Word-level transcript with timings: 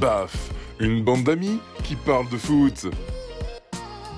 Baf, 0.00 0.50
une 0.78 1.02
bande 1.02 1.24
d'amis 1.24 1.58
qui 1.82 1.96
parle 1.96 2.28
de 2.28 2.36
foot. 2.36 2.86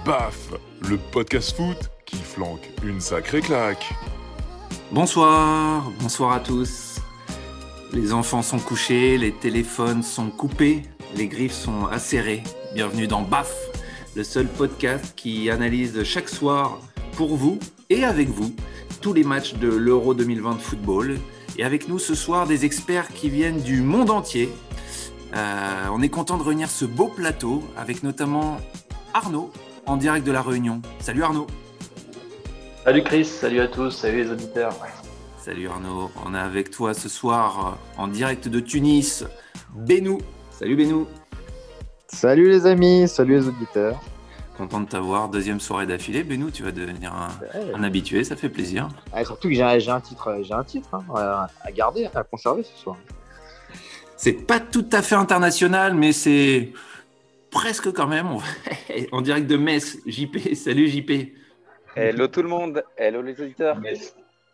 Baf, 0.05 0.51
le 0.89 0.97
podcast 0.97 1.57
foot 1.57 1.77
qui 2.05 2.17
flanque 2.17 2.69
une 2.83 3.01
sacrée 3.01 3.41
claque. 3.41 3.95
Bonsoir, 4.91 5.89
bonsoir 6.01 6.33
à 6.33 6.41
tous. 6.41 6.97
Les 7.93 8.13
enfants 8.13 8.43
sont 8.43 8.59
couchés, 8.59 9.19
les 9.19 9.31
téléphones 9.31 10.03
sont 10.03 10.31
coupés, 10.31 10.83
les 11.15 11.29
griffes 11.29 11.53
sont 11.53 11.87
acérées. 11.87 12.43
Bienvenue 12.75 13.07
dans 13.07 13.23
BAF, 13.23 13.55
le 14.17 14.25
seul 14.25 14.49
podcast 14.49 15.13
qui 15.15 15.49
analyse 15.49 16.03
chaque 16.03 16.29
soir 16.29 16.81
pour 17.13 17.37
vous 17.37 17.61
et 17.89 18.03
avec 18.05 18.29
vous 18.29 18.53
tous 19.01 19.13
les 19.13 19.23
matchs 19.23 19.55
de 19.55 19.69
l'Euro 19.69 20.13
2020 20.13 20.55
de 20.55 20.61
football. 20.61 21.19
Et 21.57 21.63
avec 21.63 21.89
nous 21.89 22.01
ce 22.01 22.17
soir 22.17 22.49
des 22.49 22.65
experts 22.65 23.09
qui 23.09 23.31
viennent 23.31 23.61
du 23.61 23.81
monde 23.81 24.11
entier. 24.11 24.49
Euh, 25.35 25.87
on 25.93 26.01
est 26.03 26.09
content 26.09 26.37
de 26.39 26.43
réunir 26.43 26.71
ce 26.71 26.85
beau 26.85 27.09
plateau 27.09 27.63
avec 27.77 28.03
notamment 28.03 28.59
Arnaud 29.15 29.51
en 29.87 29.97
direct 29.97 30.27
de 30.27 30.33
la 30.33 30.43
Réunion. 30.43 30.81
Salut 31.01 31.23
Arnaud. 31.23 31.47
Salut 32.85 33.03
Chris, 33.03 33.25
salut 33.27 33.61
à 33.61 33.69
tous, 33.69 33.91
salut 33.91 34.25
les 34.25 34.31
auditeurs. 34.31 34.75
Salut 35.37 35.69
Arnaud, 35.69 36.11
on 36.25 36.35
est 36.35 36.39
avec 36.39 36.71
toi 36.71 36.95
ce 36.95 37.09
soir 37.09 37.79
euh, 37.99 38.03
en 38.03 38.09
direct 38.09 38.49
de 38.49 38.61
Tunis. 38.61 39.25
Benou. 39.75 40.19
Salut 40.51 40.77
Benou. 40.77 41.07
Salut 42.09 42.49
les 42.49 42.67
amis, 42.67 43.07
salut 43.07 43.35
les 43.39 43.49
auditeurs. 43.49 44.01
Content 44.57 44.81
de 44.81 44.87
t'avoir. 44.89 45.29
Deuxième 45.29 45.61
soirée 45.61 45.87
d'affilée. 45.87 46.25
Benou, 46.25 46.51
tu 46.51 46.63
vas 46.65 46.73
devenir 46.73 47.13
un, 47.15 47.29
Ouais. 47.55 47.73
un 47.75 47.83
habitué, 47.85 48.25
ça 48.25 48.35
fait 48.35 48.49
plaisir. 48.49 48.89
Ah, 49.13 49.25
surtout 49.25 49.49
que 49.49 49.55
j'ai 49.55 49.63
un 49.63 50.01
titre, 50.01 50.39
j'ai 50.43 50.55
un 50.55 50.65
titre 50.65 50.89
hein, 50.95 51.47
à 51.63 51.71
garder, 51.73 52.09
à 52.15 52.23
conserver 52.25 52.63
ce 52.65 52.77
soir. 52.83 52.97
C'est 54.19 54.33
pas 54.33 54.59
tout 54.59 54.87
à 54.91 55.01
fait 55.01 55.15
international, 55.15 55.95
mais 55.95 56.11
c'est 56.11 56.73
presque 57.53 57.93
quand 57.93 58.09
même. 58.09 58.27
En 59.13 59.21
direct 59.21 59.47
de 59.47 59.57
Metz, 59.57 59.99
JP. 60.07 60.55
Salut 60.55 60.89
JP. 60.89 61.13
Hello 61.95 62.27
tout 62.27 62.43
le 62.43 62.49
monde, 62.49 62.83
hello 62.97 63.23
les 63.23 63.41
auditeurs. 63.41 63.81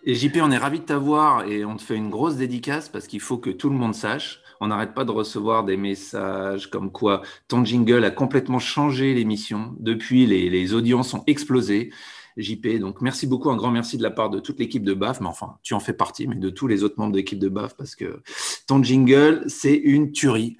Et 0.04 0.14
JP, 0.14 0.36
on 0.42 0.50
est 0.50 0.58
ravi 0.58 0.80
de 0.80 0.84
t'avoir 0.84 1.46
et 1.46 1.64
on 1.64 1.76
te 1.76 1.82
fait 1.82 1.96
une 1.96 2.10
grosse 2.10 2.36
dédicace 2.36 2.90
parce 2.90 3.06
qu'il 3.06 3.20
faut 3.20 3.38
que 3.38 3.48
tout 3.48 3.70
le 3.70 3.76
monde 3.76 3.94
sache. 3.94 4.40
On 4.60 4.66
n'arrête 4.66 4.92
pas 4.92 5.04
de 5.04 5.12
recevoir 5.12 5.64
des 5.64 5.78
messages 5.78 6.68
comme 6.68 6.92
quoi 6.92 7.22
ton 7.48 7.64
jingle 7.64 8.04
a 8.04 8.10
complètement 8.10 8.58
changé 8.58 9.14
l'émission. 9.14 9.74
Depuis, 9.78 10.26
les, 10.26 10.50
les 10.50 10.74
audiences 10.74 11.14
ont 11.14 11.24
explosé. 11.26 11.90
JP, 12.36 12.80
donc 12.80 13.00
merci 13.00 13.26
beaucoup, 13.26 13.50
un 13.50 13.56
grand 13.56 13.70
merci 13.70 13.96
de 13.96 14.02
la 14.02 14.10
part 14.10 14.28
de 14.28 14.40
toute 14.40 14.58
l'équipe 14.58 14.82
de 14.82 14.92
BAF, 14.92 15.20
mais 15.20 15.28
enfin, 15.28 15.56
tu 15.62 15.72
en 15.74 15.80
fais 15.80 15.92
partie, 15.92 16.26
mais 16.26 16.34
de 16.34 16.50
tous 16.50 16.66
les 16.66 16.82
autres 16.82 16.96
membres 16.98 17.12
de 17.12 17.18
l'équipe 17.18 17.38
de 17.38 17.48
BAF 17.48 17.76
parce 17.76 17.94
que 17.94 18.22
ton 18.66 18.82
jingle, 18.82 19.44
c'est 19.48 19.74
une 19.74 20.12
tuerie. 20.12 20.56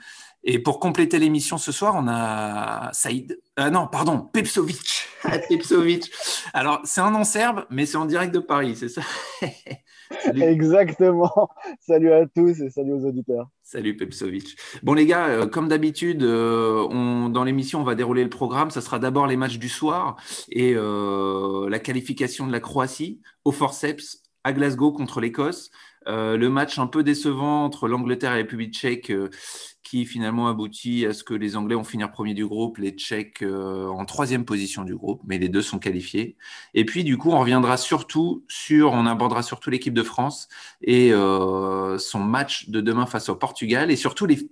Et 0.46 0.58
pour 0.58 0.78
compléter 0.78 1.18
l'émission 1.18 1.56
ce 1.56 1.72
soir, 1.72 1.94
on 1.96 2.06
a 2.06 2.90
Saïd. 2.92 3.40
Ah 3.56 3.70
non, 3.70 3.86
pardon, 3.86 4.18
Pepsovic. 4.32 5.08
Pepsovic. 5.48 6.10
Alors, 6.52 6.80
c'est 6.84 7.00
un 7.00 7.10
nom 7.10 7.24
serbe, 7.24 7.64
mais 7.70 7.86
c'est 7.86 7.96
en 7.96 8.04
direct 8.04 8.34
de 8.34 8.40
Paris, 8.40 8.76
c'est 8.76 8.90
ça? 8.90 9.00
Salut. 10.22 10.42
Exactement. 10.42 11.48
Salut 11.80 12.12
à 12.12 12.26
tous 12.26 12.60
et 12.60 12.68
salut 12.70 12.92
aux 12.92 13.04
auditeurs. 13.06 13.48
Salut 13.62 13.96
Pepsovic. 13.96 14.54
Bon 14.82 14.92
les 14.92 15.06
gars, 15.06 15.26
euh, 15.28 15.46
comme 15.46 15.66
d'habitude, 15.66 16.22
euh, 16.22 16.86
on- 16.90 17.30
dans 17.30 17.42
l'émission, 17.42 17.80
on 17.80 17.84
va 17.84 17.94
dérouler 17.94 18.22
le 18.22 18.28
programme. 18.30 18.70
Ça 18.70 18.82
sera 18.82 18.98
d'abord 18.98 19.26
les 19.26 19.36
matchs 19.36 19.58
du 19.58 19.70
soir 19.70 20.16
et 20.50 20.74
euh, 20.76 21.68
la 21.70 21.78
qualification 21.78 22.46
de 22.46 22.52
la 22.52 22.60
Croatie 22.60 23.20
au 23.44 23.50
forceps 23.50 24.22
à 24.44 24.52
Glasgow 24.52 24.92
contre 24.92 25.20
l'Écosse. 25.22 25.70
Euh, 26.08 26.36
le 26.36 26.50
match 26.50 26.78
un 26.78 26.86
peu 26.86 27.02
décevant 27.02 27.64
entre 27.64 27.88
l'Angleterre 27.88 28.30
et 28.32 28.34
la 28.34 28.42
République 28.42 28.74
tchèque 28.74 29.10
euh, 29.10 29.30
qui 29.84 30.06
finalement 30.06 30.48
aboutit 30.48 31.06
à 31.06 31.12
ce 31.12 31.22
que 31.22 31.34
les 31.34 31.56
Anglais 31.56 31.76
vont 31.76 31.84
finir 31.84 32.10
premier 32.10 32.34
du 32.34 32.46
groupe, 32.46 32.78
les 32.78 32.90
Tchèques 32.90 33.42
euh, 33.42 33.86
en 33.88 34.04
troisième 34.06 34.44
position 34.44 34.82
du 34.82 34.96
groupe, 34.96 35.20
mais 35.26 35.38
les 35.38 35.48
deux 35.48 35.62
sont 35.62 35.78
qualifiés. 35.78 36.36
Et 36.72 36.84
puis 36.84 37.04
du 37.04 37.18
coup, 37.18 37.30
on 37.30 37.38
reviendra 37.38 37.76
surtout 37.76 38.44
sur, 38.48 38.92
on 38.92 39.06
abordera 39.06 39.42
surtout 39.42 39.70
l'équipe 39.70 39.94
de 39.94 40.02
France 40.02 40.48
et 40.82 41.12
euh, 41.12 41.98
son 41.98 42.20
match 42.20 42.70
de 42.70 42.80
demain 42.80 43.06
face 43.06 43.28
au 43.28 43.36
Portugal 43.36 43.90
et 43.90 43.96
surtout 43.96 44.26
les, 44.26 44.48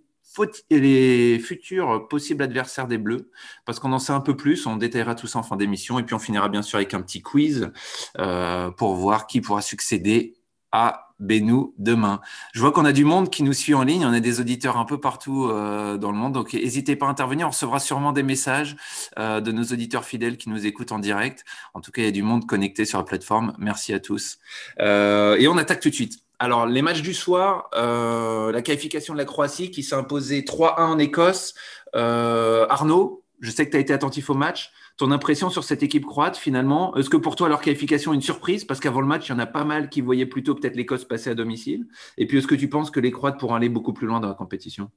les 0.71 1.38
futurs 1.38 2.06
possibles 2.09 2.43
adversaires 2.43 2.87
des 2.87 2.98
Bleus, 2.98 3.31
parce 3.65 3.81
qu'on 3.81 3.93
en 3.93 3.98
sait 3.98 4.12
un 4.12 4.21
peu 4.21 4.37
plus, 4.37 4.66
on 4.66 4.77
détaillera 4.77 5.15
tout 5.15 5.27
ça 5.27 5.38
en 5.38 5.43
fin 5.43 5.56
d'émission 5.56 5.98
et 5.98 6.03
puis 6.03 6.15
on 6.15 6.19
finira 6.19 6.50
bien 6.50 6.62
sûr 6.62 6.77
avec 6.77 6.93
un 6.93 7.00
petit 7.00 7.22
quiz 7.22 7.72
euh, 8.19 8.71
pour 8.71 8.94
voir 8.94 9.27
qui 9.27 9.41
pourra 9.41 9.62
succéder 9.62 10.34
à 10.72 11.12
Benou 11.22 11.75
demain. 11.78 12.21
Je 12.53 12.60
vois 12.60 12.72
qu'on 12.72 12.84
a 12.84 12.93
du 12.93 13.05
monde 13.05 13.31
qui 13.31 13.43
nous 13.43 13.53
suit 13.53 13.75
en 13.75 13.84
ligne, 13.84 14.05
on 14.05 14.12
a 14.12 14.21
des 14.21 14.41
auditeurs 14.41 14.77
un 14.77 14.84
peu 14.84 14.99
partout 14.99 15.47
euh, 15.47 15.97
dans 15.97 16.10
le 16.10 16.16
monde, 16.16 16.33
donc 16.33 16.53
n'hésitez 16.53 16.97
pas 16.97 17.06
à 17.06 17.10
intervenir, 17.10 17.47
on 17.47 17.50
recevra 17.50 17.78
sûrement 17.78 18.12
des 18.12 18.25
messages 18.25 18.77
euh, 19.19 19.41
de 19.41 19.53
nos 19.53 19.62
auditeurs 19.62 20.05
fidèles 20.05 20.37
qui 20.37 20.50
nous 20.50 20.66
écoutent 20.66 20.93
en 20.93 20.99
direct. 20.99 21.44
En 21.75 21.81
tout 21.81 21.93
cas, 21.93 22.03
il 22.03 22.06
y 22.06 22.09
a 22.09 22.12
du 22.12 22.22
monde 22.22 22.47
connecté 22.47 22.84
sur 22.84 22.99
la 22.99 23.05
plateforme. 23.05 23.55
Merci 23.59 23.94
à 23.94 24.00
tous. 24.00 24.38
Euh, 24.81 25.37
et 25.37 25.47
on 25.47 25.56
attaque 25.56 25.81
tout 25.81 25.91
de 25.91 25.94
suite. 25.94 26.19
Alors, 26.41 26.66
les 26.66 26.83
matchs 26.83 27.03
du 27.03 27.15
soir, 27.15 27.71
la 27.72 28.62
qualification 28.62 29.15
de 29.15 29.19
la 29.19 29.25
Croatie 29.25 29.71
qui 29.71 29.84
s'est 29.84 29.94
imposée 29.94 30.41
3-1 30.41 30.81
en 30.81 30.99
Écosse. 30.99 31.54
Arnaud, 31.94 33.22
je 33.39 33.50
sais 33.53 33.65
que 33.65 33.71
tu 33.71 33.77
as 33.77 33.81
été 33.81 33.93
attentif 33.93 34.28
au 34.28 34.34
match. 34.34 34.72
Ton 35.03 35.11
impression 35.11 35.51
sur 35.51 35.65
cette 35.65 35.83
équipe 35.83 36.07
croate, 36.07 36.37
finalement? 36.37 36.95
Est-ce 36.95 37.11
que 37.11 37.17
pour 37.17 37.35
toi, 37.35 37.49
leur 37.49 37.61
qualification 37.61 38.13
est 38.13 38.15
une 38.15 38.23
surprise? 38.23 38.65
Parce 38.65 38.79
qu'avant 38.79 39.01
le 39.01 39.09
match, 39.09 39.29
il 39.29 39.33
y 39.33 39.35
en 39.35 39.41
a 39.41 39.47
pas 39.47 39.65
mal 39.65 39.89
qui 39.89 40.01
voyaient 40.01 40.27
plutôt 40.27 40.55
peut-être 40.55 40.77
l'Écosse 40.77 41.05
passer 41.05 41.29
à 41.29 41.35
domicile. 41.35 41.89
Et 42.19 42.29
puis, 42.29 42.39
est-ce 42.39 42.47
que 42.47 42.55
tu 42.55 42.69
penses 42.69 42.93
que 42.93 43.01
les 43.01 43.11
Croates 43.11 43.37
pourront 43.37 43.57
aller 43.57 43.69
beaucoup 43.69 43.93
plus 43.93 44.07
loin 44.07 44.21
dans 44.21 44.29
la 44.29 44.35
compétition? 44.35 44.93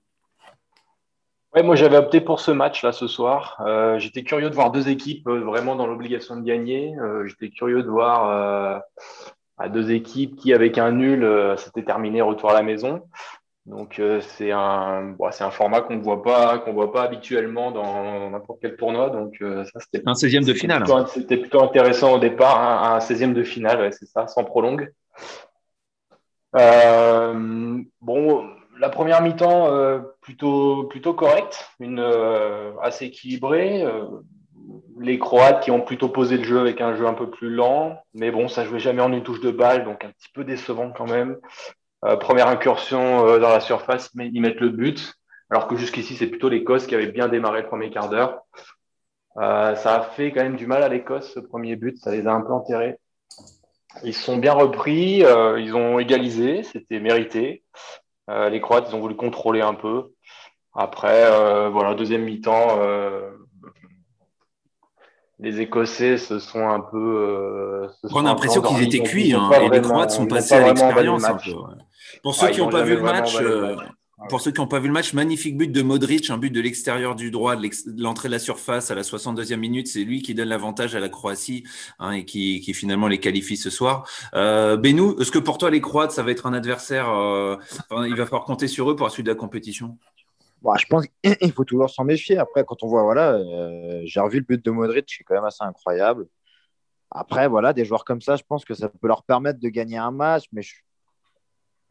Ouais, 1.56 1.64
moi 1.64 1.76
j'avais 1.76 1.98
opté 1.98 2.22
pour 2.22 2.40
ce 2.40 2.52
match 2.52 2.84
là 2.84 2.92
ce 2.92 3.08
soir. 3.08 3.60
Euh, 3.66 3.98
J'étais 3.98 4.22
curieux 4.22 4.52
de 4.52 4.54
voir 4.54 4.70
deux 4.70 4.90
équipes 4.90 5.28
euh, 5.28 5.40
vraiment 5.40 5.76
dans 5.76 5.88
l'obligation 5.88 6.36
de 6.36 6.44
gagner. 6.44 6.96
Euh, 7.00 7.26
J'étais 7.26 7.50
curieux 7.50 7.82
de 7.82 7.90
voir 7.90 8.84
deux 9.74 9.90
équipes 9.90 10.36
qui, 10.36 10.54
avec 10.54 10.78
un 10.78 10.92
nul, 10.92 11.28
s'étaient 11.58 11.82
terminé 11.82 12.22
retour 12.22 12.52
à 12.52 12.54
la 12.54 12.62
maison. 12.62 13.02
Donc 13.66 13.98
euh, 13.98 14.22
c'est 14.22 14.52
un, 14.52 15.04
bon, 15.18 15.32
c'est 15.32 15.44
un 15.44 15.50
format 15.50 15.82
qu'on 15.82 15.96
ne 15.96 16.02
voit 16.04 16.22
pas, 16.22 16.60
qu'on 16.60 16.74
voit 16.74 16.92
pas 16.92 17.02
habituellement 17.04 17.72
dans 17.72 18.30
n'importe 18.30 18.60
quel 18.62 18.76
tournoi. 18.76 19.10
Donc 19.10 19.36
euh, 19.42 19.64
ça 19.66 19.80
c'était 19.80 20.04
Un 20.06 20.14
16e 20.14 20.46
de 20.46 20.54
finale. 20.54 20.84
plutôt- 20.84 21.06
C'était 21.08 21.38
plutôt 21.38 21.64
intéressant 21.64 22.14
au 22.14 22.20
départ, 22.20 22.60
hein, 22.62 22.96
un 22.96 23.00
16e 23.00 23.34
de 23.34 23.44
finale, 23.44 23.82
ouais, 23.82 23.92
c'est 23.92 24.06
ça, 24.06 24.28
sans 24.28 24.44
prolongue. 24.44 24.92
Euh, 26.56 27.82
bon, 28.02 28.48
la 28.80 28.90
première 28.90 29.22
mi-temps 29.22 29.70
plutôt 30.22 30.84
plutôt 30.86 31.14
correcte, 31.14 31.70
une 31.80 32.00
assez 32.82 33.06
équilibrée. 33.06 33.84
les 35.00 35.20
Croates 35.20 35.64
qui 35.64 35.72
ont 35.72 35.82
plutôt 35.82 36.10
posé 36.10 36.38
le 36.38 36.44
jeu 36.44 36.60
avec 36.60 36.82
un 36.82 36.96
jeu 36.96 37.06
un 37.08 37.14
peu 37.14 37.30
plus 37.30 37.50
lent, 37.50 38.00
mais 38.14 38.32
bon, 38.32 38.48
ça 38.48 38.64
jouait 38.64 38.80
jamais 38.80 39.02
en 39.02 39.12
une 39.12 39.24
touche 39.24 39.42
de 39.42 39.52
balle, 39.52 39.86
donc 39.86 40.04
un 40.06 40.10
petit 40.12 40.30
peu 40.34 40.44
décevant 40.44 40.92
quand 40.92 41.06
même. 41.08 41.38
Euh, 42.06 42.18
première 42.18 42.48
incursion 42.48 43.28
euh, 43.28 43.40
dans 43.40 43.50
la 43.50 43.60
surface, 43.60 44.12
mais 44.14 44.30
ils 44.32 44.42
mettent 44.42 44.60
le 44.60 44.70
but, 44.70 45.16
alors 45.50 45.68
que 45.68 45.76
jusqu'ici 45.76 46.16
c'est 46.16 46.28
plutôt 46.28 46.50
l'Écosse 46.50 46.86
qui 46.86 46.94
avait 46.94 47.12
bien 47.12 47.28
démarré 47.28 47.62
le 47.62 47.68
premier 47.68 47.90
quart 47.90 48.10
d'heure. 48.10 48.42
Euh, 49.38 49.76
ça 49.76 49.96
a 49.96 50.02
fait 50.02 50.32
quand 50.32 50.44
même 50.44 50.56
du 50.56 50.68
mal 50.68 50.84
à 50.84 50.88
l'Écosse, 50.88 51.34
ce 51.34 51.40
premier 51.40 51.76
but, 51.76 51.98
ça 51.98 52.12
les 52.12 52.28
a 52.28 52.32
un 52.32 52.42
peu 52.42 52.54
enterrés. 52.54 52.98
Ils 54.04 54.14
sont 54.14 54.38
bien 54.38 54.54
repris, 54.54 55.24
ils 55.58 55.74
ont 55.74 56.00
égalisé, 56.00 56.64
c'était 56.64 57.00
mérité. 57.00 57.64
Les 58.28 58.60
Croates, 58.60 58.88
ils 58.90 58.96
ont 58.96 59.00
voulu 59.00 59.16
contrôler 59.16 59.62
un 59.62 59.74
peu. 59.74 60.12
Après, 60.74 61.70
voilà, 61.70 61.94
deuxième 61.94 62.24
mi-temps, 62.24 62.78
les 65.46 65.62
Écossais 65.62 66.18
se 66.18 66.40
sont 66.40 66.68
un 66.68 66.80
peu. 66.80 66.98
euh, 66.98 67.88
se 68.04 68.14
On 68.14 68.20
a 68.20 68.24
l'impression 68.24 68.62
qu'ils 68.62 68.84
étaient 68.84 69.04
cuits. 69.04 69.34
hein, 69.34 69.50
et 69.62 69.70
les 69.70 69.82
Croates 69.82 70.12
sont 70.12 70.26
passés 70.26 70.56
pas 70.56 70.62
à 70.62 70.68
l'expérience 70.74 71.24
un 71.26 71.34
match. 71.34 71.46
peu. 71.46 71.52
ouais. 71.58 71.64
Pour 72.24 72.36
Ah, 72.36 72.42
ceux 72.48 72.50
qui 72.50 72.60
n'ont 72.60 72.70
pas 72.70 72.84
vu 72.84 72.96
le 72.96 73.02
match, 73.02 73.36
euh, 73.42 73.76
match. 73.76 74.30
pour 74.30 74.42
ceux 74.42 74.52
qui 74.52 74.60
n'ont 74.60 74.68
pas 74.68 74.80
vu 74.80 74.88
le 74.88 74.94
match, 74.94 75.14
magnifique 75.14 75.56
but 75.58 75.72
de 75.72 75.82
Modric, 75.84 76.30
un 76.32 76.38
but 76.40 76.50
de 76.50 76.62
l'extérieur 76.62 77.16
du 77.16 77.30
droit, 77.30 77.56
de 77.56 77.70
l'entrée 78.02 78.28
de 78.28 78.34
la 78.34 78.40
surface 78.40 78.90
à 78.90 78.96
la 78.96 79.04
62e 79.04 79.60
minute. 79.60 79.88
C'est 79.88 80.04
lui 80.04 80.24
qui 80.24 80.34
donne 80.34 80.50
l'avantage 80.50 80.96
à 80.96 81.00
la 81.00 81.10
Croatie 81.10 81.64
hein, 82.00 82.12
et 82.12 82.26
qui, 82.26 82.62
qui 82.62 82.74
finalement 82.74 83.08
les 83.08 83.20
qualifie 83.20 83.58
ce 83.58 83.70
soir. 83.70 84.08
Euh, 84.34 84.78
Benou, 84.78 85.16
est-ce 85.20 85.32
que 85.32 85.40
pour 85.40 85.58
toi 85.60 85.70
les 85.70 85.82
Croates, 85.82 86.12
ça 86.12 86.24
va 86.24 86.32
être 86.32 86.48
un 86.48 86.54
adversaire 86.54 87.10
euh, 87.12 87.56
Il 88.08 88.16
va 88.16 88.26
falloir 88.26 88.46
compter 88.46 88.68
sur 88.68 88.90
eux 88.90 88.96
pour 88.96 89.06
la 89.06 89.12
suite 89.12 89.26
de 89.28 89.32
la 89.32 89.36
compétition? 89.36 89.98
Bon, 90.66 90.76
je 90.78 90.88
pense 90.88 91.06
qu'il 91.24 91.52
faut 91.54 91.64
toujours 91.64 91.92
s'en 91.92 92.04
méfier. 92.06 92.40
Après, 92.40 92.66
quand 92.66 92.82
on 92.82 92.88
voit, 92.88 93.04
voilà, 93.04 93.34
euh, 93.34 94.02
j'ai 94.06 94.20
revu 94.20 94.40
le 94.40 94.46
but 94.46 94.66
de 94.66 94.72
Modric, 94.72 95.06
qui 95.06 95.22
est 95.22 95.24
quand 95.24 95.36
même 95.36 95.46
assez 95.46 95.64
incroyable. 95.64 96.28
Après, 97.12 97.48
voilà, 97.48 97.72
des 97.72 97.86
joueurs 97.86 98.04
comme 98.04 98.20
ça, 98.20 98.36
je 98.36 98.44
pense 98.44 98.66
que 98.66 98.74
ça 98.74 98.90
peut 98.90 99.08
leur 99.08 99.24
permettre 99.24 99.60
de 99.60 99.70
gagner 99.70 99.98
un 99.98 100.10
match, 100.10 100.46
mais 100.52 100.64
je 100.64 100.74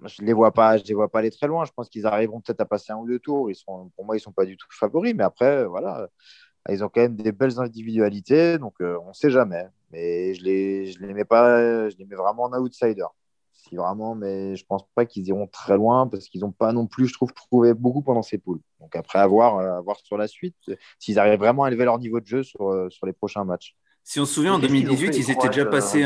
ne 0.02 0.26
les 0.26 0.32
vois 0.32 0.52
pas, 0.52 0.76
je 0.76 0.82
les 0.84 0.94
vois 0.94 1.08
pas 1.08 1.20
aller 1.20 1.30
très 1.30 1.46
loin. 1.46 1.64
Je 1.64 1.70
pense 1.70 1.88
qu'ils 1.88 2.04
arriveront 2.04 2.40
peut-être 2.40 2.62
à 2.62 2.66
passer 2.66 2.92
un 2.92 2.96
ou 2.96 3.06
deux 3.06 3.20
tours. 3.20 3.48
Ils 3.48 3.54
sont, 3.54 3.92
pour 3.94 4.04
moi, 4.04 4.16
ils 4.16 4.20
sont 4.20 4.32
pas 4.32 4.44
du 4.44 4.56
tout 4.56 4.66
favoris, 4.70 5.14
mais 5.14 5.22
après, 5.22 5.64
voilà, 5.66 6.08
ils 6.68 6.82
ont 6.82 6.88
quand 6.88 7.02
même 7.02 7.14
des 7.14 7.30
belles 7.30 7.60
individualités, 7.60 8.58
donc 8.58 8.74
euh, 8.80 8.98
on 9.04 9.10
ne 9.10 9.12
sait 9.12 9.30
jamais. 9.30 9.68
Mais 9.92 10.34
je 10.34 10.42
les, 10.42 10.86
je 10.86 10.98
les 10.98 11.14
mets 11.14 11.24
pas, 11.24 11.88
je 11.90 11.96
les 11.96 12.06
mets 12.06 12.16
vraiment 12.16 12.44
en 12.44 12.52
outsider. 12.54 13.06
Si 13.68 13.76
vraiment, 13.76 14.14
mais 14.14 14.56
je 14.56 14.64
pense 14.66 14.84
pas 14.94 15.06
qu'ils 15.06 15.26
iront 15.28 15.46
très 15.46 15.76
loin 15.76 16.06
parce 16.06 16.28
qu'ils 16.28 16.42
n'ont 16.42 16.52
pas 16.52 16.72
non 16.72 16.86
plus, 16.86 17.06
je 17.08 17.14
trouve, 17.14 17.32
trouvé 17.32 17.74
beaucoup 17.74 18.02
pendant 18.02 18.22
ces 18.22 18.38
poules. 18.38 18.60
Donc 18.80 18.94
après, 18.96 19.18
à 19.18 19.26
voir, 19.26 19.82
voir 19.82 19.98
sur 20.00 20.16
la 20.18 20.28
suite, 20.28 20.56
s'ils 20.98 21.18
arrivent 21.18 21.38
vraiment 21.38 21.64
à 21.64 21.68
élever 21.68 21.84
leur 21.84 21.98
niveau 21.98 22.20
de 22.20 22.26
jeu 22.26 22.42
sur, 22.42 22.86
sur 22.90 23.06
les 23.06 23.12
prochains 23.12 23.44
matchs. 23.44 23.76
Si 24.06 24.20
on 24.20 24.26
se 24.26 24.34
souvient, 24.34 24.54
en 24.54 24.58
2018, 24.58 25.16
ils, 25.16 25.30
étaient 25.30 25.48
déjà 25.48 25.64
passés. 25.64 26.04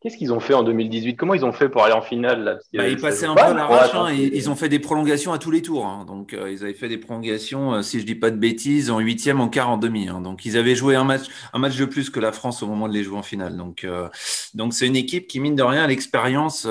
Qu'est-ce 0.00 0.16
qu'ils 0.16 0.32
ont 0.32 0.38
fait 0.38 0.54
en 0.54 0.62
2018 0.62 1.16
Comment 1.16 1.34
ils 1.34 1.44
ont 1.44 1.52
fait 1.52 1.68
pour 1.68 1.82
aller 1.82 1.92
en 1.92 2.02
finale 2.02 2.44
là? 2.44 2.58
Bah, 2.72 2.86
Ils 2.86 3.00
passaient 3.00 3.26
un 3.26 3.34
peu 3.34 3.42
à 3.42 3.52
l'arrache. 3.52 3.90
Hein, 3.94 4.12
ils, 4.12 4.48
ont 4.48 4.54
fait 4.54 4.68
des 4.68 4.78
prolongations 4.78 5.32
à 5.32 5.38
tous 5.38 5.50
les 5.50 5.60
tours. 5.60 5.86
Hein. 5.86 6.04
Donc, 6.06 6.34
euh, 6.34 6.52
ils 6.52 6.62
avaient 6.62 6.72
fait 6.72 6.88
des 6.88 6.98
prolongations, 6.98 7.74
euh, 7.74 7.82
si 7.82 7.98
je 7.98 8.06
dis 8.06 8.14
pas 8.14 8.30
de 8.30 8.36
bêtises, 8.36 8.92
en 8.92 9.00
huitième, 9.00 9.40
en 9.40 9.48
quart, 9.48 9.68
en 9.68 9.76
demi. 9.76 10.08
Hein. 10.08 10.20
Donc, 10.20 10.44
ils 10.44 10.56
avaient 10.56 10.76
joué 10.76 10.94
un 10.94 11.02
match, 11.02 11.24
un 11.52 11.58
match 11.58 11.76
de 11.76 11.84
plus 11.84 12.10
que 12.10 12.20
la 12.20 12.30
France 12.30 12.62
au 12.62 12.68
moment 12.68 12.86
de 12.86 12.92
les 12.92 13.02
jouer 13.02 13.18
en 13.18 13.24
finale. 13.24 13.56
Donc, 13.56 13.82
euh, 13.82 14.08
donc 14.54 14.72
c'est 14.72 14.86
une 14.86 14.94
équipe 14.94 15.26
qui, 15.26 15.40
mine 15.40 15.56
de 15.56 15.64
rien, 15.64 15.84
l'expérience 15.88 16.66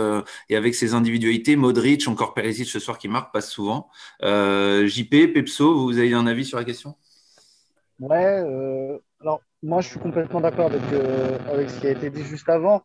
et 0.47 0.55
avec 0.55 0.73
ses 0.73 0.93
individualités, 0.93 1.57
Modric, 1.57 2.07
encore 2.07 2.33
Perisic 2.33 2.67
ce 2.67 2.79
soir 2.79 2.97
qui 2.97 3.09
marque, 3.09 3.33
passe 3.33 3.51
souvent. 3.51 3.89
JP, 4.21 5.33
Pepso, 5.33 5.83
vous 5.83 5.97
avez 5.97 6.13
un 6.13 6.27
avis 6.27 6.45
sur 6.45 6.57
la 6.57 6.63
question? 6.63 6.95
Ouais, 7.99 8.23
alors 8.23 9.01
moi, 9.63 9.81
je 9.81 9.89
suis 9.89 9.99
complètement 9.99 10.41
d'accord 10.41 10.67
avec, 10.67 10.81
euh, 10.93 11.37
avec 11.49 11.69
ce 11.69 11.79
qui 11.79 11.87
a 11.87 11.91
été 11.91 12.09
dit 12.09 12.23
juste 12.23 12.47
avant. 12.49 12.83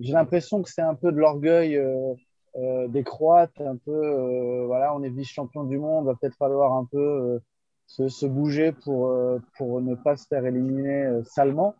J'ai 0.00 0.14
l'impression 0.14 0.62
que 0.62 0.70
c'est 0.70 0.82
un 0.82 0.94
peu 0.94 1.12
de 1.12 1.18
l'orgueil 1.18 1.76
euh, 1.76 2.14
euh, 2.56 2.88
des 2.88 3.04
Croates, 3.04 3.60
un 3.60 3.76
peu, 3.76 4.64
voilà, 4.66 4.94
on 4.94 5.02
est 5.02 5.10
vice-champion 5.10 5.64
du 5.64 5.78
monde, 5.78 6.06
va 6.06 6.14
peut-être 6.14 6.36
falloir 6.36 6.72
un 6.72 6.86
peu 6.90 7.40
se, 7.86 8.08
se, 8.08 8.26
bouger 8.26 8.72
pour, 8.72 9.14
pour 9.56 9.80
ne 9.80 9.94
pas 9.94 10.16
se 10.16 10.26
faire 10.26 10.46
éliminer 10.46 11.20
salement, 11.24 11.74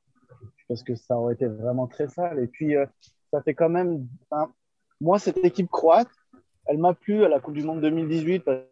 parce 0.68 0.82
que 0.82 0.94
ça 0.94 1.16
aurait 1.16 1.34
été 1.34 1.46
vraiment 1.46 1.86
très 1.86 2.08
sale. 2.08 2.38
Et 2.40 2.46
puis, 2.46 2.74
ça 3.32 3.40
fait 3.42 3.54
quand 3.54 3.68
même. 3.68 4.06
moi, 5.00 5.18
cette 5.18 5.38
équipe 5.38 5.70
croate, 5.70 6.10
elle 6.66 6.78
m'a 6.78 6.94
plu 6.94 7.24
à 7.24 7.28
la 7.28 7.40
Coupe 7.40 7.54
du 7.54 7.62
Monde 7.62 7.80
2018 7.80 8.44
parce 8.44 8.64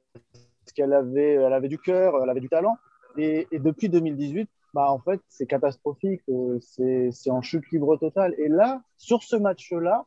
qu'elle 0.75 0.93
avait, 0.93 1.35
elle 1.35 1.53
avait 1.53 1.69
du 1.69 1.79
cœur, 1.79 2.15
elle 2.23 2.31
avait 2.31 2.41
du 2.41 2.49
talent. 2.49 2.77
Et, 3.17 3.47
et 3.51 3.59
depuis 3.59 3.89
2018, 3.89 4.49
bah, 4.75 4.91
en 4.91 4.99
fait, 4.99 5.21
c'est 5.29 5.47
catastrophique, 5.47 6.23
euh, 6.31 6.59
c'est 6.61 7.31
en 7.31 7.43
chute 7.43 7.71
libre 7.73 7.97
totale. 7.97 8.35
Et 8.39 8.49
là, 8.49 8.83
sur 8.97 9.23
ce 9.23 9.37
match-là, 9.37 10.07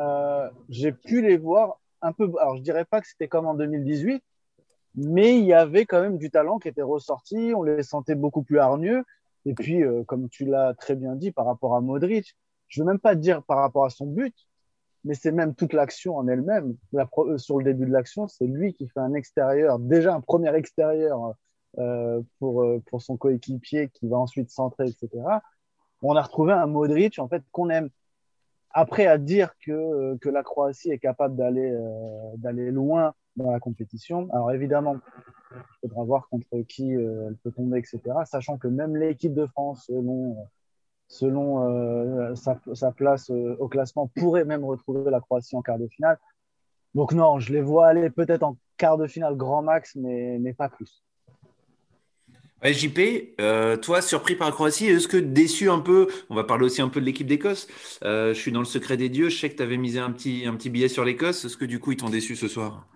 euh, 0.00 0.50
j'ai 0.70 0.92
pu 0.92 1.20
les 1.22 1.36
voir 1.36 1.78
un 2.00 2.12
peu. 2.12 2.30
Alors, 2.40 2.56
je 2.56 2.62
dirais 2.62 2.86
pas 2.86 3.00
que 3.00 3.06
c'était 3.06 3.28
comme 3.28 3.46
en 3.46 3.54
2018, 3.54 4.22
mais 4.94 5.38
il 5.38 5.44
y 5.44 5.52
avait 5.52 5.84
quand 5.84 6.00
même 6.00 6.18
du 6.18 6.30
talent 6.30 6.58
qui 6.58 6.68
était 6.68 6.82
ressorti. 6.82 7.52
On 7.54 7.62
les 7.62 7.82
sentait 7.82 8.14
beaucoup 8.14 8.42
plus 8.42 8.58
hargneux. 8.58 9.04
Et 9.44 9.54
puis, 9.54 9.82
euh, 9.82 10.04
comme 10.04 10.28
tu 10.30 10.46
l'as 10.46 10.74
très 10.74 10.96
bien 10.96 11.14
dit 11.14 11.32
par 11.32 11.46
rapport 11.46 11.76
à 11.76 11.80
Modric, 11.80 12.36
je 12.68 12.80
veux 12.80 12.86
même 12.86 13.00
pas 13.00 13.14
dire 13.14 13.42
par 13.42 13.58
rapport 13.58 13.84
à 13.84 13.90
son 13.90 14.06
but, 14.06 14.34
mais 15.04 15.14
c'est 15.14 15.32
même 15.32 15.54
toute 15.54 15.74
l'action 15.74 16.16
en 16.16 16.28
elle-même. 16.28 16.76
Sur 17.36 17.58
le 17.58 17.64
début 17.64 17.86
de 17.86 17.92
l'action, 17.92 18.28
c'est 18.28 18.46
lui 18.46 18.72
qui 18.72 18.88
fait 18.88 19.00
un 19.00 19.12
extérieur, 19.12 19.78
déjà 19.78 20.14
un 20.14 20.20
premier 20.20 20.54
extérieur 20.54 21.34
pour, 22.38 22.62
euh, 22.62 22.82
pour 22.86 23.02
son 23.02 23.16
coéquipier 23.16 23.88
qui 23.88 24.08
va 24.08 24.18
ensuite 24.18 24.50
centrer, 24.50 24.88
etc. 24.88 25.08
On 26.02 26.16
a 26.16 26.22
retrouvé 26.22 26.52
un 26.52 26.66
Modric 26.66 27.18
en 27.18 27.28
fait 27.28 27.42
qu'on 27.52 27.70
aime. 27.70 27.88
Après, 28.74 29.06
à 29.06 29.18
dire 29.18 29.54
que, 29.64 29.72
euh, 29.72 30.16
que 30.18 30.28
la 30.28 30.42
Croatie 30.42 30.90
est 30.90 30.98
capable 30.98 31.36
d'aller 31.36 31.76
d'aller 32.36 32.70
loin 32.70 33.14
dans 33.36 33.50
la 33.50 33.60
compétition, 33.60 34.28
alors 34.32 34.52
évidemment, 34.52 34.96
il 35.82 35.88
faudra 35.88 36.04
voir 36.04 36.28
contre 36.28 36.60
qui 36.68 36.92
elle 36.92 37.36
peut 37.42 37.52
tomber, 37.52 37.78
etc. 37.78 38.00
Sachant 38.24 38.58
que 38.58 38.68
même 38.68 38.96
l'équipe 38.96 39.34
de 39.34 39.46
France, 39.46 39.84
selon, 39.86 40.36
selon 41.08 42.34
sa, 42.34 42.58
sa, 42.74 42.92
place 42.92 43.30
au 43.30 43.68
classement, 43.68 44.08
pourrait 44.16 44.44
même 44.44 44.64
retrouver 44.64 45.10
la 45.10 45.20
Croatie 45.20 45.56
en 45.56 45.62
quart 45.62 45.78
de 45.78 45.88
finale. 45.88 46.18
Donc 46.94 47.12
non, 47.12 47.38
je 47.38 47.52
les 47.52 47.62
vois 47.62 47.86
aller 47.86 48.10
peut-être 48.10 48.42
en 48.42 48.56
quart 48.76 48.98
de 48.98 49.06
finale 49.06 49.36
grand 49.36 49.62
max, 49.62 49.96
mais, 49.96 50.38
mais 50.38 50.52
pas 50.52 50.68
plus. 50.68 51.02
JP, 52.70 53.34
euh, 53.40 53.76
toi, 53.76 54.00
surpris 54.00 54.36
par 54.36 54.48
la 54.48 54.52
Croatie, 54.52 54.86
est-ce 54.86 55.08
que 55.08 55.16
déçu 55.16 55.68
un 55.68 55.80
peu 55.80 56.06
On 56.30 56.36
va 56.36 56.44
parler 56.44 56.64
aussi 56.64 56.80
un 56.80 56.88
peu 56.88 57.00
de 57.00 57.04
l'équipe 57.04 57.26
d'Écosse. 57.26 57.66
Euh, 58.04 58.32
je 58.32 58.38
suis 58.38 58.52
dans 58.52 58.60
le 58.60 58.66
secret 58.66 58.96
des 58.96 59.08
dieux. 59.08 59.30
Je 59.30 59.38
sais 59.38 59.50
que 59.50 59.56
tu 59.56 59.62
avais 59.62 59.76
misé 59.76 59.98
un 59.98 60.12
petit, 60.12 60.44
un 60.46 60.54
petit 60.54 60.70
billet 60.70 60.88
sur 60.88 61.04
l'Écosse. 61.04 61.44
Est-ce 61.44 61.56
que 61.56 61.64
du 61.64 61.80
coup, 61.80 61.90
ils 61.90 61.96
t'ont 61.96 62.08
déçu 62.08 62.36
ce 62.36 62.46
soir? 62.46 62.86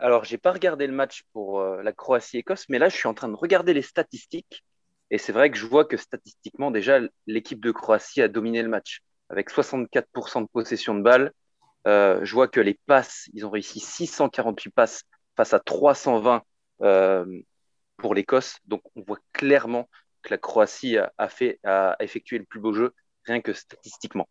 Alors, 0.00 0.24
j'ai 0.24 0.38
pas 0.38 0.50
regardé 0.50 0.88
le 0.88 0.92
match 0.92 1.22
pour 1.32 1.60
euh, 1.60 1.82
la 1.82 1.92
Croatie-Écosse, 1.92 2.64
mais 2.68 2.80
là, 2.80 2.88
je 2.88 2.96
suis 2.96 3.06
en 3.06 3.14
train 3.14 3.28
de 3.28 3.36
regarder 3.36 3.74
les 3.74 3.82
statistiques. 3.82 4.64
Et 5.10 5.18
c'est 5.18 5.32
vrai 5.32 5.52
que 5.52 5.56
je 5.56 5.66
vois 5.66 5.84
que 5.84 5.96
statistiquement, 5.96 6.72
déjà, 6.72 6.98
l'équipe 7.28 7.60
de 7.60 7.70
Croatie 7.70 8.22
a 8.22 8.28
dominé 8.28 8.62
le 8.62 8.68
match 8.68 9.02
avec 9.28 9.50
64% 9.50 10.42
de 10.42 10.48
possession 10.52 10.94
de 10.96 11.02
balles. 11.02 11.32
je 11.86 12.32
vois 12.32 12.48
que 12.48 12.60
les 12.60 12.78
passes, 12.86 13.28
ils 13.32 13.46
ont 13.46 13.50
réussi 13.50 13.78
648 13.78 14.70
passes 14.70 15.04
face 15.36 15.54
à 15.54 15.60
320 15.60 16.42
pour 17.98 18.14
l'Écosse. 18.14 18.58
Donc, 18.66 18.82
on 18.96 19.02
voit 19.02 19.18
clairement 19.32 19.88
que 20.22 20.30
la 20.30 20.38
Croatie 20.38 20.96
a, 20.96 21.28
fait, 21.28 21.60
a 21.64 21.96
effectué 22.00 22.38
le 22.38 22.44
plus 22.44 22.60
beau 22.60 22.72
jeu, 22.72 22.94
rien 23.24 23.40
que 23.40 23.52
statistiquement. 23.52 24.28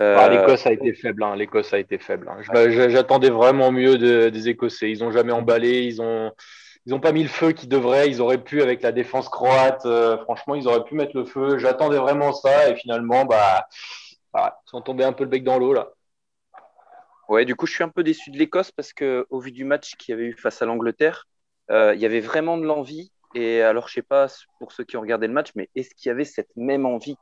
Euh, 0.00 0.16
ah, 0.18 0.28
L'Écosse 0.28 0.66
a 0.66 0.72
été 0.72 0.94
faible. 0.94 1.22
Hein. 1.22 1.36
L'Écosse 1.36 1.72
a 1.74 1.78
été 1.78 1.98
faible. 1.98 2.30
Hein. 2.30 2.40
J'attendais 2.88 3.30
vraiment 3.30 3.72
mieux 3.72 3.98
des 4.30 4.48
Écossais. 4.48 4.90
Ils 4.90 5.00
n'ont 5.00 5.10
jamais 5.10 5.32
emballé. 5.32 5.82
Ils 5.82 6.00
ont, 6.00 6.32
ils 6.86 6.90
n'ont 6.90 7.00
pas 7.00 7.12
mis 7.12 7.22
le 7.22 7.28
feu 7.28 7.52
qu'ils 7.52 7.68
devraient. 7.68 8.08
Ils 8.08 8.22
auraient 8.22 8.42
pu 8.42 8.62
avec 8.62 8.82
la 8.82 8.92
défense 8.92 9.28
croate. 9.28 9.84
Euh, 9.84 10.16
franchement, 10.18 10.54
ils 10.54 10.66
auraient 10.66 10.84
pu 10.84 10.94
mettre 10.94 11.16
le 11.16 11.24
feu. 11.24 11.58
J'attendais 11.58 11.98
vraiment 11.98 12.32
ça. 12.32 12.70
Et 12.70 12.76
finalement, 12.76 13.24
bah, 13.24 13.66
ils 14.34 14.50
sont 14.64 14.80
tombés 14.80 15.04
un 15.04 15.12
peu 15.12 15.24
le 15.24 15.30
bec 15.30 15.44
dans 15.44 15.58
l'eau 15.58 15.74
là. 15.74 15.90
Ouais, 17.28 17.44
du 17.44 17.54
coup, 17.54 17.66
je 17.66 17.74
suis 17.74 17.84
un 17.84 17.88
peu 17.88 18.02
déçu 18.02 18.30
de 18.30 18.38
l'Écosse 18.38 18.72
parce 18.72 18.92
que 18.92 19.24
au 19.30 19.38
vu 19.38 19.52
du 19.52 19.64
match 19.64 19.94
qu'il 19.96 20.12
y 20.12 20.18
avait 20.18 20.26
eu 20.26 20.36
face 20.36 20.62
à 20.62 20.66
l'Angleterre, 20.66 21.28
euh, 21.70 21.94
il 21.94 22.00
y 22.00 22.06
avait 22.06 22.20
vraiment 22.20 22.58
de 22.58 22.64
l'envie. 22.64 23.12
Et 23.34 23.62
alors, 23.62 23.88
je 23.88 23.94
sais 23.94 24.02
pas 24.02 24.26
pour 24.58 24.72
ceux 24.72 24.84
qui 24.84 24.96
ont 24.96 25.00
regardé 25.00 25.26
le 25.26 25.32
match, 25.32 25.50
mais 25.54 25.68
est-ce 25.76 25.94
qu'il 25.94 26.08
y 26.08 26.12
avait 26.12 26.24
cette 26.24 26.50
même 26.56 26.86
envie 26.86 27.16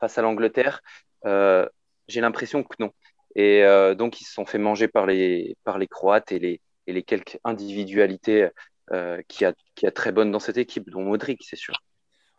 face 0.00 0.18
à 0.18 0.22
l'Angleterre? 0.22 0.80
Euh, 1.26 1.66
J'ai 2.08 2.20
l'impression 2.20 2.62
que 2.62 2.76
non. 2.80 2.90
Et 3.34 3.64
euh, 3.64 3.94
donc, 3.94 4.20
ils 4.20 4.24
se 4.24 4.32
sont 4.34 4.46
fait 4.46 4.58
manger 4.58 4.88
par 4.88 5.06
les, 5.06 5.56
Croates 5.90 6.32
et 6.32 6.60
les, 6.86 7.02
quelques 7.02 7.38
individualités 7.44 8.48
qui, 9.28 9.44
a, 9.46 9.54
qui 9.74 9.86
a 9.86 9.90
très 9.90 10.12
bonnes 10.12 10.30
dans 10.30 10.40
cette 10.40 10.58
équipe, 10.58 10.90
dont 10.90 11.02
Modric, 11.02 11.42
c'est 11.42 11.56
sûr. 11.56 11.74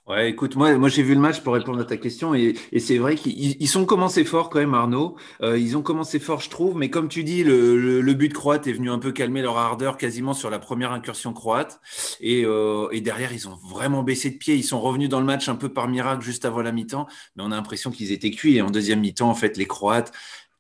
Ouais, 0.07 0.29
écoute, 0.29 0.55
moi, 0.55 0.77
moi 0.77 0.87
j'ai 0.87 1.01
vu 1.01 1.15
le 1.15 1.19
match 1.19 1.41
pour 1.41 1.55
répondre 1.55 1.79
à 1.79 1.83
ta 1.83 1.97
question 1.97 2.35
et, 2.35 2.53
c'est 2.77 2.99
vrai 2.99 3.15
qu'ils 3.15 3.67
sont 3.67 3.85
commencé 3.85 4.23
fort 4.23 4.51
quand 4.51 4.59
même, 4.59 4.75
Arnaud. 4.75 5.15
Euh, 5.41 5.57
ils 5.57 5.75
ont 5.77 5.81
commencé 5.81 6.19
fort, 6.19 6.41
je 6.41 6.49
trouve, 6.51 6.77
mais 6.77 6.91
comme 6.91 7.07
tu 7.07 7.23
dis, 7.23 7.43
le, 7.43 8.01
le, 8.01 8.13
but 8.13 8.31
croate 8.31 8.67
est 8.67 8.73
venu 8.73 8.91
un 8.91 8.99
peu 8.99 9.11
calmer 9.11 9.41
leur 9.41 9.57
ardeur 9.57 9.97
quasiment 9.97 10.35
sur 10.35 10.51
la 10.51 10.59
première 10.59 10.91
incursion 10.91 11.33
croate 11.33 11.81
euh, 12.23 12.87
et, 12.91 13.01
derrière 13.01 13.33
ils 13.33 13.47
ont 13.47 13.55
vraiment 13.55 14.03
baissé 14.03 14.29
de 14.29 14.37
pied. 14.37 14.53
Ils 14.53 14.63
sont 14.63 14.79
revenus 14.79 15.09
dans 15.09 15.19
le 15.19 15.25
match 15.25 15.49
un 15.49 15.55
peu 15.55 15.69
par 15.69 15.87
miracle 15.87 16.23
juste 16.23 16.45
avant 16.45 16.61
la 16.61 16.71
mi-temps, 16.71 17.07
mais 17.35 17.41
on 17.43 17.51
a 17.51 17.55
l'impression 17.55 17.89
qu'ils 17.89 18.11
étaient 18.11 18.29
cuits. 18.29 18.57
Et 18.57 18.61
en 18.61 18.69
deuxième 18.69 18.99
mi-temps, 18.99 19.29
en 19.31 19.35
fait, 19.35 19.57
les 19.57 19.65
Croates 19.65 20.11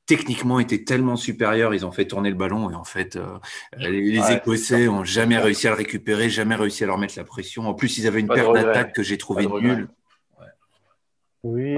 techniquement 0.05 0.59
étaient 0.59 0.83
tellement 0.83 1.15
supérieurs, 1.15 1.73
ils 1.73 1.85
ont 1.85 1.91
fait 1.91 2.05
tourner 2.05 2.29
le 2.29 2.35
ballon 2.35 2.69
et 2.69 2.75
en 2.75 2.83
fait, 2.83 3.15
euh, 3.15 3.37
les, 3.77 4.31
Écossais 4.31 4.87
ont 4.87 5.03
jamais 5.03 5.37
réussi 5.37 5.67
à 5.67 5.71
le 5.71 5.77
récupérer, 5.77 6.29
jamais 6.29 6.55
réussi 6.55 6.83
à 6.83 6.87
leur 6.87 6.97
mettre 6.97 7.15
la 7.17 7.23
pression. 7.23 7.67
En 7.67 7.73
plus, 7.73 7.97
ils 7.97 8.07
avaient 8.07 8.19
une 8.19 8.27
paire 8.27 8.51
d'attaques 8.53 8.93
que 8.93 9.03
j'ai 9.03 9.17
trouvé 9.17 9.47
nulle. 9.47 9.87
Oui, 11.43 11.75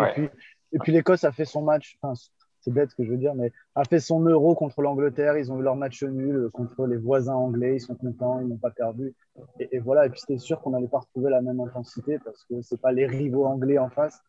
et 0.73 0.79
puis, 0.79 0.91
l'Écosse 0.91 1.23
a 1.23 1.31
fait 1.31 1.45
son 1.45 1.61
match, 1.61 1.97
enfin, 2.01 2.13
c'est 2.59 2.71
bête 2.71 2.89
ce 2.89 2.95
que 2.95 3.05
je 3.05 3.11
veux 3.11 3.17
dire, 3.17 3.33
mais 3.35 3.53
a 3.75 3.85
fait 3.85 4.01
son 4.01 4.19
euro 4.21 4.53
contre 4.53 4.81
l'Angleterre. 4.81 5.37
Ils 5.37 5.51
ont 5.51 5.59
eu 5.59 5.63
leur 5.63 5.77
match 5.77 6.03
nul 6.03 6.49
contre 6.51 6.85
les 6.85 6.97
voisins 6.97 7.35
anglais. 7.35 7.77
Ils 7.77 7.79
sont 7.79 7.95
contents, 7.95 8.41
ils 8.41 8.47
n'ont 8.47 8.57
pas 8.57 8.71
perdu. 8.71 9.13
Et, 9.59 9.77
et, 9.77 9.79
voilà. 9.79 10.05
Et 10.05 10.09
puis 10.09 10.19
c'était 10.19 10.39
sûr 10.39 10.59
qu'on 10.59 10.71
n'allait 10.71 10.89
pas 10.89 10.99
retrouver 10.99 11.31
la 11.31 11.41
même 11.41 11.61
intensité 11.61 12.19
parce 12.19 12.43
que 12.43 12.61
c'est 12.61 12.81
pas 12.81 12.91
les 12.91 13.05
rivaux 13.05 13.45
anglais 13.45 13.77
en 13.77 13.89
face. 13.89 14.21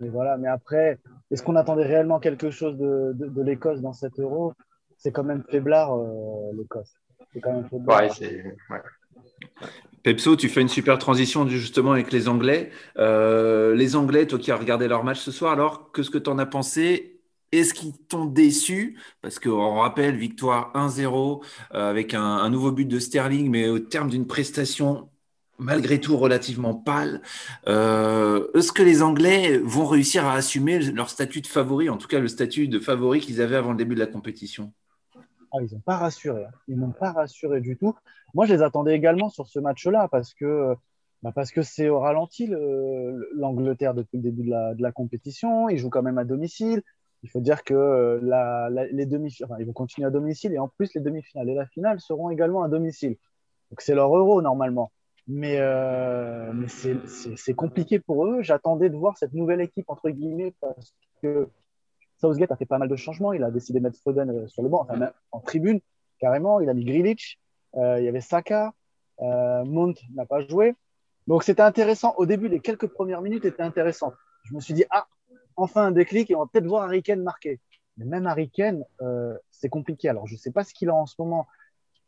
Mais 0.00 0.08
voilà, 0.08 0.36
mais 0.36 0.48
après, 0.48 0.98
est-ce 1.30 1.42
qu'on 1.42 1.56
attendait 1.56 1.84
réellement 1.84 2.20
quelque 2.20 2.50
chose 2.50 2.76
de, 2.76 3.12
de, 3.14 3.42
l'Écosse 3.42 3.80
dans 3.80 3.92
cet 3.92 4.18
euro? 4.20 4.54
C'est 4.96 5.12
quand 5.12 5.24
même 5.24 5.42
faiblard, 5.50 5.94
euh, 5.96 6.52
l'Écosse. 6.56 6.94
C'est 7.32 7.40
quand 7.40 7.52
même 7.52 7.68
faiblard. 7.68 8.00
Ouais, 8.00 8.82
Pepso, 10.02 10.36
tu 10.36 10.48
fais 10.48 10.60
une 10.60 10.68
super 10.68 10.98
transition 10.98 11.46
justement 11.48 11.92
avec 11.92 12.12
les 12.12 12.28
Anglais. 12.28 12.70
Euh, 12.98 13.74
les 13.74 13.96
Anglais, 13.96 14.26
toi 14.26 14.38
qui 14.38 14.52
as 14.52 14.56
regardé 14.56 14.86
leur 14.86 15.04
match 15.04 15.18
ce 15.18 15.32
soir, 15.32 15.52
alors 15.52 15.90
qu'est-ce 15.92 16.10
que 16.10 16.18
tu 16.18 16.30
en 16.30 16.38
as 16.38 16.46
pensé? 16.46 17.20
Est-ce 17.50 17.74
qu'ils 17.74 17.96
t'ont 18.06 18.26
déçu? 18.26 18.98
Parce 19.20 19.38
qu'on 19.38 19.76
rappelle, 19.76 20.16
victoire 20.16 20.70
1-0 20.74 21.42
euh, 21.74 21.90
avec 21.90 22.14
un, 22.14 22.22
un, 22.22 22.50
nouveau 22.50 22.70
but 22.72 22.86
de 22.86 22.98
Sterling, 22.98 23.50
mais 23.50 23.68
au 23.68 23.78
terme 23.78 24.08
d'une 24.10 24.26
prestation 24.26 25.08
malgré 25.58 26.00
tout 26.00 26.16
relativement 26.16 26.74
pâle. 26.74 27.20
Euh, 27.66 28.48
est-ce 28.54 28.72
que 28.72 28.82
les 28.82 29.02
Anglais 29.02 29.58
vont 29.58 29.86
réussir 29.86 30.26
à 30.26 30.34
assumer 30.34 30.78
leur 30.78 31.10
statut 31.10 31.40
de 31.40 31.46
favori, 31.46 31.88
en 31.88 31.96
tout 31.96 32.08
cas 32.08 32.20
le 32.20 32.28
statut 32.28 32.68
de 32.68 32.78
favori 32.78 33.20
qu'ils 33.20 33.40
avaient 33.42 33.56
avant 33.56 33.72
le 33.72 33.76
début 33.76 33.94
de 33.94 34.00
la 34.00 34.06
compétition? 34.06 34.72
Ah, 35.52 35.58
Ils 35.60 35.72
n'ont 35.72 35.80
pas 35.80 35.96
rassuré. 35.96 36.44
Hein. 36.44 36.50
Ils 36.68 36.78
n'ont 36.78 36.92
pas 36.92 37.12
rassuré 37.12 37.60
du 37.60 37.76
tout. 37.76 37.94
Moi, 38.34 38.46
je 38.46 38.54
les 38.54 38.62
attendais 38.62 38.94
également 38.94 39.30
sur 39.30 39.48
ce 39.48 39.58
match-là 39.58 40.08
parce 40.10 40.34
que 40.34 40.74
bah 41.22 41.32
parce 41.34 41.50
que 41.50 41.62
c'est 41.62 41.88
au 41.88 41.98
ralenti 41.98 42.46
l'Angleterre 43.34 43.92
depuis 43.92 44.18
le 44.18 44.22
début 44.22 44.44
de 44.44 44.82
la, 44.82 44.92
compétition. 44.92 45.68
Ils 45.68 45.78
jouent 45.78 45.90
quand 45.90 46.02
même 46.02 46.18
à 46.18 46.24
domicile. 46.24 46.82
Il 47.24 47.30
faut 47.30 47.40
dire 47.40 47.64
que 47.64 48.20
les 48.92 49.06
demi 49.06 49.36
enfin, 49.42 49.56
ils 49.58 49.66
vont 49.66 49.72
continuer 49.72 50.06
à 50.06 50.10
domicile 50.10 50.52
et 50.52 50.58
en 50.58 50.68
plus, 50.68 50.94
les 50.94 51.00
demi-finales 51.00 51.48
et 51.48 51.54
la 51.54 51.66
finale 51.66 51.98
seront 51.98 52.30
également 52.30 52.62
à 52.62 52.68
domicile. 52.68 53.16
Donc, 53.70 53.80
c'est 53.80 53.94
leur 53.94 54.16
euro 54.16 54.40
normalement. 54.42 54.92
Mais, 55.28 55.60
mais 56.54 56.66
c'est 56.68 57.54
compliqué 57.54 57.98
pour 57.98 58.26
eux. 58.26 58.42
J'attendais 58.42 58.88
de 58.88 58.96
voir 58.96 59.16
cette 59.18 59.34
nouvelle 59.34 59.60
équipe, 59.60 59.84
entre 59.88 60.08
guillemets, 60.10 60.54
parce 60.60 60.94
que 61.22 61.48
Southgate 62.18 62.50
a 62.50 62.56
fait 62.56 62.64
pas 62.64 62.78
mal 62.78 62.88
de 62.88 62.96
changements. 62.96 63.32
Il 63.34 63.44
a 63.44 63.50
décidé 63.50 63.78
de 63.78 63.84
mettre 63.84 64.00
Foden 64.02 64.48
sur 64.48 64.62
le 64.62 64.70
banc, 64.70 64.86
enfin, 64.88 65.12
en 65.30 65.40
tribune, 65.40 65.80
carrément. 66.18 66.60
Il 66.60 66.70
a 66.70 66.74
mis 66.74 66.84
Grilich. 66.84 67.38
il 67.76 68.02
y 68.02 68.08
avait 68.08 68.22
Saka. 68.22 68.72
Mount 69.20 69.94
n'a 70.14 70.24
pas 70.24 70.40
joué. 70.40 70.74
Donc 71.28 71.42
c'était 71.42 71.62
intéressant. 71.62 72.14
Au 72.16 72.24
début, 72.24 72.48
les 72.48 72.58
quelques 72.58 72.86
premières 72.86 73.20
minutes 73.20 73.44
étaient 73.44 73.62
intéressantes. 73.62 74.14
Je 74.44 74.54
me 74.54 74.60
suis 74.60 74.72
dit, 74.72 74.84
ah, 74.90 75.06
enfin 75.56 75.84
un 75.84 75.90
déclic 75.90 76.30
et 76.30 76.34
on 76.34 76.40
va 76.40 76.46
peut-être 76.50 76.66
voir 76.66 76.84
Harry 76.84 77.02
Kane 77.02 77.22
marquer. 77.22 77.60
Mais 77.98 78.06
même 78.06 78.26
Harry 78.26 78.48
Kane, 78.48 78.84
euh, 79.02 79.36
c'est 79.50 79.68
compliqué. 79.68 80.08
Alors 80.08 80.26
je 80.26 80.34
ne 80.34 80.38
sais 80.38 80.50
pas 80.50 80.64
ce 80.64 80.72
qu'il 80.72 80.88
a 80.88 80.94
en 80.94 81.04
ce 81.04 81.16
moment. 81.18 81.46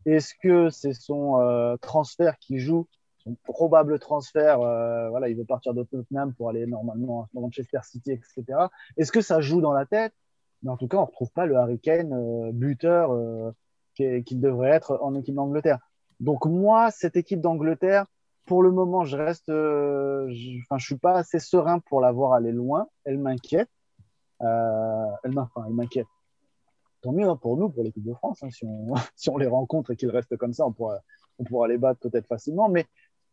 Est-ce 0.07 0.33
que 0.43 0.71
c'est 0.71 0.95
son 0.95 1.39
euh, 1.39 1.77
transfert 1.77 2.39
qui 2.39 2.59
joue, 2.59 2.89
son 3.25 3.37
probable 3.45 3.99
transfert 3.99 4.61
euh, 4.61 5.09
Voilà, 5.11 5.29
il 5.29 5.37
veut 5.37 5.45
partir 5.45 5.75
de 5.75 5.83
Tottenham 5.83 6.35
pour 6.35 6.49
aller 6.49 6.67
normalement 6.67 7.23
à 7.23 7.29
Manchester 7.35 7.81
City, 7.83 8.13
etc. 8.13 8.45
Est-ce 8.97 9.13
que 9.13 9.21
ça 9.21 9.41
joue 9.41 9.61
dans 9.61 9.73
la 9.73 9.87
tête? 9.87 10.13
Mais 10.63 10.71
en 10.71 10.77
tout 10.77 10.89
cas, 10.89 10.99
on 10.99 11.03
ne 11.03 11.07
retrouve 11.07 11.31
pas 11.33 11.47
le 11.47 11.57
Harry 11.57 11.79
Kane 11.79 12.51
buteur 12.53 13.17
qu'il 13.95 14.41
devrait 14.41 14.71
être 14.71 14.99
en 15.03 15.15
équipe 15.15 15.35
d'Angleterre. 15.35 15.79
Donc 16.21 16.45
moi, 16.45 16.91
cette 16.91 17.17
équipe 17.17 17.41
d'Angleterre, 17.41 18.07
pour 18.47 18.63
le 18.63 18.71
moment, 18.71 19.05
je 19.05 19.17
reste, 19.17 19.49
euh, 19.49 20.29
je, 20.31 20.85
suis 20.85 20.99
pas 20.99 21.15
assez 21.15 21.39
serein 21.39 21.79
pour 21.81 22.01
la 22.01 22.13
voir 22.13 22.33
aller 22.33 22.53
loin. 22.53 22.89
Elle 23.05 23.19
m'inquiète. 23.19 23.71
Euh, 24.43 25.07
elle 25.25 25.33
m'inquiète. 25.71 26.07
Tant 27.01 27.13
mieux 27.13 27.29
hein, 27.29 27.37
pour 27.37 27.57
nous, 27.57 27.71
pour 27.71 27.83
l'équipe 27.83 28.05
de 28.05 28.13
France. 28.13 28.43
Hein, 28.43 28.51
si, 28.51 28.65
on, 28.67 28.95
si, 29.17 29.31
on, 29.31 29.39
les 29.39 29.47
rencontre 29.47 29.93
et 29.93 29.97
qu'ils 29.97 30.11
restent 30.11 30.37
comme 30.37 30.53
ça, 30.53 30.67
on 30.67 30.73
pourra, 30.73 30.99
on 31.39 31.45
pourra 31.45 31.69
les 31.69 31.79
battre 31.79 32.01
peut-être 32.01 32.27
facilement. 32.27 32.69
Mais, 32.69 32.87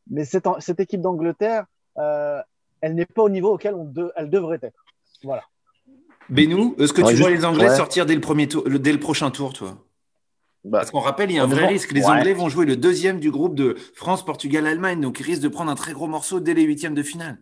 mais 0.09 0.25
cette, 0.25 0.47
cette 0.59 0.79
équipe 0.79 1.01
d'Angleterre, 1.01 1.65
euh, 1.97 2.41
elle 2.81 2.95
n'est 2.95 3.05
pas 3.05 3.23
au 3.23 3.29
niveau 3.29 3.53
auquel 3.53 3.75
on 3.75 3.91
elle 4.15 4.29
devrait 4.29 4.59
être. 4.61 4.85
Voilà. 5.23 5.43
Benou, 6.29 6.75
est-ce 6.79 6.93
que 6.93 7.01
tu 7.01 7.15
vois 7.15 7.29
les 7.29 7.45
Anglais 7.45 7.75
sortir 7.75 8.05
dès 8.05 8.15
le, 8.15 8.21
premier 8.21 8.47
tour, 8.47 8.63
dès 8.67 8.91
le 8.91 8.99
prochain 8.99 9.31
tour, 9.31 9.53
toi? 9.53 9.77
Bah, 10.63 10.79
Parce 10.79 10.91
qu'on 10.91 10.99
rappelle, 10.99 11.31
il 11.31 11.35
y 11.35 11.39
a 11.39 11.43
un 11.43 11.47
vrai 11.47 11.67
risque. 11.67 11.91
Les 11.93 12.05
Anglais 12.05 12.33
vont 12.33 12.49
jouer 12.49 12.65
le 12.65 12.75
deuxième 12.75 13.19
du 13.19 13.31
groupe 13.31 13.55
de 13.55 13.75
France, 13.95 14.25
Portugal, 14.25 14.67
Allemagne. 14.67 14.99
Donc, 14.99 15.19
ils 15.19 15.23
risquent 15.23 15.43
de 15.43 15.47
prendre 15.47 15.71
un 15.71 15.75
très 15.75 15.93
gros 15.93 16.07
morceau 16.07 16.39
dès 16.39 16.53
les 16.53 16.63
huitièmes 16.63 16.95
de 16.95 17.03
finale. 17.03 17.37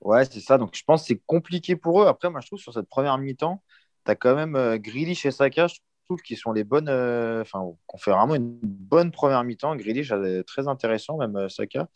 Ouais, 0.00 0.24
c'est 0.24 0.40
ça. 0.40 0.56
Donc, 0.56 0.70
je 0.74 0.84
pense 0.84 1.02
que 1.02 1.08
c'est 1.08 1.20
compliqué 1.26 1.74
pour 1.74 2.02
eux. 2.02 2.06
Après, 2.06 2.30
moi, 2.30 2.40
je 2.40 2.46
trouve 2.46 2.60
sur 2.60 2.72
cette 2.72 2.88
première 2.88 3.18
mi-temps, 3.18 3.62
tu 4.04 4.12
as 4.12 4.14
quand 4.14 4.34
même 4.34 4.54
euh, 4.54 4.78
Grealish 4.78 5.26
et 5.26 5.30
Saka. 5.30 5.66
Je 5.66 5.76
trouve 6.10 6.22
qu'ils 6.22 6.36
sont 6.36 6.52
les 6.52 6.64
bonnes. 6.64 6.88
Euh, 6.88 7.42
enfin, 7.42 7.64
qu'on 7.86 7.98
fait 7.98 8.10
vraiment 8.10 8.34
une 8.34 8.58
bonne 8.62 9.12
première 9.12 9.44
mi-temps. 9.44 9.76
Grealish, 9.76 10.12
très 10.46 10.68
intéressant, 10.68 11.16
même 11.16 11.36
euh, 11.36 11.48
Saka. 11.48 11.88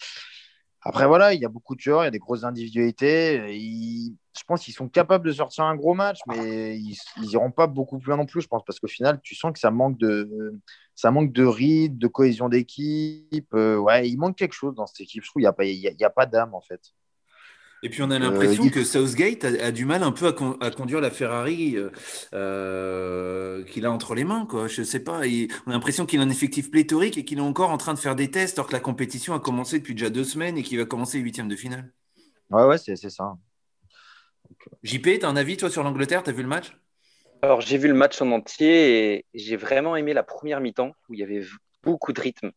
Après, 0.86 1.06
voilà, 1.06 1.32
il 1.32 1.40
y 1.40 1.46
a 1.46 1.48
beaucoup 1.48 1.74
de 1.74 1.80
joueurs, 1.80 2.02
il 2.02 2.04
y 2.04 2.08
a 2.08 2.10
des 2.10 2.18
grosses 2.18 2.44
individualités. 2.44 3.58
Je 4.36 4.44
pense 4.46 4.62
qu'ils 4.62 4.74
sont 4.74 4.88
capables 4.88 5.26
de 5.26 5.32
sortir 5.32 5.64
un 5.64 5.76
gros 5.76 5.94
match, 5.94 6.18
mais 6.26 6.78
ils 6.78 6.98
n'iront 7.22 7.50
pas 7.50 7.66
beaucoup 7.66 7.98
plus 7.98 8.08
loin 8.08 8.18
non 8.18 8.26
plus, 8.26 8.42
je 8.42 8.48
pense, 8.48 8.62
parce 8.66 8.78
qu'au 8.78 8.86
final, 8.86 9.18
tu 9.22 9.34
sens 9.34 9.52
que 9.52 9.58
ça 9.58 9.70
manque 9.70 9.96
de, 9.96 10.60
ça 10.94 11.10
manque 11.10 11.32
de 11.32 11.44
rythme, 11.44 11.96
de 11.96 12.06
cohésion 12.06 12.50
d'équipe. 12.50 13.54
Euh, 13.54 13.78
ouais, 13.78 14.08
il 14.08 14.18
manque 14.18 14.36
quelque 14.36 14.52
chose 14.52 14.74
dans 14.74 14.86
cette 14.86 15.00
équipe. 15.00 15.24
Je 15.24 15.30
trouve 15.30 15.40
qu'il 15.40 15.44
n'y 15.44 15.48
a 15.48 15.52
pas, 15.54 15.64
y 15.64 16.04
a 16.04 16.10
pas 16.10 16.26
d'âme, 16.26 16.52
en 16.52 16.60
fait. 16.60 16.92
Et 17.84 17.90
puis 17.90 18.02
on 18.02 18.10
a 18.10 18.16
euh, 18.16 18.18
l'impression 18.18 18.70
que 18.70 18.82
Southgate 18.82 19.44
a, 19.44 19.70
du 19.70 19.84
mal 19.84 20.02
un 20.02 20.10
peu 20.10 20.34
à, 20.60 20.70
conduire 20.70 21.02
la 21.02 21.10
Ferrari 21.10 21.76
euh, 21.76 21.90
euh, 22.32 23.62
qu'il 23.64 23.84
a 23.84 23.92
entre 23.92 24.14
les 24.14 24.24
mains. 24.24 24.46
Quoi. 24.46 24.68
Je 24.68 24.80
ne 24.80 24.86
sais 24.86 25.00
pas. 25.00 25.20
on 25.66 25.70
a 25.70 25.74
l'impression 25.74 26.06
qu'il 26.06 26.18
a 26.18 26.22
un 26.22 26.30
effectif 26.30 26.70
pléthorique 26.70 27.18
et 27.18 27.26
qu'il 27.26 27.38
est 27.38 27.42
encore 27.42 27.70
en 27.70 27.76
train 27.76 27.92
de 27.92 27.98
faire 27.98 28.16
des 28.16 28.30
tests 28.30 28.58
alors 28.58 28.68
que 28.68 28.72
la 28.72 28.80
compétition 28.80 29.34
a 29.34 29.38
commencé 29.38 29.78
depuis 29.78 29.94
déjà 29.94 30.08
deux 30.08 30.24
semaines 30.24 30.56
et 30.56 30.62
qu'il 30.62 30.78
va 30.78 30.86
commencer 30.86 31.18
les 31.18 31.24
huitièmes 31.24 31.48
de 31.48 31.56
finale. 31.56 31.92
Ouais, 32.48 32.64
ouais, 32.64 32.78
c'est 32.78 32.96
ça. 32.96 33.36
JP, 34.82 35.18
tu 35.20 35.26
as 35.26 35.28
un 35.28 35.36
avis 35.36 35.58
toi 35.58 35.68
sur 35.68 35.82
l'Angleterre? 35.82 36.22
Tu 36.22 36.30
as 36.30 36.32
vu 36.32 36.42
le 36.42 36.48
match? 36.48 36.74
Alors 37.42 37.60
j'ai 37.60 37.76
vu 37.76 37.88
le 37.88 37.94
match 37.94 38.22
en 38.22 38.32
entier 38.32 39.16
et 39.16 39.26
j'ai 39.34 39.56
vraiment 39.56 39.94
aimé 39.94 40.14
la 40.14 40.22
première 40.22 40.62
mi-temps 40.62 40.92
où 41.10 41.14
il 41.14 41.20
y 41.20 41.22
avait 41.22 41.44
beaucoup 41.82 42.14
de 42.14 42.20
rythme. 42.22 42.50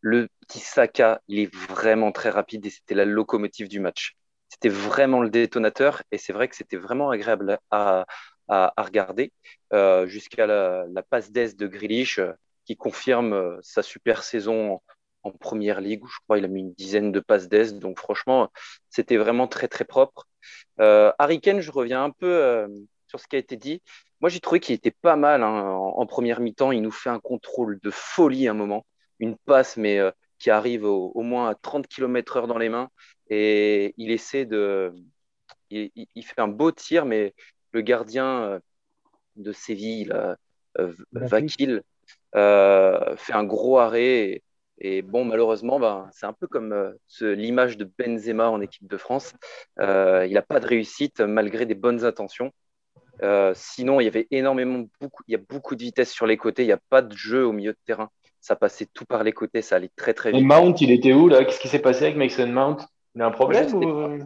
Le 0.00 0.26
petit 0.40 0.58
Saka, 0.58 1.20
il 1.28 1.38
est 1.38 1.54
vraiment 1.54 2.10
très 2.10 2.30
rapide 2.30 2.66
et 2.66 2.70
c'était 2.70 2.96
la 2.96 3.04
locomotive 3.04 3.68
du 3.68 3.78
match 3.78 4.16
c'était 4.62 4.74
vraiment 4.74 5.20
le 5.22 5.28
détonateur 5.28 6.04
et 6.12 6.18
c'est 6.18 6.32
vrai 6.32 6.46
que 6.46 6.54
c'était 6.54 6.76
vraiment 6.76 7.10
agréable 7.10 7.58
à, 7.72 8.04
regarder 8.76 9.32
euh, 9.72 10.06
jusqu'à 10.06 10.46
la, 10.46 11.02
passe 11.10 11.32
d'aise 11.32 11.56
de 11.56 11.66
Grealish 11.66 12.18
euh, 12.18 12.32
qui 12.64 12.76
confirme 12.76 13.32
euh, 13.32 13.58
sa 13.62 13.82
super 13.82 14.22
saison 14.22 14.80
en, 15.24 15.30
première 15.32 15.80
ligue 15.80 16.04
où 16.04 16.06
je 16.06 16.18
crois 16.24 16.38
il 16.38 16.44
a 16.44 16.48
mis 16.48 16.60
une 16.60 16.74
dizaine 16.74 17.10
de 17.10 17.18
passes 17.18 17.48
d'aise 17.48 17.74
donc 17.74 17.98
franchement 17.98 18.50
c'était 18.88 19.16
vraiment 19.16 19.48
très 19.48 19.66
très 19.68 19.84
propre. 19.84 20.28
Harry 20.78 21.40
Kane, 21.40 21.60
je 21.60 21.70
reviens 21.72 22.04
un 22.04 22.10
peu 22.10 22.66
sur 23.08 23.18
ce 23.18 23.26
qui 23.26 23.36
a 23.36 23.38
été 23.38 23.56
dit. 23.56 23.82
Moi 24.20 24.30
j'ai 24.30 24.40
trouvé 24.40 24.60
qu'il 24.60 24.74
était 24.74 24.90
pas 24.92 25.16
mal 25.16 25.42
hein, 25.42 25.72
en, 25.72 26.06
première 26.06 26.40
mi-temps. 26.40 26.72
Il 26.72 26.82
nous 26.82 26.90
fait 26.90 27.10
un 27.10 27.20
contrôle 27.20 27.78
de 27.82 27.90
folie 27.90 28.48
à 28.48 28.50
un 28.50 28.54
moment, 28.54 28.84
une 29.18 29.36
passe 29.36 29.76
mais 29.76 30.00
qui 30.38 30.50
arrive 30.50 30.84
au, 30.84 31.12
au, 31.14 31.22
moins 31.22 31.50
à 31.50 31.54
30 31.54 31.86
km/h 31.86 32.46
dans 32.48 32.58
les 32.58 32.68
mains 32.68 32.90
et 33.34 33.94
il 33.96 34.10
essaie 34.10 34.44
de. 34.44 34.92
Il, 35.70 36.22
fait 36.22 36.40
un 36.42 36.48
beau 36.48 36.70
tir, 36.70 37.06
mais 37.06 37.32
le 37.72 37.80
gardien 37.80 38.42
euh, 38.42 38.58
de 39.36 39.52
Séville, 39.52 40.12
euh, 40.78 40.92
Vakil, 41.12 41.82
euh, 42.34 43.16
fait 43.16 43.32
un 43.32 43.44
gros 43.44 43.78
arrêt. 43.78 44.42
Et, 44.78 45.00
bon, 45.00 45.24
malheureusement, 45.24 45.80
ben, 45.80 46.10
c'est 46.12 46.26
un 46.26 46.34
peu 46.34 46.46
comme 46.46 46.94
l'image 47.20 47.78
de 47.78 47.90
Benzema 47.98 48.50
en 48.50 48.60
équipe 48.60 48.86
de 48.86 48.98
France. 48.98 49.32
il 49.78 50.32
n'a 50.32 50.42
pas 50.42 50.60
de 50.60 50.66
réussite 50.66 51.20
malgré 51.20 51.64
des 51.64 51.74
bonnes 51.74 52.04
intentions. 52.04 52.52
sinon, 53.54 54.00
il 54.00 54.04
y 54.04 54.08
avait 54.08 54.26
énormément, 54.30 54.84
beaucoup, 55.00 55.22
il 55.26 55.32
y 55.32 55.36
a 55.36 55.42
beaucoup 55.48 55.74
de 55.74 55.82
vitesse 55.82 56.12
sur 56.12 56.26
les 56.26 56.36
côtés. 56.36 56.64
Il 56.64 56.66
n'y 56.66 56.72
a 56.72 56.80
pas 56.90 57.00
de 57.00 57.16
jeu 57.16 57.46
au 57.46 57.52
milieu 57.52 57.72
de 57.72 57.78
terrain. 57.86 58.10
Ça 58.40 58.56
passait 58.56 58.88
tout 58.92 59.06
par 59.06 59.22
les 59.22 59.32
côtés, 59.32 59.62
ça 59.62 59.76
allait 59.76 59.92
très 59.96 60.12
très 60.12 60.32
vite. 60.32 60.40
Et 60.40 60.44
Mount, 60.44 60.74
il 60.82 60.90
était 60.90 61.14
où 61.14 61.28
là? 61.28 61.44
Qu'est-ce 61.44 61.60
qui 61.60 61.68
s'est 61.68 61.78
passé 61.78 62.04
avec 62.04 62.16
Mason 62.16 62.48
Mount? 62.48 62.76
Il 63.14 63.22
a 63.22 63.26
un 63.26 63.30
problème 63.30 63.68
je 63.68 63.76
ou... 63.76 64.18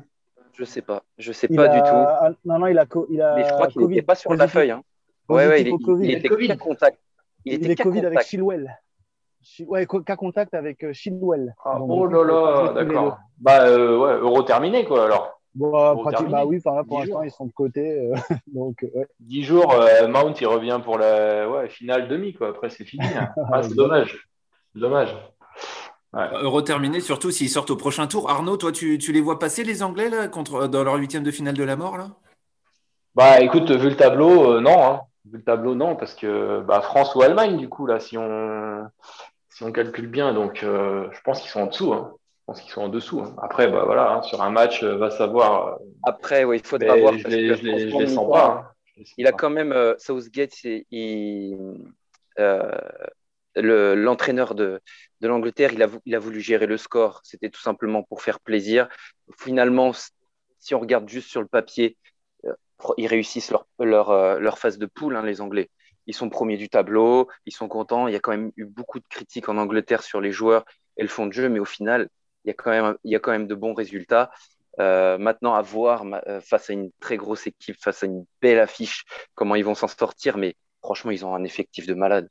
Je 0.58 0.64
sais 0.64 0.82
pas. 0.82 1.02
Je 1.18 1.32
sais 1.32 1.48
pas 1.48 1.68
du 1.68 1.78
tout. 1.80 1.84
Ah, 1.86 2.30
non, 2.44 2.58
non, 2.58 2.66
il 2.66 2.78
a, 2.78 2.86
il 3.10 3.20
a 3.20 3.36
Mais 3.36 3.44
je 3.44 3.52
crois 3.52 3.68
qu'il 3.68 3.86
n'était 3.86 4.02
pas 4.02 4.14
sur 4.14 4.34
la 4.34 4.48
feuille. 4.48 4.70
Hein. 4.70 4.82
Ouais, 5.28 5.46
ouais, 5.46 5.60
il, 5.62 5.68
il, 6.02 6.10
était 6.12 6.28
Covid. 6.28 6.56
contact. 6.56 6.98
Il, 7.44 7.54
était 7.54 7.72
est 7.72 7.82
Covid 7.82 8.06
avec 8.06 8.22
Chilwell. 8.22 8.74
Ouais, 9.66 9.86
cas 9.86 10.16
contact 10.16 10.54
avec 10.54 10.82
euh, 10.82 10.92
Chilwell. 10.92 11.54
Ah, 11.64 11.78
oh 11.80 12.06
là 12.06 12.24
là, 12.24 12.72
d'accord. 12.72 13.18
Bah, 13.38 13.66
euh, 13.66 13.98
ouais, 13.98 14.14
euro 14.20 14.42
terminé, 14.42 14.84
quoi, 14.84 15.04
alors. 15.04 15.40
Bon, 15.54 15.70
bah 15.72 16.44
oui, 16.44 16.60
pour 16.60 17.00
l'instant, 17.00 17.22
ils 17.22 17.30
sont 17.30 17.46
de 17.46 17.52
côté. 17.52 17.98
Euh, 17.98 18.14
donc, 18.46 18.84
ouais. 18.94 19.06
10 19.20 19.42
jours, 19.42 19.74
Mount, 20.08 20.34
il 20.40 20.46
revient 20.46 20.80
pour 20.82 20.98
la 20.98 21.48
ouais, 21.48 21.68
finale 21.68 22.08
demi, 22.08 22.34
quoi. 22.34 22.48
Après, 22.48 22.70
c'est 22.70 22.84
fini. 22.84 23.06
Hein. 23.06 23.32
Ah, 23.52 23.62
c'est 23.62 23.74
dommage. 23.74 24.28
Dommage. 24.74 25.14
Euro 26.14 26.62
terminé, 26.62 27.00
surtout 27.00 27.30
s'ils 27.30 27.50
sortent 27.50 27.70
au 27.70 27.76
prochain 27.76 28.06
tour. 28.06 28.30
Arnaud, 28.30 28.56
toi, 28.56 28.72
tu, 28.72 28.96
les 28.98 29.20
vois 29.20 29.38
passer 29.38 29.64
les 29.64 29.82
Anglais 29.82 30.08
là, 30.08 30.28
contre, 30.28 30.66
dans 30.66 30.82
leur 30.82 30.94
huitième 30.94 31.22
de 31.22 31.30
finale 31.30 31.54
de 31.54 31.64
la 31.64 31.76
mort 31.76 31.98
là? 31.98 32.10
Bah 33.14 33.40
écoute, 33.40 33.70
vu 33.70 33.88
le 33.88 33.96
tableau, 33.96 34.52
euh, 34.52 34.60
non. 34.60 34.84
Hein. 34.84 35.00
Vu 35.24 35.38
le 35.38 35.42
tableau, 35.42 35.74
non, 35.74 35.96
parce 35.96 36.14
que 36.14 36.60
bah, 36.60 36.82
France 36.82 37.14
ou 37.14 37.22
Allemagne, 37.22 37.56
du 37.56 37.68
coup, 37.68 37.86
là, 37.86 37.98
si 37.98 38.18
on, 38.18 38.86
si 39.48 39.62
on 39.62 39.72
calcule 39.72 40.06
bien, 40.06 40.34
donc 40.34 40.62
euh, 40.62 41.08
je 41.12 41.20
pense 41.22 41.40
qu'ils 41.40 41.50
sont 41.50 41.60
en 41.60 41.66
dessous. 41.66 41.94
Hein. 41.94 42.12
Je 42.12 42.44
pense 42.46 42.60
qu'ils 42.60 42.70
sont 42.70 42.82
en 42.82 42.88
dessous. 42.88 43.20
Hein. 43.20 43.34
Après, 43.42 43.68
bah, 43.68 43.84
voilà, 43.86 44.20
sur 44.22 44.42
un 44.42 44.50
match, 44.50 44.82
euh, 44.82 44.96
va 44.96 45.10
savoir. 45.10 45.78
Après, 46.02 46.44
oui, 46.44 46.58
il 46.62 46.66
faudra 46.66 46.94
voir. 46.96 47.16
Je 47.16 47.26
les, 47.26 47.56
les, 47.56 48.06
sens 48.06 48.30
pas. 48.30 48.74
Il 49.16 49.26
a 49.26 49.32
quand 49.32 49.50
même, 49.50 49.74
Southgate, 49.98 50.62
il, 50.64 51.56
l'entraîneur 53.56 54.54
de, 54.54 54.80
l'Angleterre, 55.20 55.72
il 55.72 55.82
a, 56.14 56.18
voulu 56.18 56.40
gérer 56.40 56.66
le 56.66 56.76
score. 56.76 57.20
C'était 57.24 57.50
tout 57.50 57.60
simplement 57.60 58.02
pour 58.02 58.22
faire 58.22 58.40
plaisir. 58.40 58.88
Finalement, 59.38 59.92
si 60.58 60.74
on 60.74 60.80
regarde 60.80 61.08
juste 61.08 61.28
sur 61.28 61.40
le 61.40 61.48
papier, 61.48 61.96
euh, 62.44 62.52
ils 62.96 63.06
réussissent 63.06 63.52
euh, 63.80 64.38
leur 64.38 64.58
phase 64.58 64.78
de 64.78 64.86
poule, 64.86 65.16
hein, 65.16 65.22
les 65.22 65.40
Anglais. 65.40 65.70
Ils 66.06 66.14
sont 66.14 66.28
premiers 66.28 66.56
du 66.56 66.68
tableau, 66.68 67.28
ils 67.46 67.52
sont 67.52 67.68
contents. 67.68 68.06
Il 68.08 68.12
y 68.12 68.16
a 68.16 68.20
quand 68.20 68.30
même 68.30 68.52
eu 68.56 68.64
beaucoup 68.64 69.00
de 69.00 69.04
critiques 69.08 69.48
en 69.48 69.56
Angleterre 69.56 70.02
sur 70.02 70.20
les 70.20 70.32
joueurs 70.32 70.64
et 70.96 71.02
le 71.02 71.08
fond 71.08 71.26
de 71.26 71.32
jeu, 71.32 71.48
mais 71.48 71.58
au 71.58 71.64
final, 71.64 72.08
il 72.44 72.48
y 72.48 72.50
a 72.50 72.54
quand 72.54 72.70
même, 72.70 72.96
il 73.04 73.10
y 73.10 73.16
a 73.16 73.18
quand 73.18 73.32
même 73.32 73.48
de 73.48 73.54
bons 73.54 73.74
résultats. 73.74 74.30
Euh, 74.78 75.18
maintenant, 75.18 75.54
à 75.54 75.62
voir 75.62 76.04
face 76.42 76.70
à 76.70 76.74
une 76.74 76.90
très 77.00 77.16
grosse 77.16 77.46
équipe, 77.46 77.76
face 77.80 78.02
à 78.02 78.06
une 78.06 78.24
belle 78.42 78.60
affiche, 78.60 79.04
comment 79.34 79.54
ils 79.56 79.64
vont 79.64 79.74
s'en 79.74 79.88
sortir. 79.88 80.36
Mais 80.36 80.54
franchement, 80.82 81.10
ils 81.10 81.24
ont 81.24 81.34
un 81.34 81.44
effectif 81.44 81.86
de 81.86 81.94
malade. 81.94 82.28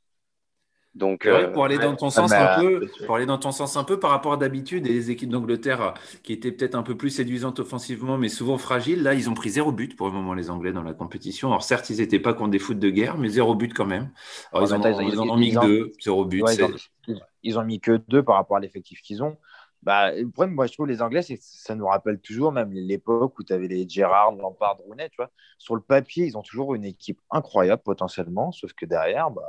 Donc, 0.96 1.26
Ouais, 1.26 1.32
euh, 1.44 1.52
pour 1.52 1.64
aller 1.64 1.78
dans 1.78 1.94
ton 1.94 2.08
sens 2.10 2.32
un 2.32 2.46
peu, 2.46 2.88
pour 3.06 3.16
aller 3.16 3.26
dans 3.26 3.36
ton 3.38 3.52
sens 3.52 3.76
un 3.76 3.84
peu 3.84 4.00
par 4.00 4.10
rapport 4.10 4.32
à 4.32 4.36
d'habitude 4.38 4.86
et 4.86 4.92
les 4.92 5.10
équipes 5.10 5.28
d'Angleterre 5.28 5.80
euh, 5.82 5.90
qui 6.22 6.32
étaient 6.32 6.50
peut-être 6.52 6.74
un 6.74 6.82
peu 6.82 6.96
plus 6.96 7.10
séduisantes 7.10 7.58
offensivement, 7.60 8.16
mais 8.16 8.28
souvent 8.30 8.56
fragiles, 8.56 9.02
là 9.02 9.12
ils 9.12 9.28
ont 9.28 9.34
pris 9.34 9.50
zéro 9.50 9.72
but 9.72 9.94
pour 9.94 10.06
le 10.06 10.12
moment 10.14 10.32
les 10.32 10.48
Anglais 10.48 10.72
dans 10.72 10.82
la 10.82 10.94
compétition. 10.94 11.48
Alors 11.48 11.62
certes 11.62 11.90
ils 11.90 11.98
n'étaient 11.98 12.18
pas 12.18 12.32
contre 12.32 12.50
des 12.50 12.58
foot 12.58 12.78
de 12.78 12.88
guerre, 12.88 13.18
mais 13.18 13.28
zéro 13.28 13.54
but 13.54 13.74
quand 13.74 13.84
même. 13.86 14.10
Alors, 14.52 14.64
ils, 14.66 14.72
en, 14.74 14.80
ont- 14.80 15.00
ils 15.00 15.18
ont- 15.20 15.24
ils 15.24 15.30
en 15.30 15.32
ont 15.34 15.36
mis 15.36 15.48
ils 15.48 15.58
deux, 15.58 15.92
zéro 16.00 16.24
but. 16.24 16.42
Ouais, 16.42 16.54
ils, 16.54 16.64
ont, 16.64 16.70
ils- 17.08 17.22
ils 17.42 17.58
ont 17.58 17.64
mis 17.64 17.78
que 17.80 18.00
deux 18.08 18.22
par 18.22 18.36
rapport 18.36 18.56
à 18.56 18.60
l'effectif 18.60 19.02
qu'ils 19.02 19.22
ont. 19.22 19.36
Bah, 19.82 20.12
le 20.12 20.28
problème, 20.30 20.54
moi, 20.54 20.66
je 20.66 20.72
trouve, 20.72 20.86
les 20.88 21.00
Anglais, 21.02 21.22
c'est 21.22 21.36
que 21.36 21.44
ça 21.44 21.74
nous 21.76 21.86
rappelle 21.86 22.18
toujours 22.18 22.50
même 22.50 22.72
l'époque 22.72 23.38
où 23.38 23.44
tu 23.44 23.52
avais 23.52 23.68
les 23.68 23.88
Gérard, 23.88 24.32
Lampard, 24.32 24.78
Rooney, 24.78 25.08
tu 25.10 25.16
vois. 25.16 25.30
Sur 25.58 25.76
le 25.76 25.80
papier, 25.82 26.26
ils 26.26 26.36
ont 26.36 26.42
toujours 26.42 26.74
une 26.74 26.84
équipe 26.84 27.20
incroyable 27.30 27.82
potentiellement, 27.84 28.50
sauf 28.50 28.72
que 28.72 28.84
derrière, 28.86 29.30
bah, 29.30 29.42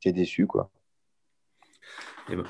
tu 0.00 0.08
es 0.08 0.12
déçu, 0.12 0.46
quoi. 0.46 0.70
Eh 2.30 2.36
ben, 2.36 2.44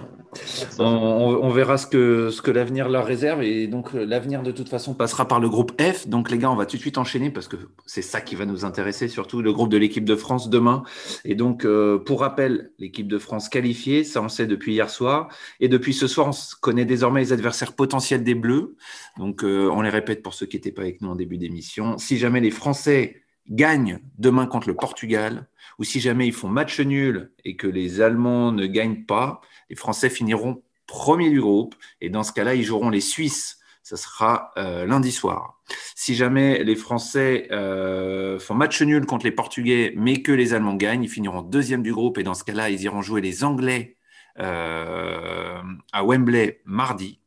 on, 0.78 1.50
verra 1.50 1.78
ce 1.78 1.86
que, 1.88 2.50
l'avenir 2.52 2.88
leur 2.88 3.04
réserve. 3.04 3.42
Et 3.42 3.66
donc, 3.66 3.92
euh, 3.94 4.04
l'avenir, 4.04 4.44
de 4.44 4.52
toute 4.52 4.68
façon, 4.68 4.94
passera 4.94 5.26
par 5.26 5.40
le 5.40 5.48
groupe 5.48 5.72
F. 5.82 6.06
Donc, 6.06 6.30
les 6.30 6.38
gars, 6.38 6.50
on 6.52 6.54
va 6.54 6.64
tout 6.64 6.76
de 6.76 6.80
suite 6.80 6.96
enchaîner 6.96 7.30
parce 7.30 7.48
que 7.48 7.56
c'est 7.84 8.02
ça 8.02 8.20
qui 8.20 8.36
va 8.36 8.46
nous 8.46 8.64
intéresser, 8.64 9.08
surtout 9.08 9.42
le 9.42 9.52
groupe 9.52 9.70
de 9.70 9.76
l'équipe 9.76 10.04
de 10.04 10.14
France 10.14 10.48
demain. 10.48 10.84
Et 11.24 11.34
donc, 11.34 11.64
euh, 11.64 11.98
pour 11.98 12.20
rappel, 12.20 12.70
l'équipe 12.78 13.08
de 13.08 13.18
France 13.18 13.48
qualifiée, 13.48 14.04
ça 14.04 14.22
on 14.22 14.28
sait 14.28 14.46
depuis 14.46 14.74
hier 14.74 14.88
soir. 14.90 15.26
Et 15.58 15.66
depuis 15.66 15.92
ce 15.92 16.06
soir, 16.06 16.28
on 16.28 16.60
connaît 16.60 16.84
désormais 16.84 17.20
les 17.20 17.32
adversaires 17.32 17.72
potentiels 17.72 18.22
des 18.22 18.36
Bleus. 18.36 18.76
Donc, 19.18 19.42
euh, 19.42 19.68
on 19.72 19.82
les 19.82 19.90
répète 19.90 20.22
pour 20.22 20.34
ceux 20.34 20.46
qui 20.46 20.56
n'étaient 20.56 20.72
pas 20.72 20.82
avec 20.82 21.02
nous 21.02 21.08
en 21.08 21.16
début 21.16 21.36
d'émission. 21.36 21.98
Si 21.98 22.16
jamais 22.16 22.40
les 22.40 22.52
Français 22.52 23.23
gagnent 23.48 24.00
demain 24.18 24.46
contre 24.46 24.68
le 24.68 24.74
Portugal, 24.74 25.48
ou 25.78 25.84
si 25.84 26.00
jamais 26.00 26.26
ils 26.26 26.32
font 26.32 26.48
match 26.48 26.80
nul 26.80 27.32
et 27.44 27.56
que 27.56 27.66
les 27.66 28.00
Allemands 28.00 28.52
ne 28.52 28.66
gagnent 28.66 29.04
pas, 29.04 29.40
les 29.70 29.76
Français 29.76 30.10
finiront 30.10 30.62
premier 30.86 31.30
du 31.30 31.40
groupe. 31.40 31.74
Et 32.00 32.10
dans 32.10 32.22
ce 32.22 32.32
cas-là, 32.32 32.54
ils 32.54 32.64
joueront 32.64 32.90
les 32.90 33.00
Suisses. 33.00 33.58
Ça 33.82 33.96
sera 33.96 34.52
euh, 34.56 34.86
lundi 34.86 35.12
soir. 35.12 35.60
Si 35.94 36.14
jamais 36.14 36.64
les 36.64 36.76
Français 36.76 37.48
euh, 37.50 38.38
font 38.38 38.54
match 38.54 38.80
nul 38.80 39.04
contre 39.04 39.26
les 39.26 39.32
Portugais, 39.32 39.92
mais 39.96 40.22
que 40.22 40.32
les 40.32 40.54
Allemands 40.54 40.74
gagnent, 40.74 41.04
ils 41.04 41.10
finiront 41.10 41.42
deuxième 41.42 41.82
du 41.82 41.92
groupe. 41.92 42.16
Et 42.16 42.22
dans 42.22 42.34
ce 42.34 42.44
cas-là, 42.44 42.70
ils 42.70 42.82
iront 42.82 43.02
jouer 43.02 43.20
les 43.20 43.44
Anglais 43.44 43.98
euh, 44.38 45.60
à 45.92 46.04
Wembley 46.04 46.62
mardi. 46.64 47.20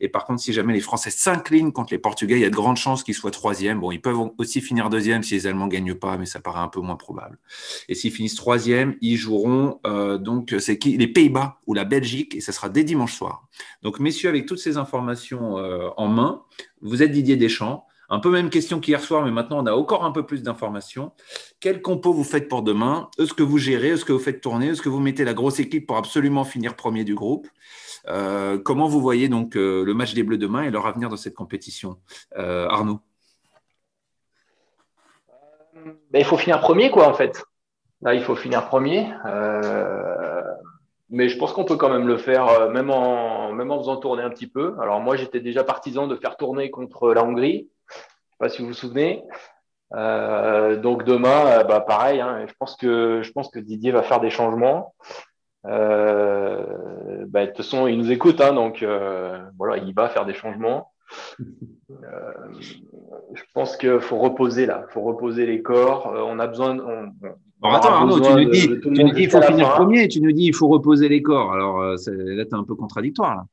Et 0.00 0.08
par 0.08 0.24
contre, 0.24 0.40
si 0.40 0.52
jamais 0.52 0.72
les 0.72 0.80
Français 0.80 1.10
s'inclinent 1.10 1.72
contre 1.72 1.92
les 1.92 1.98
Portugais, 1.98 2.36
il 2.36 2.40
y 2.40 2.44
a 2.44 2.50
de 2.50 2.54
grandes 2.54 2.76
chances 2.76 3.02
qu'ils 3.02 3.14
soient 3.14 3.30
troisième. 3.30 3.80
Bon, 3.80 3.90
ils 3.90 4.00
peuvent 4.00 4.18
aussi 4.38 4.60
finir 4.60 4.90
deuxième 4.90 5.22
si 5.22 5.34
les 5.34 5.46
Allemands 5.46 5.66
ne 5.66 5.70
gagnent 5.70 5.94
pas, 5.94 6.16
mais 6.16 6.26
ça 6.26 6.40
paraît 6.40 6.60
un 6.60 6.68
peu 6.68 6.80
moins 6.80 6.96
probable. 6.96 7.38
Et 7.88 7.94
s'ils 7.94 8.12
finissent 8.12 8.34
troisième, 8.34 8.96
ils 9.00 9.16
joueront 9.16 9.80
euh, 9.86 10.18
donc 10.18 10.50
les 10.50 11.08
Pays-Bas 11.08 11.58
ou 11.66 11.74
la 11.74 11.84
Belgique, 11.84 12.34
et 12.34 12.40
ça 12.40 12.52
sera 12.52 12.68
dès 12.68 12.84
dimanche 12.84 13.14
soir. 13.14 13.46
Donc, 13.82 14.00
messieurs, 14.00 14.28
avec 14.28 14.46
toutes 14.46 14.58
ces 14.58 14.76
informations 14.76 15.58
euh, 15.58 15.88
en 15.96 16.08
main, 16.08 16.42
vous 16.80 17.02
êtes 17.02 17.12
Didier 17.12 17.36
Deschamps. 17.36 17.86
Un 18.12 18.18
peu 18.18 18.28
même 18.28 18.50
question 18.50 18.80
qu'hier 18.80 19.00
soir, 19.00 19.24
mais 19.24 19.30
maintenant 19.30 19.62
on 19.62 19.66
a 19.66 19.72
encore 19.72 20.04
un 20.04 20.10
peu 20.10 20.26
plus 20.26 20.42
d'informations. 20.42 21.12
Quel 21.60 21.80
compo 21.80 22.12
vous 22.12 22.24
faites 22.24 22.48
pour 22.48 22.62
demain? 22.62 23.08
Est-ce 23.18 23.32
que 23.32 23.44
vous 23.44 23.56
gérez? 23.56 23.90
Est-ce 23.90 24.04
que 24.04 24.12
vous 24.12 24.18
faites 24.18 24.40
tourner? 24.40 24.68
Est-ce 24.70 24.82
que 24.82 24.88
vous 24.88 24.98
mettez 24.98 25.24
la 25.24 25.32
grosse 25.32 25.60
équipe 25.60 25.86
pour 25.86 25.96
absolument 25.96 26.42
finir 26.42 26.74
premier 26.74 27.04
du 27.04 27.14
groupe? 27.14 27.46
Euh, 28.08 28.58
Comment 28.58 28.88
vous 28.88 29.00
voyez 29.00 29.28
donc 29.28 29.56
euh, 29.56 29.84
le 29.84 29.94
match 29.94 30.14
des 30.14 30.24
Bleus 30.24 30.38
demain 30.38 30.64
et 30.64 30.70
leur 30.70 30.86
avenir 30.86 31.08
dans 31.08 31.16
cette 31.16 31.34
compétition? 31.34 31.98
Euh, 32.36 32.66
Arnaud? 32.68 32.98
Ben, 36.10 36.18
il 36.18 36.24
faut 36.24 36.36
finir 36.36 36.60
premier, 36.60 36.90
quoi, 36.90 37.08
en 37.08 37.14
fait. 37.14 37.44
Là, 38.02 38.14
il 38.14 38.22
faut 38.22 38.34
finir 38.34 38.66
premier. 38.66 39.06
Mais 41.10 41.28
je 41.28 41.38
pense 41.38 41.52
qu'on 41.52 41.64
peut 41.64 41.76
quand 41.76 41.90
même 41.90 42.06
le 42.06 42.18
faire, 42.18 42.70
même 42.70 42.90
en, 42.90 43.52
même 43.52 43.70
en 43.70 43.78
faisant 43.78 43.96
tourner 43.96 44.22
un 44.22 44.30
petit 44.30 44.46
peu. 44.46 44.74
Alors, 44.80 45.00
moi, 45.00 45.16
j'étais 45.16 45.40
déjà 45.40 45.64
partisan 45.64 46.06
de 46.06 46.16
faire 46.16 46.36
tourner 46.36 46.70
contre 46.70 47.12
la 47.12 47.24
Hongrie. 47.24 47.68
Je 48.40 48.46
sais 48.46 48.48
pas 48.52 48.56
si 48.56 48.62
vous 48.62 48.68
vous 48.68 48.74
souvenez. 48.74 49.22
Euh, 49.94 50.76
donc, 50.76 51.04
demain, 51.04 51.46
euh, 51.46 51.64
bah, 51.64 51.80
pareil. 51.80 52.20
hein, 52.20 52.46
je, 52.46 52.52
pense 52.58 52.74
que, 52.76 53.20
je 53.22 53.32
pense 53.32 53.50
que 53.50 53.58
Didier 53.58 53.92
va 53.92 54.02
faire 54.02 54.20
des 54.20 54.30
changements. 54.30 54.94
Euh, 55.66 56.64
bah, 57.28 57.42
de 57.42 57.46
toute 57.48 57.58
façon, 57.58 57.86
il 57.86 57.98
nous 57.98 58.10
écoute, 58.10 58.40
hein, 58.40 58.54
donc 58.54 58.82
euh, 58.82 59.38
voilà, 59.58 59.76
il 59.76 59.92
va 59.94 60.08
faire 60.08 60.24
des 60.24 60.32
changements. 60.32 60.90
Je 61.90 63.42
pense 63.52 63.76
qu'il 63.76 64.00
faut 64.00 64.16
reposer 64.18 64.64
là, 64.64 64.86
il 64.88 64.92
faut 64.92 65.02
reposer 65.02 65.44
les 65.44 65.60
corps. 65.60 66.10
On 66.14 66.38
a 66.38 66.46
besoin. 66.46 66.76
de- 66.76 66.82
on- 66.82 67.68
attends, 67.74 67.92
Arnaud, 67.92 68.20
tu 68.20 68.30
nous 68.32 68.44
dis, 68.48 68.68
de 68.68 68.74
tu 68.76 68.88
nous 68.88 69.12
dis 69.12 69.24
il 69.24 69.30
faut 69.30 69.42
finir 69.42 69.68
fin. 69.68 69.74
premier, 69.74 70.08
tu 70.08 70.22
nous 70.22 70.32
dis 70.32 70.44
il 70.46 70.54
faut 70.54 70.68
reposer 70.68 71.10
les 71.10 71.20
corps. 71.20 71.52
Alors 71.52 71.98
c'est- 71.98 72.10
là, 72.16 72.44
tu 72.46 72.52
es 72.52 72.54
un 72.54 72.64
peu 72.64 72.74
contradictoire. 72.74 73.34
Là. 73.36 73.44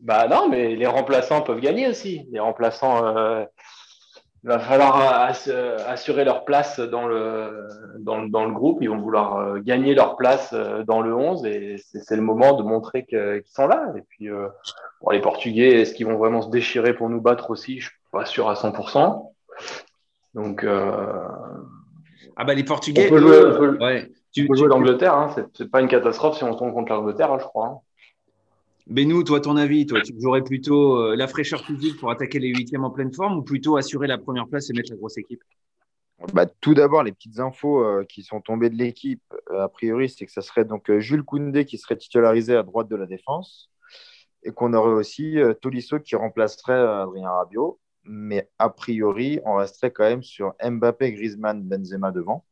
Bah 0.00 0.26
non, 0.28 0.48
mais 0.48 0.74
les 0.74 0.86
remplaçants 0.86 1.42
peuvent 1.42 1.60
gagner 1.60 1.86
aussi. 1.88 2.26
Les 2.32 2.40
remplaçants, 2.40 3.04
euh, 3.06 3.44
il 4.44 4.48
va 4.48 4.58
falloir 4.60 5.00
euh, 5.00 5.26
ass- 5.32 5.84
assurer 5.88 6.24
leur 6.24 6.44
place 6.44 6.78
dans 6.78 7.06
le, 7.06 7.68
dans, 7.98 8.20
le- 8.20 8.28
dans 8.28 8.44
le 8.44 8.52
groupe. 8.52 8.78
Ils 8.80 8.88
vont 8.88 8.98
vouloir 8.98 9.36
euh, 9.38 9.58
gagner 9.58 9.94
leur 9.94 10.16
place 10.16 10.50
euh, 10.52 10.84
dans 10.84 11.00
le 11.00 11.14
11 11.14 11.44
et 11.46 11.76
c'est 11.78 12.14
le 12.16 12.22
moment 12.22 12.52
de 12.54 12.62
montrer 12.62 13.04
qu'ils 13.06 13.42
sont 13.46 13.66
là. 13.66 13.92
Et 13.96 14.02
puis, 14.02 14.30
euh, 14.30 14.48
bon, 15.02 15.10
les 15.10 15.20
Portugais, 15.20 15.80
est-ce 15.80 15.94
qu'ils 15.94 16.06
vont 16.06 16.16
vraiment 16.18 16.42
se 16.42 16.50
déchirer 16.50 16.94
pour 16.94 17.08
nous 17.08 17.20
battre 17.20 17.50
aussi? 17.50 17.80
Je 17.80 17.88
suis 17.88 17.96
pas 18.12 18.24
sûr 18.24 18.48
à 18.48 18.54
100%. 18.54 19.32
Donc, 20.34 20.62
euh, 20.64 21.26
Ah 22.36 22.44
bah 22.44 22.54
les 22.54 22.64
Portugais, 22.64 23.06
On 23.06 23.08
peut 23.14 23.18
jouer- 23.18 23.30
eux, 23.36 23.54
on 23.54 23.58
peut- 23.58 23.78
ouais. 23.84 24.12
Tu, 24.32 24.44
on 24.44 24.46
peut 24.48 24.52
tu- 24.54 24.58
jouer 24.58 24.68
l'Angleterre. 24.68 25.14
Hein. 25.14 25.30
C'est- 25.34 25.46
C'est 25.54 25.70
pas 25.70 25.80
une 25.80 25.88
catastrophe 25.88 26.36
si 26.36 26.44
on 26.44 26.54
tombe 26.54 26.72
contre 26.74 26.92
l'Angleterre, 26.92 27.32
hein, 27.32 27.38
je 27.40 27.44
crois. 27.46 27.80
Benou, 28.86 29.24
toi, 29.24 29.40
ton 29.40 29.56
avis, 29.56 29.84
toi, 29.86 30.00
tu 30.00 30.14
jouerais 30.20 30.42
plutôt 30.42 30.96
euh, 30.96 31.16
la 31.16 31.26
fraîcheur 31.26 31.64
physique 31.64 31.98
pour 31.98 32.10
attaquer 32.10 32.38
les 32.38 32.48
huitièmes 32.48 32.84
en 32.84 32.90
pleine 32.90 33.12
forme 33.12 33.38
ou 33.38 33.42
plutôt 33.42 33.76
assurer 33.76 34.06
la 34.06 34.18
première 34.18 34.46
place 34.46 34.70
et 34.70 34.72
mettre 34.72 34.90
la 34.90 34.96
grosse 34.96 35.18
équipe? 35.18 35.42
Bah, 36.32 36.46
tout 36.46 36.74
d'abord, 36.74 37.02
les 37.02 37.12
petites 37.12 37.40
infos 37.40 37.84
euh, 37.84 38.04
qui 38.04 38.22
sont 38.22 38.40
tombées 38.40 38.70
de 38.70 38.76
l'équipe, 38.76 39.22
euh, 39.50 39.64
a 39.64 39.68
priori, 39.68 40.08
c'est 40.08 40.24
que 40.24 40.32
ça 40.32 40.40
serait 40.40 40.64
donc 40.64 40.88
euh, 40.88 41.00
Jules 41.00 41.24
Koundé 41.24 41.64
qui 41.64 41.78
serait 41.78 41.96
titularisé 41.96 42.56
à 42.56 42.62
droite 42.62 42.88
de 42.88 42.96
la 42.96 43.06
défense 43.06 43.70
et 44.42 44.52
qu'on 44.52 44.72
aurait 44.72 44.92
aussi 44.92 45.38
euh, 45.38 45.52
Tolisso 45.52 45.98
qui 45.98 46.16
remplacerait 46.16 46.72
euh, 46.72 47.02
Adrien 47.02 47.30
Rabiot. 47.30 47.78
Mais 48.04 48.48
a 48.58 48.70
priori, 48.70 49.40
on 49.44 49.56
resterait 49.56 49.90
quand 49.90 50.04
même 50.04 50.22
sur 50.22 50.54
Mbappé, 50.62 51.12
Griezmann, 51.12 51.60
Benzema 51.62 52.12
devant. 52.12 52.44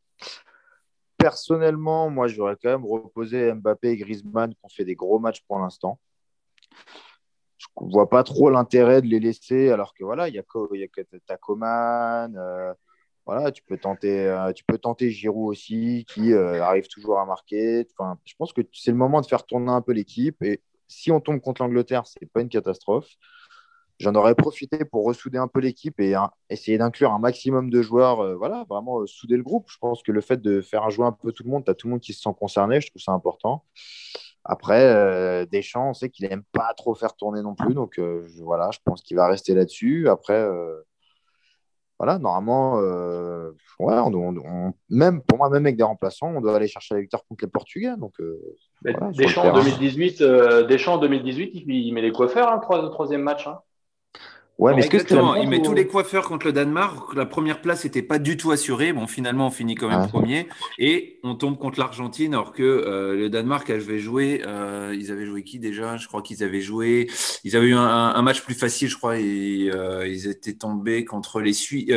Personnellement, 1.16 2.10
moi, 2.10 2.26
j'aurais 2.26 2.56
quand 2.60 2.70
même 2.70 2.84
reposé 2.84 3.54
Mbappé 3.54 3.90
et 3.90 3.96
Griezmann 3.96 4.52
qui 4.52 4.60
ont 4.64 4.68
fait 4.68 4.84
des 4.84 4.96
gros 4.96 5.20
matchs 5.20 5.42
pour 5.46 5.60
l'instant. 5.60 6.00
Je 7.58 7.66
ne 7.80 7.90
vois 7.90 8.08
pas 8.08 8.22
trop 8.24 8.50
l'intérêt 8.50 9.02
de 9.02 9.06
les 9.06 9.20
laisser 9.20 9.70
alors 9.70 9.94
que 9.94 10.04
voilà, 10.04 10.28
il 10.28 10.34
y 10.34 10.38
a, 10.38 10.42
que 10.42 11.16
t'as 11.26 11.36
Coman, 11.36 12.36
euh, 12.36 12.72
voilà, 13.26 13.52
tu 13.52 13.62
peux 13.62 13.78
tenter, 13.78 14.26
euh, 14.28 14.52
tu 14.52 14.64
peux 14.64 14.78
tenter 14.78 15.10
Giroud 15.10 15.50
aussi, 15.50 16.04
qui 16.08 16.32
euh, 16.32 16.62
arrive 16.62 16.88
toujours 16.88 17.18
à 17.18 17.24
marquer. 17.24 17.86
Enfin, 17.98 18.18
je 18.24 18.34
pense 18.36 18.52
que 18.52 18.60
c'est 18.72 18.90
le 18.90 18.96
moment 18.96 19.20
de 19.20 19.26
faire 19.26 19.44
tourner 19.46 19.72
un 19.72 19.80
peu 19.80 19.92
l'équipe. 19.92 20.42
Et 20.42 20.62
si 20.88 21.10
on 21.10 21.20
tombe 21.20 21.40
contre 21.40 21.62
l'Angleterre, 21.62 22.06
c'est 22.06 22.26
pas 22.26 22.42
une 22.42 22.48
catastrophe. 22.48 23.08
J'en 24.00 24.14
aurais 24.16 24.34
profité 24.34 24.84
pour 24.84 25.04
ressouder 25.04 25.38
un 25.38 25.46
peu 25.46 25.60
l'équipe 25.60 26.00
et 26.00 26.14
hein, 26.14 26.30
essayer 26.50 26.78
d'inclure 26.78 27.12
un 27.12 27.20
maximum 27.20 27.70
de 27.70 27.80
joueurs. 27.80 28.20
euh, 28.20 28.34
voilà, 28.34 28.64
vraiment 28.68 29.00
euh, 29.00 29.06
souder 29.06 29.36
le 29.36 29.42
groupe. 29.44 29.66
Je 29.70 29.78
pense 29.78 30.02
que 30.02 30.12
le 30.12 30.20
fait 30.20 30.42
de 30.42 30.60
faire 30.60 30.90
jouer 30.90 31.06
un 31.06 31.12
peu 31.12 31.32
tout 31.32 31.44
le 31.44 31.50
monde, 31.50 31.64
tu 31.64 31.70
as 31.70 31.74
tout 31.74 31.86
le 31.86 31.92
monde 31.92 32.00
qui 32.00 32.12
se 32.12 32.20
sent 32.20 32.34
concerné. 32.38 32.80
Je 32.80 32.90
trouve 32.90 33.00
ça 33.00 33.12
important. 33.12 33.64
Après, 34.44 34.82
euh, 34.84 35.46
Deschamps, 35.46 35.90
on 35.90 35.94
sait 35.94 36.10
qu'il 36.10 36.24
aime 36.30 36.42
pas 36.52 36.72
trop 36.76 36.94
faire 36.94 37.14
tourner 37.16 37.40
non 37.42 37.54
plus. 37.54 37.74
Donc 37.74 37.98
euh, 37.98 38.22
je- 38.28 38.42
voilà, 38.42 38.70
je 38.72 38.78
pense 38.84 39.02
qu'il 39.02 39.16
va 39.16 39.26
rester 39.28 39.54
là-dessus. 39.54 40.08
Après. 40.08 40.34
euh, 40.40 40.80
voilà, 41.98 42.18
normalement, 42.18 42.74
ouais, 42.74 43.94
on, 44.00 44.12
on- 44.12 44.36
on- 44.36 44.72
même 44.90 45.22
pour 45.22 45.38
moi, 45.38 45.48
même 45.48 45.64
avec 45.64 45.76
des 45.76 45.84
remplaçants, 45.84 46.34
on 46.34 46.40
doit 46.40 46.56
aller 46.56 46.66
chercher 46.66 46.94
la 46.94 47.00
victoire 47.00 47.22
contre 47.24 47.44
les 47.44 47.50
Portugais. 47.50 47.96
Donc, 47.96 48.14
Voilà, 48.82 49.12
Deschamps, 49.12 49.42
en 49.42 49.44
terrain. 49.44 49.62
2018, 49.62 50.20
euh, 50.20 50.64
Deschamps 50.66 50.94
en 50.94 50.98
2018, 50.98 51.52
il, 51.54 51.70
il 51.70 51.92
met 51.94 52.02
les 52.02 52.10
coiffeurs, 52.10 52.50
hein, 52.50 52.58
trois- 52.58 52.90
troisième 52.90 53.22
match. 53.22 53.46
hein. 53.46 53.60
Ouais, 54.58 54.72
mais 54.74 54.80
est-ce 54.80 54.86
Exactement, 54.86 55.34
il 55.36 55.48
met 55.48 55.58
ou- 55.60 55.62
tous 55.64 55.74
les 55.74 55.86
coiffeurs 55.86 56.28
contre 56.28 56.46
le 56.46 56.52
Danemark. 56.52 57.14
La 57.14 57.26
première 57.26 57.60
place 57.60 57.84
n'était 57.84 58.02
pas 58.02 58.18
du 58.18 58.36
tout 58.36 58.50
assurée. 58.50 58.92
Bon, 58.92 59.06
finalement, 59.06 59.48
on 59.48 59.50
finit 59.50 59.74
quand 59.74 59.88
même 59.88 60.08
premier. 60.08 60.48
Et 60.78 61.18
on 61.24 61.34
tombe 61.34 61.58
contre 61.58 61.78
l'Argentine, 61.78 62.34
alors 62.34 62.52
que 62.52 62.62
euh, 62.62 63.14
le 63.16 63.28
Danemark 63.30 63.68
avait 63.70 63.98
joué. 63.98 64.42
euh, 64.46 64.94
ils 64.98 65.10
avaient 65.12 65.26
joué 65.26 65.42
qui 65.42 65.58
déjà? 65.58 65.96
Je 65.96 66.06
crois 66.08 66.22
qu'ils 66.22 66.42
avaient 66.44 66.60
joué. 66.60 67.08
Ils 67.44 67.56
avaient 67.56 67.68
eu 67.68 67.74
un, 67.74 67.80
un 68.14 68.22
match 68.22 68.42
plus 68.42 68.54
facile, 68.54 68.88
je 68.88 68.96
crois. 68.96 69.18
Et 69.18 69.70
euh, 69.72 70.06
ils 70.06 70.28
étaient 70.28 70.54
tombés 70.54 71.04
contre 71.04 71.40
les 71.40 71.52
Suisses. 71.52 71.90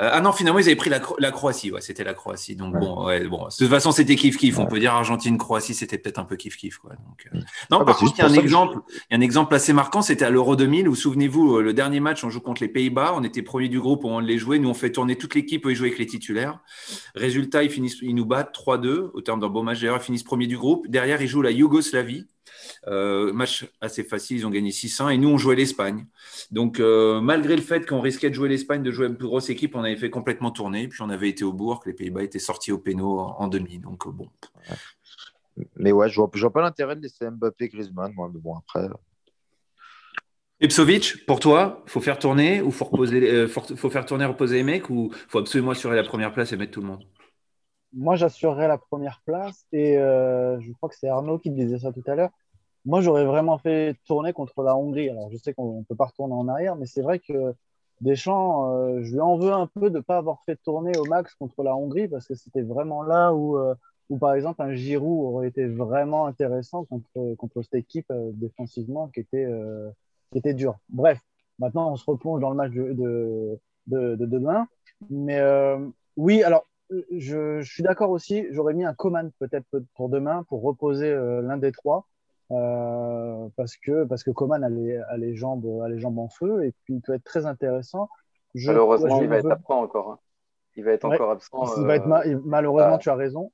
Euh, 0.00 0.08
ah 0.10 0.20
non, 0.22 0.32
finalement, 0.32 0.58
ils 0.58 0.66
avaient 0.66 0.76
pris 0.76 0.88
la, 0.88 1.00
Croatie. 1.00 1.70
Ouais, 1.70 1.82
c'était 1.82 2.02
la 2.02 2.14
Croatie. 2.14 2.56
Donc, 2.56 2.74
bon, 2.74 3.04
ouais, 3.06 3.26
bon, 3.28 3.44
de 3.44 3.54
toute 3.54 3.68
façon, 3.68 3.92
c'était 3.92 4.14
kiff-kiff. 4.14 4.58
On 4.58 4.66
peut 4.66 4.80
dire 4.80 4.94
Argentine-Croatie, 4.94 5.74
c'était 5.74 5.98
peut-être 5.98 6.18
un 6.18 6.24
peu 6.24 6.36
kiff-kiff. 6.36 6.78
Quoi. 6.78 6.92
Donc, 6.92 7.28
euh, 7.34 7.38
Non, 7.70 7.78
ah, 7.80 7.84
par 7.84 7.84
bah, 7.84 7.94
contre, 7.94 8.14
il 8.16 8.18
y, 8.18 8.22
a 8.22 8.26
un 8.26 8.32
exemple, 8.32 8.78
il 8.88 9.12
y 9.12 9.14
a 9.14 9.18
un 9.18 9.20
exemple 9.20 9.54
assez 9.54 9.74
marquant. 9.74 10.00
C'était 10.00 10.24
à 10.24 10.30
l'Euro 10.30 10.56
2000 10.56 10.88
où, 10.88 10.94
souvenez-vous, 10.94 11.58
euh, 11.58 11.62
le 11.62 11.74
dernier 11.74 12.00
match, 12.00 12.24
on 12.24 12.30
joue 12.30 12.40
contre 12.40 12.62
les 12.62 12.68
Pays-Bas. 12.68 13.12
On 13.14 13.22
était 13.22 13.42
premier 13.42 13.68
du 13.68 13.80
groupe, 13.80 14.06
on 14.06 14.18
les 14.18 14.38
jouait. 14.38 14.58
Nous, 14.58 14.68
on 14.68 14.74
fait 14.74 14.90
tourner 14.90 15.16
toute 15.16 15.34
l'équipe, 15.34 15.66
ils 15.68 15.74
jouaient 15.74 15.88
avec 15.88 15.98
les 15.98 16.06
titulaires. 16.06 16.60
Résultat, 17.14 17.62
ils, 17.62 17.70
finissent, 17.70 17.98
ils 18.00 18.14
nous 18.14 18.26
battent 18.26 18.54
3-2 18.54 19.10
au 19.12 19.20
terme 19.20 19.40
d'un 19.40 19.48
beau 19.48 19.62
match. 19.62 19.80
D'ailleurs, 19.80 19.98
ils 19.98 20.04
finissent 20.04 20.24
premier 20.24 20.46
du 20.46 20.56
groupe. 20.56 20.88
Derrière, 20.88 21.20
ils 21.20 21.28
jouent 21.28 21.42
la 21.42 21.50
Yougoslavie. 21.50 22.26
Euh, 22.88 23.32
match 23.32 23.66
assez 23.80 24.04
facile, 24.04 24.38
ils 24.38 24.46
ont 24.46 24.50
gagné 24.50 24.70
600 24.70 25.10
et 25.10 25.18
nous 25.18 25.28
on 25.28 25.38
jouait 25.38 25.56
l'Espagne. 25.56 26.06
Donc 26.50 26.80
euh, 26.80 27.20
malgré 27.20 27.56
le 27.56 27.62
fait 27.62 27.86
qu'on 27.86 28.00
risquait 28.00 28.30
de 28.30 28.34
jouer 28.34 28.48
l'Espagne, 28.48 28.82
de 28.82 28.90
jouer 28.90 29.06
une 29.06 29.16
plus 29.16 29.26
grosse 29.26 29.50
équipe, 29.50 29.76
on 29.76 29.84
avait 29.84 29.96
fait 29.96 30.10
complètement 30.10 30.50
tourner. 30.50 30.88
Puis 30.88 31.00
on 31.02 31.10
avait 31.10 31.28
été 31.28 31.44
au 31.44 31.52
bourg, 31.52 31.82
les 31.86 31.92
Pays-Bas 31.92 32.22
étaient 32.22 32.38
sortis 32.38 32.72
au 32.72 32.78
péno 32.78 33.18
en, 33.18 33.48
demi. 33.48 33.78
Donc 33.78 34.06
euh, 34.06 34.10
bon. 34.10 34.28
Mais 35.76 35.92
ouais, 35.92 36.08
je 36.08 36.16
vois, 36.16 36.30
vois 36.32 36.52
pas 36.52 36.62
l'intérêt 36.62 36.96
de 36.96 37.02
laisser 37.02 37.30
Mbappé 37.30 37.68
Griezmann, 37.68 38.12
moi. 38.14 38.30
Mais 38.32 38.40
bon 38.40 38.56
après. 38.56 38.88
Ipsovic, 40.60 41.26
pour 41.26 41.40
toi, 41.40 41.82
faut 41.86 42.00
faire 42.00 42.18
tourner 42.18 42.62
ou 42.62 42.70
faut 42.70 42.84
reposer, 42.84 43.48
faut, 43.48 43.90
faire 43.90 44.06
tourner, 44.06 44.24
reposer 44.24 44.56
les 44.56 44.62
mecs 44.62 44.90
ou 44.90 45.10
faut 45.28 45.40
absolument 45.40 45.72
assurer 45.72 45.96
la 45.96 46.04
première 46.04 46.32
place 46.32 46.52
et 46.52 46.56
mettre 46.56 46.72
tout 46.72 46.80
le 46.80 46.86
monde? 46.86 47.04
Moi, 47.94 48.16
j'assurerais 48.16 48.68
la 48.68 48.78
première 48.78 49.20
place 49.24 49.66
et 49.72 49.94
je 49.94 50.72
crois 50.72 50.88
que 50.88 50.96
c'est 50.96 51.08
Arnaud 51.08 51.38
qui 51.38 51.50
disait 51.50 51.78
ça 51.78 51.92
tout 51.92 52.04
à 52.06 52.14
l'heure. 52.14 52.30
Moi, 52.84 53.00
j'aurais 53.00 53.24
vraiment 53.24 53.58
fait 53.58 53.96
tourner 54.06 54.32
contre 54.32 54.62
la 54.62 54.76
Hongrie. 54.76 55.08
Alors, 55.08 55.30
je 55.30 55.36
sais 55.36 55.54
qu'on 55.54 55.78
ne 55.80 55.84
peut 55.84 55.94
pas 55.94 56.06
retourner 56.06 56.34
en 56.34 56.48
arrière, 56.48 56.74
mais 56.74 56.86
c'est 56.86 57.02
vrai 57.02 57.18
que 57.20 57.54
Deschamps, 58.00 58.74
euh, 58.74 59.02
je 59.04 59.12
lui 59.12 59.20
en 59.20 59.36
veux 59.36 59.52
un 59.52 59.68
peu 59.68 59.88
de 59.88 59.98
ne 59.98 60.00
pas 60.02 60.16
avoir 60.16 60.42
fait 60.44 60.56
tourner 60.56 60.90
au 60.98 61.04
max 61.04 61.34
contre 61.36 61.62
la 61.62 61.76
Hongrie 61.76 62.08
parce 62.08 62.26
que 62.26 62.34
c'était 62.34 62.62
vraiment 62.62 63.04
là 63.04 63.32
où, 63.32 63.56
euh, 63.56 63.76
où, 64.10 64.18
par 64.18 64.34
exemple, 64.34 64.60
un 64.60 64.74
Giroud 64.74 65.24
aurait 65.24 65.46
été 65.46 65.66
vraiment 65.68 66.26
intéressant 66.26 66.84
contre, 66.84 67.34
contre 67.36 67.62
cette 67.62 67.74
équipe 67.74 68.10
euh, 68.10 68.32
défensivement 68.34 69.06
qui 69.08 69.20
était, 69.20 69.48
qui 70.32 70.38
était 70.38 70.54
dure. 70.54 70.78
Bref, 70.88 71.20
maintenant, 71.60 71.92
on 71.92 71.96
se 71.96 72.04
replonge 72.10 72.40
dans 72.40 72.50
le 72.50 72.56
match 72.56 72.72
de, 72.72 72.92
de, 72.92 73.60
de, 73.86 74.16
de 74.16 74.26
demain. 74.26 74.66
Mais 75.08 75.40
oui, 76.16 76.42
alors, 76.42 76.66
je, 77.10 77.60
je 77.60 77.72
suis 77.72 77.82
d'accord 77.82 78.10
aussi. 78.10 78.46
J'aurais 78.50 78.74
mis 78.74 78.84
un 78.84 78.94
Coman 78.94 79.30
peut-être 79.38 79.66
pour 79.94 80.08
demain 80.08 80.44
pour 80.44 80.62
reposer 80.62 81.14
l'un 81.14 81.56
des 81.56 81.72
trois. 81.72 82.06
Euh, 82.52 83.48
parce 83.56 83.76
que 83.76 84.04
parce 84.04 84.24
que 84.24 84.30
Coman 84.30 84.62
a 84.62 84.68
les, 84.68 84.96
a 84.96 85.16
les, 85.16 85.34
jambes 85.34 85.64
a 85.82 85.88
les 85.88 85.98
jambes 85.98 86.18
en 86.18 86.28
feu 86.28 86.64
et 86.64 86.74
puis 86.84 86.94
il 86.94 87.00
peut 87.00 87.14
être 87.14 87.24
très 87.24 87.46
intéressant. 87.46 88.08
malheureusement, 88.54 89.22
il 89.22 89.28
va 89.28 89.38
être 89.38 89.50
absent 89.50 89.80
encore. 89.80 90.10
Hein. 90.10 90.18
Il 90.76 90.84
va 90.84 90.92
être 90.92 91.04
encore 91.04 91.30
absent. 91.30 91.64
va 91.82 91.96
être 91.96 92.06
euh, 92.06 92.40
malheureusement, 92.44 92.98
tu 92.98 93.08
as 93.08 93.14
raison. 93.14 93.52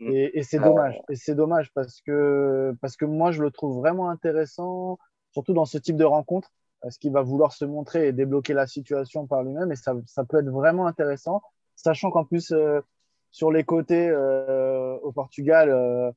Mm. 0.00 0.10
Et, 0.12 0.38
et 0.38 0.42
c'est 0.42 0.60
dommage. 0.60 0.98
Et 1.10 1.16
c'est 1.16 1.34
dommage 1.34 1.72
parce 1.74 2.00
que 2.00 2.74
parce 2.80 2.96
que 2.96 3.04
moi 3.04 3.32
je 3.32 3.42
le 3.42 3.50
trouve 3.50 3.76
vraiment 3.76 4.08
intéressant, 4.08 4.98
surtout 5.32 5.52
dans 5.52 5.66
ce 5.66 5.76
type 5.76 5.96
de 5.96 6.04
rencontre, 6.04 6.50
parce 6.80 6.96
qu'il 6.96 7.12
va 7.12 7.20
vouloir 7.20 7.52
se 7.52 7.66
montrer 7.66 8.08
et 8.08 8.12
débloquer 8.12 8.54
la 8.54 8.66
situation 8.66 9.26
par 9.26 9.42
lui-même 9.42 9.72
et 9.72 9.76
ça, 9.76 9.94
ça 10.06 10.24
peut 10.24 10.38
être 10.38 10.48
vraiment 10.48 10.86
intéressant, 10.86 11.42
sachant 11.82 12.10
qu'en 12.10 12.24
plus 12.24 12.52
euh, 12.52 12.80
sur 13.30 13.50
les 13.50 13.64
côtés 13.64 14.10
au 15.02 15.12
Portugal 15.12 16.14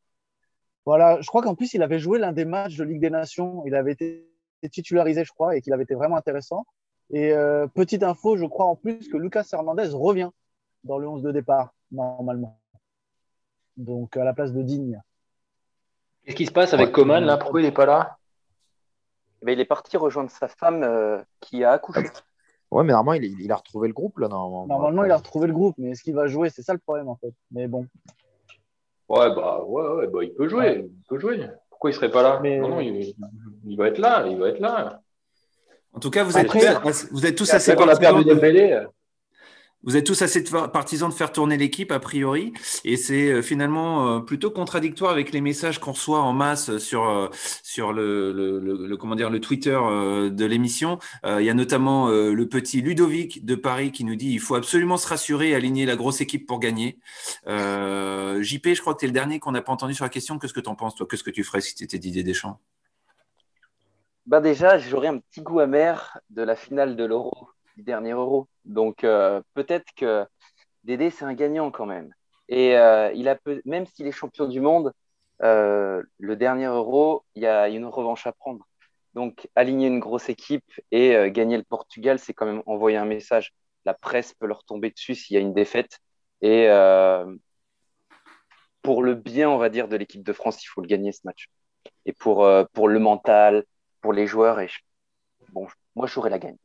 voilà, 0.86 1.22
je 1.22 1.28
crois 1.28 1.42
qu'en 1.42 1.56
plus, 1.56 1.74
il 1.74 1.84
avait 1.84 2.00
joué 2.00 2.18
l'un 2.18 2.32
des 2.32 2.46
matchs 2.46 2.76
de 2.76 2.84
Ligue 2.84 3.02
des 3.02 3.10
Nations. 3.10 3.64
Il 3.66 3.76
avait 3.76 3.92
été 3.92 4.28
titularisé, 4.72 5.24
je 5.24 5.32
crois, 5.32 5.56
et 5.56 5.62
qu'il 5.62 5.74
avait 5.74 5.84
été 5.84 5.94
vraiment 5.94 6.18
intéressant. 6.18 6.66
Et 7.12 7.32
euh, 7.34 7.68
petite 7.68 8.04
info, 8.04 8.38
je 8.38 8.46
crois 8.46 8.66
en 8.66 8.76
plus 8.76 9.08
que 9.08 9.18
Lucas 9.18 9.48
Hernandez 9.52 9.90
revient 9.94 10.30
dans 10.84 10.98
le 10.98 11.08
11 11.08 11.22
de 11.22 11.32
départ, 11.32 11.74
normalement. 11.92 12.60
Donc, 13.78 14.18
à 14.18 14.24
la 14.24 14.34
place 14.34 14.54
de 14.54 14.62
Digne. 14.64 15.00
Qu'est-ce 16.26 16.36
qui 16.36 16.46
se 16.46 16.52
passe 16.52 16.74
avec 16.74 16.92
Coman, 16.92 17.24
là? 17.24 17.38
Pourquoi 17.38 17.62
il 17.62 17.66
n'est 17.66 17.72
pas 17.72 17.86
là? 17.86 18.18
Mais 19.44 19.54
eh 19.54 19.56
ben, 19.56 19.60
Il 19.60 19.60
est 19.60 19.66
parti 19.66 19.98
rejoindre 19.98 20.32
sa 20.32 20.48
femme 20.48 20.84
euh, 20.84 21.22
qui 21.40 21.64
a 21.64 21.72
accouché. 21.72 22.08
Ouais, 22.72 22.84
mais 22.86 22.94
normalement, 22.94 23.22
il, 23.22 23.40
il, 23.42 23.52
a 23.52 23.58
retrouvé 23.58 23.90
le 23.90 23.94
groupe, 23.94 24.18
là, 24.20 24.30
normalement. 24.30 24.66
Normalement, 24.66 25.04
il 25.04 25.12
a 25.12 25.18
retrouvé 25.18 25.48
le 25.48 25.54
groupe, 25.54 25.76
mais 25.78 25.90
est-ce 25.92 26.04
qu'il 26.04 26.16
va 26.16 26.28
jouer? 26.28 26.50
C'est 26.50 26.62
ça 26.62 26.72
le 26.72 26.80
problème, 26.80 27.10
en 27.10 27.18
fait. 27.18 27.34
Mais 27.52 27.68
bon. 27.68 27.86
Ouais, 29.10 29.36
bah, 29.36 29.62
ouais, 29.66 29.88
ouais 29.90 30.08
bah, 30.08 30.24
il 30.24 30.34
peut 30.34 30.48
jouer. 30.48 30.90
Il 30.90 31.04
peut 31.10 31.20
jouer. 31.20 31.50
Pourquoi 31.70 31.90
il 31.90 31.94
serait 31.94 32.12
pas 32.12 32.24
là? 32.24 32.40
Non, 32.42 32.70
non, 32.70 32.80
il, 32.80 33.14
il, 33.66 33.78
va 33.78 33.88
être 33.88 33.98
là. 33.98 34.26
Il 34.26 34.38
va 34.38 34.50
être 34.50 34.60
là. 34.60 35.02
En 35.94 36.00
tout 36.00 36.10
cas, 36.10 36.24
vous 36.24 36.38
êtes, 36.38 36.50
vous 37.12 37.26
êtes 37.26 37.36
tous 37.36 37.54
assez. 37.54 37.76
qu'on 37.76 37.90
a 37.90 37.98
perdu 37.98 38.24
des 38.24 38.36
de... 38.36 38.88
Vous 39.84 39.98
êtes 39.98 40.06
tous 40.06 40.22
assez 40.22 40.44
partisans 40.44 41.10
de 41.10 41.14
faire 41.14 41.32
tourner 41.32 41.58
l'équipe, 41.58 41.92
a 41.92 42.00
priori, 42.00 42.54
et 42.86 42.98
c'est 42.98 43.32
euh, 43.32 43.42
finalement 43.42 44.08
euh, 44.08 44.20
plutôt 44.20 44.52
contradictoire 44.52 45.12
avec 45.12 45.32
les 45.32 45.42
messages 45.42 45.80
qu'on 45.80 45.94
reçoit 45.94 46.22
en 46.22 46.34
masse 46.34 46.78
sur, 46.78 47.10
euh, 47.10 47.30
sur 47.64 47.92
le, 47.92 48.32
le, 48.32 48.98
comment 48.98 49.16
dire, 49.16 49.32
le 49.32 49.40
Twitter 49.40 49.72
de 49.72 50.46
l'émission. 50.46 51.00
Il 51.26 51.44
y 51.44 51.50
a 51.50 51.54
notamment 51.54 52.10
le 52.10 52.46
petit 52.48 52.82
Ludovic 52.82 53.44
de 53.46 53.56
Paris 53.56 53.92
qui 53.92 54.04
nous 54.04 54.16
dit 54.16 54.32
il 54.32 54.40
faut 54.40 54.56
absolument 54.56 54.98
se 54.98 55.08
rassurer 55.08 55.50
et 55.50 55.56
aligner 55.56 55.86
la 55.86 55.96
grosse 55.96 56.22
équipe 56.22 56.46
pour 56.46 56.60
gagner. 56.60 57.00
JP, 57.48 58.74
je 58.74 58.82
crois 58.82 58.94
que 58.94 59.00
tu 59.00 59.06
es 59.06 59.08
le 59.08 59.14
dernier 59.14 59.40
qu'on 59.40 59.52
n'a 59.52 59.62
pas 59.62 59.72
entendu 59.72 59.94
sur 59.94 60.06
la 60.06 60.10
question. 60.10 60.38
Qu'est-ce 60.38 60.54
que 60.54 60.60
tu 60.60 60.70
en 60.70 60.76
penses, 60.76 60.96
toi? 60.96 61.08
Qu'est-ce 61.10 61.24
que 61.24 61.32
tu 61.32 61.44
ferais 61.44 61.62
si 61.62 61.74
tu 61.76 61.84
étais 61.84 61.98
Didier 61.98 62.24
Deschamps? 62.24 62.60
Bah 64.26 64.40
déjà, 64.40 64.78
j'aurais 64.78 65.08
un 65.08 65.18
petit 65.18 65.42
goût 65.42 65.60
amer 65.60 66.20
de 66.30 66.44
la 66.44 66.56
finale 66.56 66.96
de 66.96 67.04
l'Euro 67.04 67.50
dernier 67.78 68.12
euro. 68.12 68.48
Donc 68.66 69.04
euh, 69.04 69.42
peut-être 69.54 69.92
que 69.96 70.26
Dédé, 70.84 71.10
c'est 71.10 71.26
un 71.26 71.34
gagnant 71.34 71.72
quand 71.72 71.86
même. 71.86 72.14
Et 72.50 72.78
euh, 72.78 73.12
il 73.14 73.30
a 73.30 73.38
même 73.66 73.86
s'il 73.86 74.08
est 74.08 74.12
champion 74.12 74.48
du 74.48 74.60
monde, 74.60 74.94
euh, 75.44 76.04
le 76.18 76.36
dernier 76.36 76.66
euro, 76.66 77.24
il 77.36 77.44
y 77.44 77.48
a 77.48 77.70
une 77.70 77.86
revanche 77.86 78.28
à 78.28 78.32
prendre. 78.32 78.68
Donc 79.14 79.48
aligner 79.56 79.88
une 79.88 80.00
grosse 80.00 80.30
équipe 80.30 80.72
et 80.92 81.32
gagner 81.32 81.58
le 81.58 81.64
Portugal, 81.64 82.20
c'est 82.20 82.34
quand 82.34 82.46
même 82.46 82.64
envoyer 82.66 82.98
un 82.98 83.06
message. 83.06 83.54
La 83.86 83.94
presse 83.94 84.34
peut 84.34 84.48
leur 84.48 84.64
tomber 84.64 84.90
dessus 84.90 85.16
s'il 85.16 85.36
y 85.36 85.38
a 85.38 85.42
une 85.42 85.54
défaite. 85.54 86.00
Et 86.42 86.68
pour 88.82 89.04
le 89.04 89.16
bien, 89.16 89.50
on 89.50 89.58
va 89.58 89.70
dire, 89.70 89.88
de 89.88 89.96
l'équipe 89.98 90.24
de 90.24 90.34
France, 90.34 90.64
il 90.64 90.68
faut 90.68 90.82
le 90.82 90.88
gagner 90.88 91.12
ce 91.12 91.22
match. 91.26 91.50
Et 92.06 92.14
pour, 92.14 92.48
pour 92.74 92.88
le 92.88 93.00
mental, 93.00 93.66
pour 94.02 94.14
les 94.14 94.28
joueurs, 94.28 94.60
et 94.62 94.70
bon, 95.50 95.68
moi, 95.96 96.08
j'aurais 96.08 96.30
la 96.30 96.40
gagne. 96.40 96.58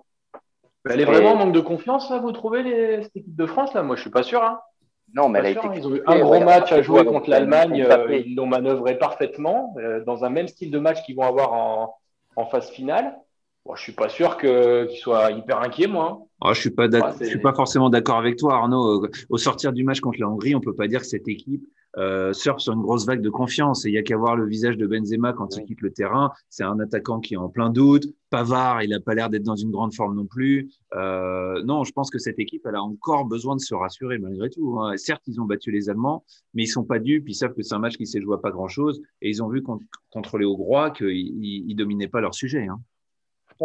Elle 0.90 1.00
est 1.00 1.04
vraiment 1.04 1.32
en 1.32 1.36
manque 1.36 1.54
de 1.54 1.60
confiance, 1.60 2.10
là, 2.10 2.18
vous 2.18 2.32
trouvez, 2.32 2.62
les... 2.62 3.02
cette 3.02 3.16
équipe 3.16 3.36
de 3.36 3.46
France 3.46 3.74
là? 3.74 3.82
Moi, 3.82 3.96
je 3.96 4.02
suis 4.02 4.10
pas 4.10 4.22
sûr. 4.22 4.42
Hein. 4.42 4.60
Non, 5.14 5.28
mais 5.28 5.38
elle 5.38 5.46
a 5.46 5.50
été. 5.50 5.60
Hein. 5.60 5.72
Ils 5.74 5.86
ont 5.86 5.94
eu 5.94 6.02
un 6.06 6.18
gros 6.18 6.40
match 6.40 6.72
à 6.72 6.82
jouer 6.82 7.04
contre 7.04 7.30
l'Allemagne. 7.30 7.82
Euh, 7.82 8.22
ils 8.24 8.34
l'ont 8.34 8.46
manœuvré 8.46 8.98
parfaitement 8.98 9.74
euh, 9.78 10.04
dans 10.04 10.24
un 10.24 10.30
même 10.30 10.48
style 10.48 10.70
de 10.70 10.78
match 10.78 11.02
qu'ils 11.04 11.16
vont 11.16 11.22
avoir 11.22 11.52
en, 12.36 12.46
phase 12.46 12.70
finale. 12.70 13.16
Bon, 13.64 13.74
je 13.74 13.82
suis 13.82 13.92
pas 13.92 14.08
sûr 14.08 14.36
qu'ils 14.36 14.96
soient 14.96 15.30
hyper 15.30 15.60
inquiets, 15.60 15.86
moi. 15.86 16.18
Hein. 16.20 16.24
Ah, 16.42 16.52
je 16.52 16.60
suis 16.60 16.70
pas 16.70 16.86
je 17.20 17.24
suis 17.24 17.40
pas 17.40 17.54
forcément 17.54 17.88
d'accord 17.88 18.18
avec 18.18 18.36
toi, 18.36 18.54
Arnaud. 18.54 19.06
Au 19.28 19.38
sortir 19.38 19.72
du 19.72 19.84
match 19.84 20.00
contre 20.00 20.20
la 20.20 20.28
Hongrie, 20.28 20.54
on 20.54 20.60
peut 20.60 20.74
pas 20.74 20.86
dire 20.86 21.00
que 21.00 21.06
cette 21.06 21.28
équipe 21.28 21.64
euh, 21.98 22.32
surfe 22.34 22.60
sur 22.60 22.74
une 22.74 22.82
grosse 22.82 23.06
vague 23.06 23.22
de 23.22 23.30
confiance. 23.30 23.86
Et 23.86 23.88
il 23.88 23.94
y 23.94 23.98
a 23.98 24.02
qu'à 24.02 24.16
voir 24.16 24.36
le 24.36 24.46
visage 24.46 24.76
de 24.76 24.86
Benzema 24.86 25.32
quand 25.32 25.56
il 25.56 25.64
quitte 25.64 25.80
le 25.80 25.90
terrain. 25.90 26.30
C'est 26.50 26.64
un 26.64 26.78
attaquant 26.78 27.20
qui 27.20 27.34
est 27.34 27.38
en 27.38 27.48
plein 27.48 27.70
doute. 27.70 28.04
Pavard, 28.28 28.82
il 28.82 28.90
n'a 28.90 29.00
pas 29.00 29.14
l'air 29.14 29.30
d'être 29.30 29.44
dans 29.44 29.56
une 29.56 29.70
grande 29.70 29.94
forme 29.94 30.16
non 30.16 30.26
plus. 30.26 30.70
Euh, 30.94 31.62
non, 31.64 31.84
je 31.84 31.92
pense 31.92 32.10
que 32.10 32.18
cette 32.18 32.38
équipe, 32.38 32.66
elle 32.66 32.74
a 32.74 32.82
encore 32.82 33.24
besoin 33.24 33.56
de 33.56 33.60
se 33.60 33.74
rassurer 33.74 34.18
malgré 34.18 34.50
tout. 34.50 34.78
Hein. 34.78 34.96
Certes, 34.96 35.22
ils 35.26 35.40
ont 35.40 35.44
battu 35.44 35.70
les 35.70 35.88
Allemands, 35.88 36.24
mais 36.52 36.64
ils 36.64 36.68
sont 36.68 36.84
pas 36.84 36.98
dupes. 36.98 37.28
Ils 37.28 37.34
savent 37.34 37.54
que 37.54 37.62
c'est 37.62 37.74
un 37.74 37.78
match 37.78 37.96
qui 37.96 38.06
s'est 38.06 38.20
joué 38.20 38.34
à 38.34 38.38
pas 38.38 38.50
grand-chose. 38.50 39.00
Et 39.22 39.30
ils 39.30 39.42
ont 39.42 39.48
vu 39.48 39.62
contre, 39.62 39.84
contre 40.10 40.36
les 40.36 40.44
Hongrois 40.44 40.90
qu'ils 40.90 41.66
ne 41.66 41.74
dominaient 41.74 42.08
pas 42.08 42.20
leur 42.20 42.34
sujet. 42.34 42.66
Hein. 42.66 42.80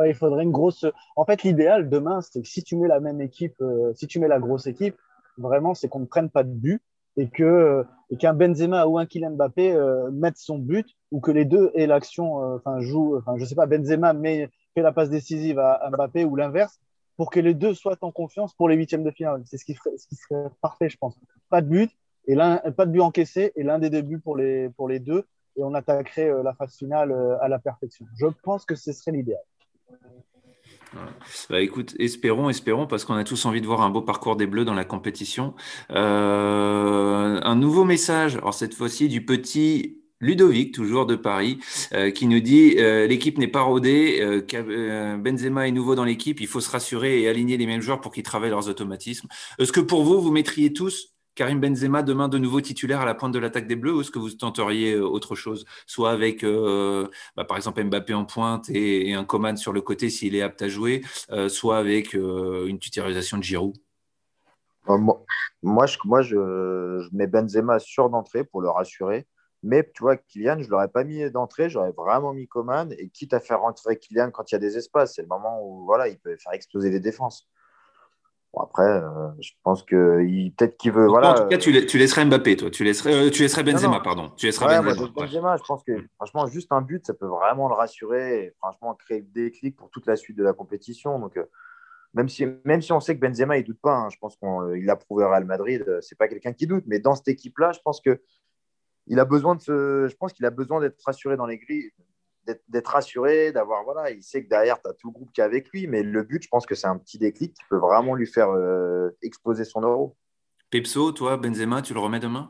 il 0.06 0.16
faudrait 0.16 0.44
une 0.44 0.52
grosse. 0.52 0.86
En 1.18 1.26
fait, 1.26 1.44
l'idéal 1.44 1.90
demain, 1.90 2.22
c'est 2.22 2.42
que 2.42 2.48
si 2.48 2.64
tu 2.64 2.78
mets 2.78 2.88
la 2.88 3.02
même 3.02 3.20
équipe, 3.20 3.56
euh, 3.62 3.92
si 3.94 4.08
tu 4.08 4.20
mets 4.20 4.30
la 4.30 4.40
grosse 4.40 4.68
équipe, 4.68 4.96
vraiment, 5.38 5.74
c'est 5.74 5.90
qu'on 5.90 6.00
ne 6.00 6.06
prenne 6.06 6.30
pas 6.30 6.44
de 6.44 6.54
but 6.54 6.82
et 7.18 7.30
que 7.30 7.86
et 8.10 8.18
qu'un 8.18 8.34
Benzema 8.34 8.88
ou 8.88 8.98
un 8.98 9.06
Kylian 9.06 9.32
Mbappé 9.32 9.72
euh, 9.72 10.12
mettent 10.12 10.38
son 10.38 10.58
but 10.58 10.86
ou 11.12 11.22
que 11.22 11.32
les 11.32 11.46
deux 11.46 11.72
aient 11.76 11.88
l'action, 11.88 12.44
euh, 12.44 12.58
enfin 12.58 12.82
jouent, 12.82 13.18
enfin 13.18 13.36
je 13.38 13.46
sais 13.46 13.56
pas, 13.56 13.66
Benzema 13.66 14.14
met, 14.14 14.50
fait 14.74 14.82
la 14.82 14.92
passe 14.92 15.10
décisive 15.10 15.60
à, 15.60 15.90
Mbappé 15.90 16.26
ou 16.26 16.36
l'inverse 16.36 16.80
pour 17.16 17.30
que 17.30 17.40
les 17.40 17.54
deux 17.54 17.74
soient 17.74 17.98
en 18.02 18.12
confiance 18.12 18.54
pour 18.54 18.68
les 18.68 18.76
huitièmes 18.76 19.04
de 19.04 19.12
finale. 19.12 19.42
C'est 19.46 19.58
ce 19.58 19.66
qui, 19.66 19.76
serait 19.76 20.50
parfait, 20.62 20.90
je 20.90 20.98
pense. 20.98 21.18
Pas 21.50 21.62
de 21.62 21.68
but 21.68 21.92
et 22.28 22.36
l'un, 22.36 22.58
pas 22.58 22.86
de 22.86 22.92
but 22.92 23.02
encaissé 23.02 23.54
et 23.56 23.64
l'un 23.64 23.80
des 23.80 23.90
deux 23.90 24.02
buts 24.02 24.20
pour 24.20 24.36
les 24.36 25.00
deux 25.00 25.26
et 25.56 25.64
on 25.64 25.74
attaquerait 25.74 26.30
euh, 26.30 26.44
la 26.44 26.54
phase 26.54 26.76
finale 26.76 27.14
à 27.42 27.48
la 27.48 27.60
perfection. 27.60 28.06
Je 28.18 28.28
pense 28.44 28.66
que 28.66 28.76
ce 28.76 28.92
serait 28.92 29.12
l'idéal. 29.12 29.42
Bah, 31.50 31.62
écoute, 31.62 31.96
espérons, 32.00 32.50
espérons, 32.50 32.88
parce 32.88 33.06
qu'on 33.06 33.16
a 33.16 33.24
tous 33.24 33.46
envie 33.46 33.62
de 33.62 33.66
voir 33.66 33.82
un 33.82 33.90
beau 33.90 34.02
parcours 34.02 34.36
des 34.36 34.48
Bleus 34.48 34.66
dans 34.66 34.74
la 34.74 34.84
compétition. 34.84 35.54
Euh, 35.92 37.40
un 37.42 37.56
nouveau 37.56 37.86
message, 37.86 38.36
alors 38.36 38.54
cette 38.54 38.74
fois-ci 38.74 39.08
du 39.08 39.26
petit 39.26 40.02
Ludovic, 40.20 40.74
toujours 40.74 41.06
de 41.06 41.16
Paris, 41.16 41.60
euh, 41.94 42.12
qui 42.12 42.28
nous 42.28 42.42
dit 42.42 42.76
euh, 42.78 43.08
l'équipe 43.08 43.38
n'est 43.38 43.48
pas 43.48 43.62
rodée, 43.62 44.44
Benzema 45.20 45.68
est 45.68 45.72
nouveau 45.72 45.96
dans 45.96 46.04
l'équipe, 46.04 46.42
il 46.42 46.48
faut 46.48 46.62
se 46.62 46.70
rassurer 46.70 47.22
et 47.22 47.28
aligner 47.30 47.58
les 47.58 47.66
mêmes 47.66 47.82
joueurs 47.82 48.02
pour 48.02 48.12
qu'ils 48.12 48.24
travaillent 48.24 48.52
leurs 48.52 48.68
automatismes. 48.70 49.28
Est-ce 49.60 49.72
que 49.72 49.80
pour 49.80 50.04
vous, 50.04 50.22
vous 50.22 50.32
mettriez 50.32 50.74
tous 50.74 51.16
Karim 51.42 51.60
Benzema 51.60 52.04
demain 52.04 52.28
de 52.28 52.38
nouveau 52.38 52.62
titulaire 52.62 53.02
à 53.02 53.06
la 53.06 53.16
pointe 53.16 53.34
de 53.34 53.40
l'attaque 53.40 53.66
des 53.66 53.76
Bleus 53.76 53.96
ou 53.96 54.02
est-ce 54.02 54.12
que 54.12 54.20
vous 54.20 54.30
tenteriez 54.30 55.00
autre 55.00 55.34
chose? 55.34 55.66
Soit 55.88 56.12
avec, 56.12 56.46
bah, 56.46 57.46
par 57.46 57.58
exemple, 57.58 57.84
Mbappé 57.84 58.14
en 58.14 58.26
pointe 58.26 58.70
et, 58.70 59.16
un 59.16 59.24
Coman 59.24 59.58
sur 59.58 59.74
le 59.74 59.82
côté 59.82 60.12
s'il 60.12 60.36
est 60.36 60.44
apte 60.44 60.62
à 60.62 60.68
jouer, 60.68 61.02
soit 61.48 61.80
avec 61.80 62.14
une 62.14 62.78
titularisation 62.78 63.40
de 63.40 63.44
Giroud? 63.44 63.76
Moi, 64.88 65.88
je 65.88 67.10
mets 67.12 67.26
Benzema 67.26 67.80
sur 67.80 68.12
d'entrée 68.12 68.44
pour 68.44 68.62
le 68.62 68.70
rassurer. 68.70 69.26
Mais 69.64 69.90
tu 69.96 70.04
vois, 70.04 70.18
Kylian, 70.18 70.60
je 70.60 70.66
ne 70.66 70.70
l'aurais 70.70 70.90
pas 70.90 71.04
mis 71.04 71.28
d'entrée, 71.32 71.72
j'aurais 71.72 71.92
vraiment 71.92 72.34
mis 72.34 72.48
Coman. 72.48 72.94
Et 73.00 73.10
quitte 73.10 73.34
à 73.34 73.40
faire 73.40 73.62
rentrer 73.62 73.98
Kylian 73.98 74.30
quand 74.30 74.52
il 74.52 74.54
y 74.54 74.58
a 74.58 74.60
des 74.60 74.78
espaces, 74.78 75.16
c'est 75.16 75.24
le 75.24 75.28
moment 75.28 75.60
où 75.64 75.86
voilà, 75.86 76.08
il 76.08 76.20
peut 76.20 76.38
faire 76.38 76.54
exploser 76.54 76.92
les 76.92 77.00
défenses. 77.00 77.48
Bon, 78.54 78.64
après, 78.64 78.84
euh, 78.84 79.30
je 79.40 79.52
pense 79.64 79.84
que 79.84 80.18
peut-être 80.58 80.78
qu'il 80.78 80.92
veut. 80.92 81.08
Voilà, 81.08 81.32
en 81.32 81.36
tout 81.36 81.48
cas, 81.48 81.58
tu, 81.58 81.86
tu, 81.86 81.98
laisserais 81.98 82.26
Mbappé, 82.26 82.58
toi. 82.58 82.70
Tu 82.70 82.84
laisserais, 82.84 83.14
euh, 83.14 83.30
tu 83.30 83.44
laisserais 83.44 83.64
Benzema, 83.64 84.02
pardon. 84.02 84.30
Tu 84.36 84.46
laisserais 84.46 84.66
ouais, 84.66 84.84
Benzema. 84.84 85.08
Benzema, 85.16 85.58
je 85.58 85.64
pense 85.64 85.84
que 85.84 85.94
franchement, 86.16 86.48
juste 86.48 86.72
un 86.72 86.82
but, 86.82 87.06
ça 87.06 87.14
peut 87.14 87.28
vraiment 87.28 87.70
le 87.70 87.76
rassurer 87.76 88.44
et 88.44 88.54
franchement 88.60 88.94
créer 88.96 89.22
des 89.22 89.52
clics 89.52 89.78
pour 89.78 89.90
toute 89.90 90.06
la 90.06 90.18
suite 90.18 90.38
de 90.38 90.44
la 90.44 90.52
compétition. 90.52 91.18
Donc, 91.18 91.38
euh, 91.38 91.46
même 92.14 92.28
si, 92.28 92.46
même 92.66 92.82
si 92.82 92.92
on 92.92 93.00
sait 93.00 93.16
que 93.16 93.26
Benzema, 93.26 93.58
il 93.58 93.62
ne 93.62 93.68
doute 93.68 93.80
pas, 93.82 93.96
hein, 93.96 94.10
je 94.10 94.18
pense 94.18 94.36
qu'il 94.36 94.86
l'a 94.86 94.98
prouvé 94.98 95.24
au 95.24 95.30
Real 95.30 95.46
Madrid, 95.46 95.86
c'est 96.02 96.18
pas 96.18 96.28
quelqu'un 96.28 96.52
qui 96.52 96.68
doute, 96.68 96.84
mais 96.88 97.00
dans 97.00 97.16
cette 97.16 97.30
équipe-là, 97.30 97.72
je 97.72 97.80
pense 97.80 98.02
que 98.02 98.22
il 99.08 99.18
a 99.20 99.26
besoin 99.26 99.56
de 99.56 99.62
se, 99.62 100.08
je 100.10 100.16
pense 100.18 100.34
qu'il 100.34 100.46
a 100.46 100.50
besoin 100.50 100.82
d'être 100.82 101.02
rassuré 101.06 101.38
dans 101.38 101.46
les 101.46 101.58
grilles, 101.58 101.92
d'être 102.68 102.88
rassuré, 102.88 103.52
d'avoir 103.52 103.84
voilà, 103.84 104.12
il 104.12 104.24
sait 104.24 104.44
que 104.44 104.50
derrière 104.50 104.82
tu 104.82 104.90
as 104.90 104.94
tout 104.94 105.08
le 105.08 105.14
groupe 105.14 105.32
qui 105.32 105.42
est 105.42 105.44
avec 105.44 105.70
lui, 105.70 105.88
mais 105.88 106.04
le 106.04 106.24
but, 106.24 106.42
je 106.44 106.50
pense 106.50 106.66
que 106.66 106.76
c'est 106.76 106.88
un 106.88 106.98
petit 106.98 107.18
déclic 107.18 107.54
qui 107.54 107.62
peut 107.70 107.78
vraiment 107.78 108.16
lui 108.16 108.28
faire 108.28 108.50
euh, 108.50 109.10
exploser 109.22 109.64
son 109.64 109.82
euro. 109.82 110.16
Pepso, 110.70 111.12
toi, 111.12 111.38
Benzema, 111.38 111.82
tu 111.82 111.94
le 111.94 112.00
remets 112.00 112.20
demain? 112.20 112.50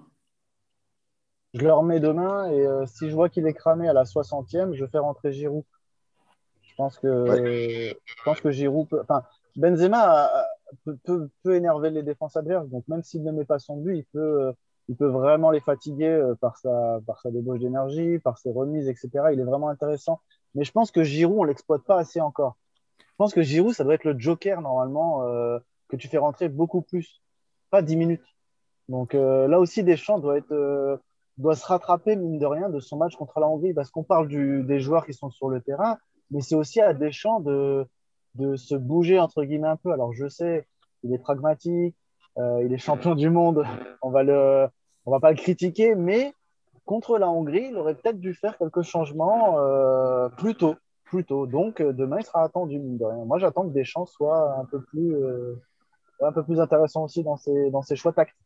Je 1.54 1.62
le 1.62 1.74
remets 1.74 2.00
demain 2.00 2.50
et 2.50 2.66
euh, 2.66 2.86
si 2.86 3.10
je 3.10 3.16
vois 3.16 3.28
qu'il 3.28 3.46
est 3.46 3.54
cramé 3.54 3.90
à 3.90 3.94
la 3.94 4.04
60e, 4.04 4.74
je 4.74 4.86
fais 4.86 5.00
rentrer 5.00 5.34
Giroud. 5.34 5.66
Je 6.62 6.76
pense 6.76 6.98
que, 6.98 7.26
je 8.06 8.24
pense 8.24 8.40
que 8.40 8.52
Giroud 8.52 8.88
peut, 8.88 9.02
enfin, 9.02 9.24
Benzema 9.58 10.32
peut, 10.86 10.98
peut, 11.04 11.30
peut, 11.44 11.56
énerver 11.56 11.90
les 11.90 12.04
défenses 12.04 12.38
adverses, 12.38 12.70
donc 12.70 12.88
même 12.88 13.04
s'il 13.04 13.24
ne 13.24 13.32
met 13.32 13.46
pas 13.46 13.60
son 13.60 13.78
but, 13.78 13.98
il 13.98 14.06
peut 14.06 14.44
euh, 14.44 14.52
il 14.92 14.98
peut 14.98 15.08
vraiment 15.08 15.52
les 15.52 15.62
fatiguer 15.62 16.10
euh, 16.10 16.36
par 16.36 16.58
sa, 16.58 17.00
par 17.08 17.22
sa 17.22 17.32
débauche 17.32 17.60
d'énergie, 17.60 18.20
par 18.20 18.38
ses 18.38 18.52
remises, 18.52 18.90
etc. 18.90 19.10
Il 19.32 19.40
est 19.40 19.46
vraiment 19.46 19.70
intéressant. 19.70 20.20
Mais 20.54 20.66
je 20.66 20.72
pense 20.74 20.92
que 20.92 21.02
Giroud, 21.02 21.40
on 21.40 21.44
l'exploite 21.46 21.84
pas 21.84 21.98
assez 21.98 22.20
encore. 22.20 22.58
Je 23.00 23.16
pense 23.18 23.34
que 23.34 23.42
Giroud, 23.42 23.74
ça 23.74 23.86
doit 23.86 23.94
être 23.94 24.04
le 24.04 24.20
joker 24.20 24.60
normalement 24.60 25.24
euh, 25.24 25.60
que 25.88 25.96
tu 25.96 26.10
fais 26.10 26.18
rentrer 26.18 26.50
beaucoup 26.50 26.82
plus, 26.82 27.22
pas 27.70 27.82
10 27.82 27.96
minutes. 27.96 28.26
Donc 28.90 29.16
euh, 29.16 29.48
là 29.48 29.62
aussi, 29.62 29.82
Deschamps 29.82 30.20
doit, 30.20 30.38
être, 30.38 31.00
doit 31.38 31.56
se 31.56 31.66
rattraper, 31.66 32.18
mine 32.18 32.38
de 32.38 32.46
rien, 32.46 32.68
de 32.68 32.82
son 32.82 32.98
match 32.98 33.16
contre 33.16 33.40
la 33.40 33.48
Hongrie, 33.48 33.74
parce 33.74 33.92
qu'on 33.92 34.04
parle 34.04 34.28
des 34.28 34.80
joueurs 34.82 35.06
qui 35.06 35.14
sont 35.14 35.30
sur 35.30 35.48
le 35.48 35.62
terrain, 35.62 36.00
mais 36.32 36.42
c'est 36.42 36.56
aussi 36.56 36.82
à 36.82 36.94
Deschamps 36.94 37.40
de, 37.40 37.88
de 38.36 38.58
se 38.58 38.76
bouger, 38.76 39.20
entre 39.20 39.46
guillemets, 39.46 39.70
un 39.70 39.78
peu. 39.78 39.94
Alors 39.94 40.12
je 40.12 40.28
sais, 40.28 40.68
il 41.04 41.14
est 41.14 41.20
pragmatique, 41.20 41.96
il 42.38 42.74
est 42.74 42.78
champion 42.78 43.16
du 43.16 43.30
monde, 43.30 43.64
on 44.02 44.10
va 44.10 44.24
le, 44.24 44.68
on 45.06 45.12
va 45.12 45.20
pas 45.20 45.32
le 45.32 45.38
critiquer, 45.38 45.96
mais 45.96 46.34
contre 46.86 47.18
la 47.18 47.30
Hongrie, 47.30 47.68
il 47.70 47.78
aurait 47.78 47.96
peut-être 47.96 48.20
dû 48.20 48.34
faire 48.34 48.58
quelques 48.58 48.82
changements 48.82 49.60
euh, 49.60 50.30
plus 50.30 50.56
tôt. 50.56 50.76
Donc 51.30 51.82
euh, 51.82 51.92
demain, 51.92 52.18
il 52.20 52.26
sera 52.26 52.44
attendu, 52.44 52.80
mine 52.80 52.98
de. 52.98 53.06
Moi, 53.26 53.38
j'attends 53.40 53.68
que 53.68 53.74
Deschamps 53.74 54.06
soit 54.06 54.56
un 54.58 54.68
euh, 54.96 55.56
un 56.22 56.32
peu 56.32 56.44
plus 56.44 56.60
intéressant 56.60 57.04
aussi 57.04 57.24
dans 57.24 57.38
ses, 57.38 57.70
dans 57.70 57.82
ses 57.82 57.96
choix 57.96 58.14
tactiques. 58.14 58.38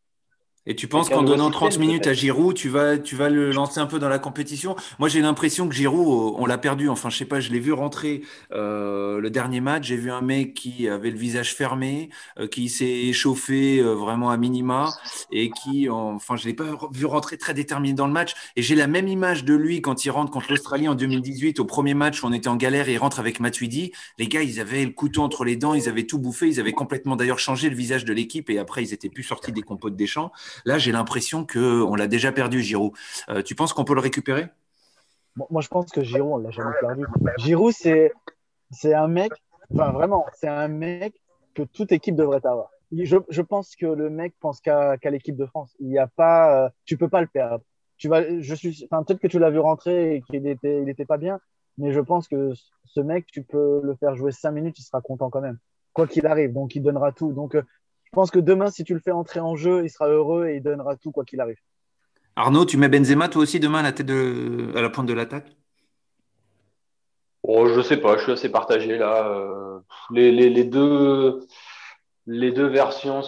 Et 0.67 0.75
tu 0.75 0.87
penses 0.87 1.09
qu'en 1.09 1.21
donnant 1.21 1.51
30 1.51 1.77
minutes 1.77 2.07
à 2.07 2.13
Giroud, 2.13 2.55
tu 2.55 2.69
vas, 2.69 2.97
tu 2.97 3.15
vas 3.15 3.29
le 3.29 3.51
lancer 3.51 3.79
un 3.79 3.85
peu 3.85 3.99
dans 3.99 4.09
la 4.09 4.17
compétition? 4.17 4.75
Moi, 4.97 5.09
j'ai 5.09 5.21
l'impression 5.21 5.69
que 5.69 5.75
Giroud, 5.75 6.35
on 6.39 6.45
l'a 6.47 6.57
perdu. 6.57 6.89
Enfin, 6.89 7.09
je 7.09 7.17
sais 7.17 7.25
pas, 7.25 7.39
je 7.39 7.51
l'ai 7.51 7.59
vu 7.59 7.71
rentrer 7.71 8.23
euh, 8.51 9.19
le 9.19 9.29
dernier 9.29 9.61
match. 9.61 9.85
J'ai 9.87 9.95
vu 9.95 10.11
un 10.11 10.21
mec 10.21 10.55
qui 10.55 10.89
avait 10.89 11.11
le 11.11 11.17
visage 11.17 11.53
fermé, 11.53 12.09
euh, 12.39 12.47
qui 12.47 12.69
s'est 12.69 12.85
échauffé 12.85 13.79
euh, 13.79 13.93
vraiment 13.93 14.31
à 14.31 14.37
minima 14.37 14.89
et 15.31 15.51
qui, 15.51 15.87
enfin, 15.87 16.35
je 16.35 16.45
l'ai 16.45 16.55
pas 16.55 16.65
vu 16.91 17.05
rentrer 17.05 17.37
très 17.37 17.53
déterminé 17.53 17.93
dans 17.93 18.07
le 18.07 18.13
match. 18.13 18.33
Et 18.55 18.63
j'ai 18.63 18.75
la 18.75 18.87
même 18.87 19.07
image 19.07 19.45
de 19.45 19.53
lui 19.53 19.81
quand 19.81 20.03
il 20.05 20.09
rentre 20.09 20.31
contre 20.31 20.47
l'Australie 20.49 20.87
en 20.87 20.95
2018, 20.95 21.59
au 21.59 21.65
premier 21.65 21.93
match 21.93 22.23
où 22.23 22.27
on 22.27 22.33
était 22.33 22.47
en 22.47 22.55
galère 22.55 22.89
et 22.89 22.93
il 22.93 22.97
rentre 22.97 23.19
avec 23.19 23.39
Matuidi. 23.39 23.91
Les 24.17 24.27
gars, 24.27 24.41
ils 24.41 24.59
avaient 24.59 24.83
le 24.83 24.91
couteau 24.91 25.21
entre 25.21 25.45
les 25.45 25.57
dents, 25.57 25.75
ils 25.75 25.87
avaient 25.89 26.07
tout 26.07 26.17
bouffé, 26.17 26.47
ils 26.47 26.59
avaient 26.59 26.73
complètement 26.73 27.15
d'ailleurs 27.15 27.39
changé 27.39 27.69
le 27.69 27.75
visage 27.75 28.03
de 28.03 28.13
l'équipe 28.13 28.49
et 28.49 28.57
après, 28.57 28.81
ils 28.81 28.93
étaient 28.93 29.09
plus 29.09 29.23
sortis 29.23 29.51
des 29.51 29.61
compotes 29.61 29.95
des 29.95 30.07
champs. 30.07 30.31
Là, 30.63 30.77
j'ai 30.77 30.91
l'impression 30.91 31.45
qu'on 31.45 31.95
l'a 31.95 32.07
déjà 32.07 32.31
perdu, 32.31 32.61
Giroud. 32.61 32.93
Euh, 33.29 33.41
tu 33.41 33.55
penses 33.55 33.73
qu'on 33.73 33.85
peut 33.85 33.95
le 33.95 34.01
récupérer? 34.01 34.47
Moi, 35.49 35.61
je 35.61 35.67
pense 35.67 35.91
que 35.91 36.01
Giroud, 36.01 36.33
on 36.33 36.37
l'a 36.37 36.51
jamais 36.51 36.71
perdu. 36.79 37.05
Giroud, 37.37 37.73
c'est, 37.73 38.13
c'est 38.71 38.93
un 38.93 39.07
mec, 39.07 39.31
enfin 39.73 39.91
vraiment, 39.91 40.25
c'est 40.33 40.47
un 40.47 40.67
mec 40.67 41.13
que 41.53 41.63
toute 41.63 41.91
équipe 41.91 42.15
devrait 42.15 42.45
avoir. 42.45 42.69
Je, 42.91 43.17
je 43.29 43.41
pense 43.41 43.75
que 43.75 43.85
le 43.85 44.09
mec 44.09 44.33
pense 44.39 44.61
qu'à, 44.61 44.97
l'équipe 45.05 45.35
de 45.35 45.45
France. 45.45 45.75
Il 45.79 45.89
y 45.89 45.97
a 45.97 46.07
pas, 46.07 46.65
euh, 46.65 46.69
tu 46.85 46.97
peux 46.97 47.09
pas 47.09 47.21
le 47.21 47.27
perdre. 47.27 47.63
Tu 47.97 48.07
vas, 48.07 48.39
je 48.39 48.55
suis, 48.55 48.87
peut-être 48.89 49.19
que 49.19 49.27
tu 49.27 49.39
l'as 49.39 49.49
vu 49.49 49.59
rentrer 49.59 50.15
et 50.15 50.21
qu'il 50.21 50.47
était, 50.47 50.81
il 50.81 50.89
était 50.89 51.05
pas 51.05 51.17
bien, 51.17 51.39
mais 51.77 51.91
je 51.91 51.99
pense 51.99 52.27
que 52.27 52.53
ce 52.85 52.99
mec, 52.99 53.25
tu 53.27 53.43
peux 53.43 53.81
le 53.83 53.95
faire 53.95 54.15
jouer 54.15 54.31
cinq 54.31 54.51
minutes, 54.51 54.77
il 54.79 54.83
sera 54.83 55.01
content 55.01 55.29
quand 55.29 55.41
même, 55.41 55.57
quoi 55.93 56.07
qu'il 56.07 56.25
arrive. 56.27 56.53
Donc, 56.53 56.75
il 56.75 56.83
donnera 56.83 57.11
tout. 57.11 57.33
Donc, 57.33 57.55
euh, 57.55 57.63
pense 58.15 58.31
que 58.31 58.39
demain, 58.39 58.71
si 58.71 58.83
tu 58.83 58.93
le 58.93 58.99
fais 58.99 59.11
entrer 59.11 59.41
en 59.41 59.55
jeu, 59.55 59.83
il 59.83 59.89
sera 59.89 60.07
heureux 60.07 60.47
et 60.47 60.55
il 60.55 60.63
donnera 60.63 60.95
tout 60.95 61.11
quoi 61.11 61.25
qu'il 61.25 61.41
arrive. 61.41 61.59
Arnaud, 62.37 62.65
tu 62.65 62.77
mets 62.77 62.89
Benzema 62.89 63.29
toi 63.29 63.43
aussi 63.43 63.59
demain 63.59 63.79
à 63.79 63.83
la 63.83 63.91
tête 63.91 64.05
de, 64.05 64.71
à 64.75 64.81
la 64.81 64.89
pointe 64.89 65.05
de 65.05 65.13
l'attaque? 65.13 65.55
Oh, 67.43 67.67
Je 67.67 67.81
sais 67.81 67.97
pas, 67.97 68.17
je 68.17 68.23
suis 68.23 68.31
assez 68.31 68.49
partagé 68.49 68.97
là. 68.97 69.81
Les, 70.11 70.63
deux, 70.63 71.41
les 72.25 72.51
deux 72.51 72.67
versions 72.67 73.21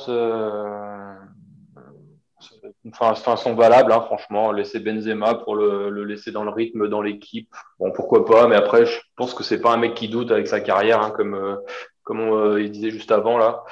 enfin, 2.90 3.36
sont 3.36 3.56
valables, 3.56 3.92
hein, 3.92 4.02
franchement. 4.02 4.52
Laisser 4.52 4.80
Benzema 4.80 5.36
pour 5.36 5.56
le, 5.56 6.04
laisser 6.06 6.32
dans 6.32 6.44
le 6.44 6.50
rythme 6.50 6.88
dans 6.88 7.02
l'équipe, 7.02 7.54
bon 7.80 7.92
pourquoi 7.92 8.26
pas. 8.26 8.48
Mais 8.48 8.56
après, 8.56 8.86
je 8.86 9.00
pense 9.18 9.34
que 9.34 9.44
c'est 9.44 9.62
pas 9.62 9.74
un 9.74 9.78
mec 9.78 9.94
qui 9.94 10.10
doute 10.10 10.32
avec 10.32 10.48
sa 10.48 10.62
carrière, 10.62 11.02
hein, 11.02 11.12
comme 11.12 11.36
euh, 11.36 11.58
comme 12.04 12.22
on, 12.22 12.38
euh, 12.38 12.62
il 12.62 12.72
disait 12.72 12.90
juste 12.90 13.12
avant 13.12 13.38
là 13.38 13.64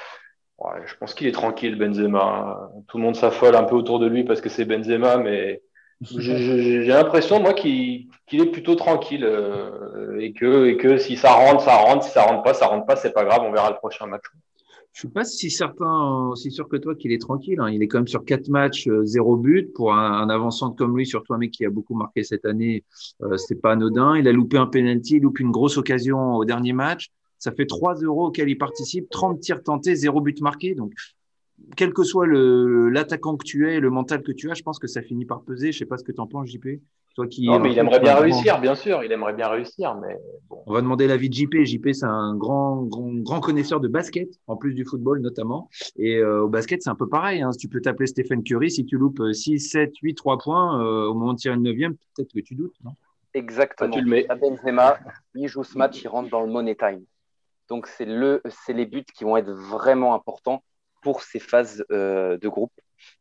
je 0.86 0.94
pense 0.96 1.14
qu'il 1.14 1.26
est 1.26 1.32
tranquille, 1.32 1.76
Benzema. 1.76 2.70
Tout 2.88 2.98
le 2.98 3.02
monde 3.02 3.16
s'affole 3.16 3.56
un 3.56 3.64
peu 3.64 3.74
autour 3.74 3.98
de 3.98 4.06
lui 4.06 4.24
parce 4.24 4.40
que 4.40 4.48
c'est 4.48 4.64
Benzema, 4.64 5.18
mais 5.18 5.62
j'ai 6.02 6.86
l'impression, 6.86 7.40
moi, 7.40 7.54
qu'il 7.54 8.08
est 8.32 8.50
plutôt 8.50 8.74
tranquille 8.74 9.24
euh, 9.24 10.18
et 10.18 10.32
que, 10.32 10.98
si 10.98 11.16
ça 11.16 11.32
rentre, 11.32 11.62
ça 11.62 11.76
rentre. 11.76 12.04
Si 12.04 12.10
ça 12.10 12.22
rentre 12.22 12.42
pas, 12.42 12.54
ça 12.54 12.66
rentre 12.66 12.86
pas. 12.86 12.96
C'est 12.96 13.12
pas 13.12 13.24
grave, 13.24 13.40
on 13.42 13.52
verra 13.52 13.70
le 13.70 13.76
prochain 13.76 14.06
match. 14.06 14.24
Je 14.92 15.00
suis 15.00 15.08
pas 15.08 15.24
si 15.24 15.50
certain, 15.50 16.28
aussi 16.28 16.50
sûr 16.50 16.68
que 16.68 16.76
toi 16.76 16.94
qu'il 16.94 17.12
est 17.12 17.20
tranquille. 17.20 17.60
Hein. 17.60 17.70
Il 17.70 17.82
est 17.82 17.88
quand 17.88 17.98
même 17.98 18.08
sur 18.08 18.24
quatre 18.24 18.48
matchs, 18.48 18.88
euh, 18.88 19.04
zéro 19.04 19.36
but 19.36 19.72
pour 19.74 19.92
un, 19.92 20.30
avançant 20.30 20.70
comme 20.70 20.96
lui, 20.96 21.04
surtout 21.04 21.34
un 21.34 21.38
mec 21.38 21.50
qui 21.50 21.66
a 21.66 21.70
beaucoup 21.70 21.94
marqué 21.94 22.24
cette 22.24 22.46
année. 22.46 22.82
Euh, 23.22 23.36
c'est 23.36 23.60
pas 23.60 23.72
anodin. 23.72 24.16
Il 24.16 24.26
a 24.26 24.32
loupé 24.32 24.56
un 24.56 24.66
penalty, 24.66 25.16
il 25.16 25.22
loupe 25.22 25.40
une 25.40 25.50
grosse 25.50 25.76
occasion 25.76 26.36
au 26.36 26.46
dernier 26.46 26.72
match. 26.72 27.10
Ça 27.38 27.52
fait 27.52 27.66
3 27.66 27.96
euros 27.96 28.26
auxquels 28.26 28.48
il 28.48 28.58
participe, 28.58 29.10
30 29.10 29.40
tirs 29.40 29.62
tentés, 29.62 29.94
0 29.94 30.20
but 30.20 30.40
marqué. 30.40 30.74
Donc, 30.74 30.92
quel 31.76 31.92
que 31.92 32.02
soit 32.02 32.26
l'attaquant 32.26 33.36
que 33.36 33.44
tu 33.44 33.70
es, 33.70 33.80
le 33.80 33.90
mental 33.90 34.22
que 34.22 34.32
tu 34.32 34.50
as, 34.50 34.54
je 34.54 34.62
pense 34.62 34.78
que 34.78 34.86
ça 34.86 35.02
finit 35.02 35.24
par 35.24 35.42
peser. 35.42 35.72
Je 35.72 35.78
sais 35.78 35.86
pas 35.86 35.96
ce 35.96 36.04
que 36.04 36.12
tu 36.12 36.20
en 36.20 36.26
penses, 36.26 36.48
JP. 36.48 36.66
Toi 37.14 37.26
qui 37.28 37.46
non, 37.46 37.58
mais 37.58 37.72
il 37.72 37.78
aimerait 37.78 37.98
bien 37.98 38.14
réussir, 38.14 38.60
bien 38.60 38.74
sûr. 38.74 39.02
Il 39.02 39.10
aimerait 39.10 39.32
bien 39.32 39.48
réussir, 39.48 39.94
mais 39.94 40.18
On 40.66 40.72
va 40.74 40.82
demander 40.82 41.06
l'avis 41.06 41.30
de 41.30 41.34
JP. 41.34 41.64
JP, 41.64 41.88
c'est 41.92 42.04
un 42.04 42.36
grand, 42.36 42.82
grand, 42.82 43.10
grand, 43.14 43.40
connaisseur 43.40 43.80
de 43.80 43.88
basket, 43.88 44.28
en 44.46 44.56
plus 44.56 44.74
du 44.74 44.84
football 44.84 45.20
notamment. 45.22 45.70
Et 45.96 46.18
euh, 46.18 46.42
au 46.42 46.48
basket, 46.48 46.82
c'est 46.82 46.90
un 46.90 46.94
peu 46.94 47.08
pareil. 47.08 47.40
Hein. 47.40 47.52
Tu 47.58 47.68
peux 47.68 47.80
t'appeler 47.80 48.06
Stephen 48.06 48.42
Curry. 48.42 48.70
Si 48.70 48.84
tu 48.84 48.98
loupes 48.98 49.22
6, 49.32 49.60
7, 49.60 49.94
8, 50.02 50.14
3 50.14 50.38
points, 50.38 50.82
euh, 50.82 51.06
au 51.06 51.14
moment 51.14 51.32
de 51.32 51.38
tirer 51.38 51.54
une 51.54 51.62
neuvième, 51.62 51.94
peut-être 52.14 52.34
que 52.34 52.40
tu 52.40 52.54
doutes, 52.54 52.74
non? 52.84 52.92
Exactement. 53.32 53.90
tu 53.90 54.02
le 54.02 54.10
mets. 54.10 54.26
Benzema, 54.38 54.98
il 55.34 55.48
joue 55.48 55.64
ce 55.64 55.76
match, 55.76 56.02
il 56.02 56.08
rentre 56.08 56.28
dans 56.30 56.42
le 56.42 56.50
money 56.50 56.74
time. 56.74 57.02
Donc, 57.68 57.86
c'est 57.86 58.04
le, 58.04 58.42
les 58.68 58.86
buts 58.86 59.04
qui 59.04 59.24
vont 59.24 59.36
être 59.36 59.50
vraiment 59.50 60.14
importants 60.14 60.62
pour 61.02 61.22
ces 61.22 61.38
phases 61.38 61.84
euh, 61.90 62.36
de 62.38 62.48
groupe. 62.48 62.72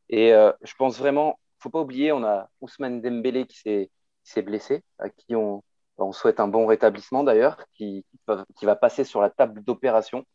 Et 0.09 0.33
euh, 0.33 0.51
je 0.63 0.73
pense 0.75 0.97
vraiment, 0.97 1.39
faut 1.59 1.69
pas 1.69 1.81
oublier, 1.81 2.11
on 2.11 2.23
a 2.23 2.49
Ousmane 2.61 3.01
Dembélé 3.01 3.45
qui 3.45 3.89
s'est 4.23 4.41
blessé, 4.41 4.83
à 4.99 5.09
qui 5.09 5.35
on, 5.35 5.61
souhaite 6.11 6.39
un 6.39 6.47
bon 6.47 6.65
rétablissement 6.65 7.23
d'ailleurs, 7.23 7.57
qui, 7.73 8.05
va 8.61 8.75
passer 8.75 9.03
sur 9.03 9.21
la 9.21 9.29
table 9.29 9.63
d'opération. 9.63 10.25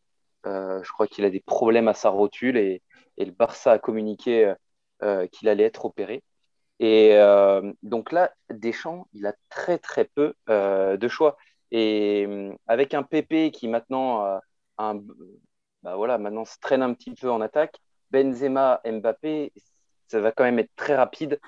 Euh, 0.45 0.81
je 0.83 0.91
crois 0.91 1.07
qu'il 1.07 1.25
a 1.25 1.29
des 1.29 1.41
problèmes 1.41 1.87
à 1.87 1.93
sa 1.93 2.09
rotule 2.09 2.57
et, 2.57 2.81
et 3.17 3.25
le 3.25 3.31
Barça 3.31 3.73
a 3.73 3.79
communiqué 3.79 4.53
qu'il 5.31 5.49
allait 5.49 5.63
être 5.63 5.85
opéré. 5.85 6.23
Et 6.79 7.17
donc 7.83 8.11
là, 8.11 8.31
Deschamps, 8.49 9.07
il 9.13 9.25
a 9.25 9.33
très 9.49 9.77
très 9.77 10.05
peu 10.05 10.35
de 10.47 11.07
choix. 11.07 11.37
Et 11.71 12.25
euh, 12.27 12.53
avec 12.67 12.93
un 12.93 13.03
PP 13.03 13.51
qui 13.51 13.67
maintenant, 13.67 14.39
un, 14.77 15.01
bah 15.83 15.95
voilà, 15.95 16.17
maintenant 16.17 16.45
se 16.45 16.57
traîne 16.59 16.81
un 16.83 16.93
petit 16.93 17.13
peu 17.13 17.31
en 17.31 17.41
attaque, 17.41 17.77
Benzema, 18.11 18.81
Mbappé, 18.85 19.51
ça 20.07 20.19
va 20.19 20.31
quand 20.31 20.43
même 20.43 20.59
être 20.59 20.75
très 20.75 20.95
rapide. 20.95 21.39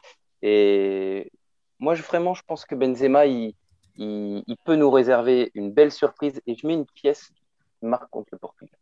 Et 0.42 1.32
moi, 1.80 1.94
vraiment, 1.96 2.34
je 2.34 2.42
pense 2.48 2.66
que 2.66 2.76
Benzema, 2.76 3.26
il, 3.26 3.54
peut 4.64 4.76
nous 4.76 4.90
réserver 4.90 5.52
une 5.54 5.72
belle 5.72 5.92
surprise. 5.92 6.42
Et 6.48 6.56
je 6.56 6.66
mets 6.66 6.74
une 6.74 6.86
pièce 6.86 7.32
marque 7.82 8.10
contre 8.10 8.30
le 8.32 8.38
Portugal. 8.38 8.80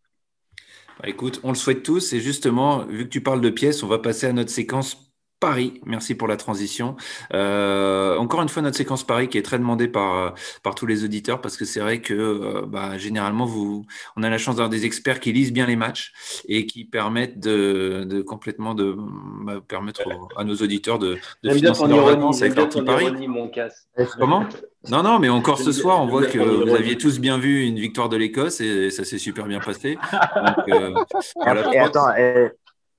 Bah, 0.99 1.10
écoute, 1.10 1.39
on 1.43 1.49
le 1.49 1.56
souhaite 1.56 1.84
tous. 1.84 2.13
Et 2.13 2.19
justement, 2.19 2.86
vu 2.86 3.06
que 3.06 3.10
tu 3.10 3.21
parles 3.21 3.41
de 3.41 3.49
pièces, 3.49 3.84
on 3.84 3.88
va 3.88 3.99
passer 3.99 4.27
à 4.27 4.34
notre 4.34 4.51
séquence 4.51 5.11
Paris. 5.41 5.82
Merci 5.86 6.15
pour 6.15 6.30
la 6.30 6.38
transition. 6.38 6.95
Euh, 7.34 8.15
encore 8.15 8.41
une 8.43 8.47
fois, 8.47 8.62
notre 8.62 8.77
séquence 8.77 9.04
Paris 9.04 9.27
qui 9.27 9.38
est 9.39 9.41
très 9.41 9.58
demandée 9.58 9.89
par, 9.89 10.36
par 10.63 10.75
tous 10.75 10.86
les 10.86 11.04
auditeurs 11.04 11.41
parce 11.41 11.58
que 11.58 11.65
c'est 11.65 11.82
vrai 11.82 11.99
que 11.99 12.13
euh, 12.13 12.62
bah, 12.65 12.97
généralement, 12.97 13.45
vous, 13.45 13.86
on 14.15 14.23
a 14.23 14.30
la 14.30 14.38
chance 14.38 14.56
d'avoir 14.56 14.69
des 14.69 14.86
experts 14.86 15.19
qui 15.19 15.34
lisent 15.34 15.51
bien 15.51 15.65
les 15.65 15.75
matchs 15.75 16.13
et 16.47 16.67
qui 16.67 16.86
permettent 16.86 17.39
de, 17.39 18.06
de 18.08 18.21
complètement 18.21 18.75
de 18.75 18.95
bah, 19.43 19.60
permettre 19.67 20.04
à 20.38 20.43
nos 20.43 20.56
auditeurs 20.56 20.99
de, 20.99 21.17
de 21.43 21.49
financer 21.49 21.88
leurs 21.88 22.06
vacances 22.06 22.41
avec 22.41 22.56
leur 22.56 22.69
petit 22.69 22.84
Paris. 22.84 23.27
Mon 23.27 23.49
casse. 23.49 23.88
Comment? 24.19 24.45
Non, 24.89 25.04
non, 25.04 25.19
mais 25.19 25.30
encore 25.30 25.60
ce 25.60 25.71
soir, 25.71 26.01
on 26.01 26.08
voit 26.08 26.25
que 26.25 26.39
vous 26.39 26.73
aviez 26.73 26.97
tous 26.97 27.19
bien 27.19 27.38
vu 27.38 27.65
une 27.65 27.80
victoire 27.80 28.10
de 28.10 28.17
l'Écosse 28.17 28.62
et 28.62 28.89
ça 28.91 29.04
s'est 29.04 29.19
super 29.19 29.45
bien 29.45 29.60
passé. 29.60 29.95
Donc, 29.95 30.69
euh, 30.69 30.93
voilà. 31.36 31.73
Et 31.73 31.80
attends, 31.80 32.15
et 32.15 32.51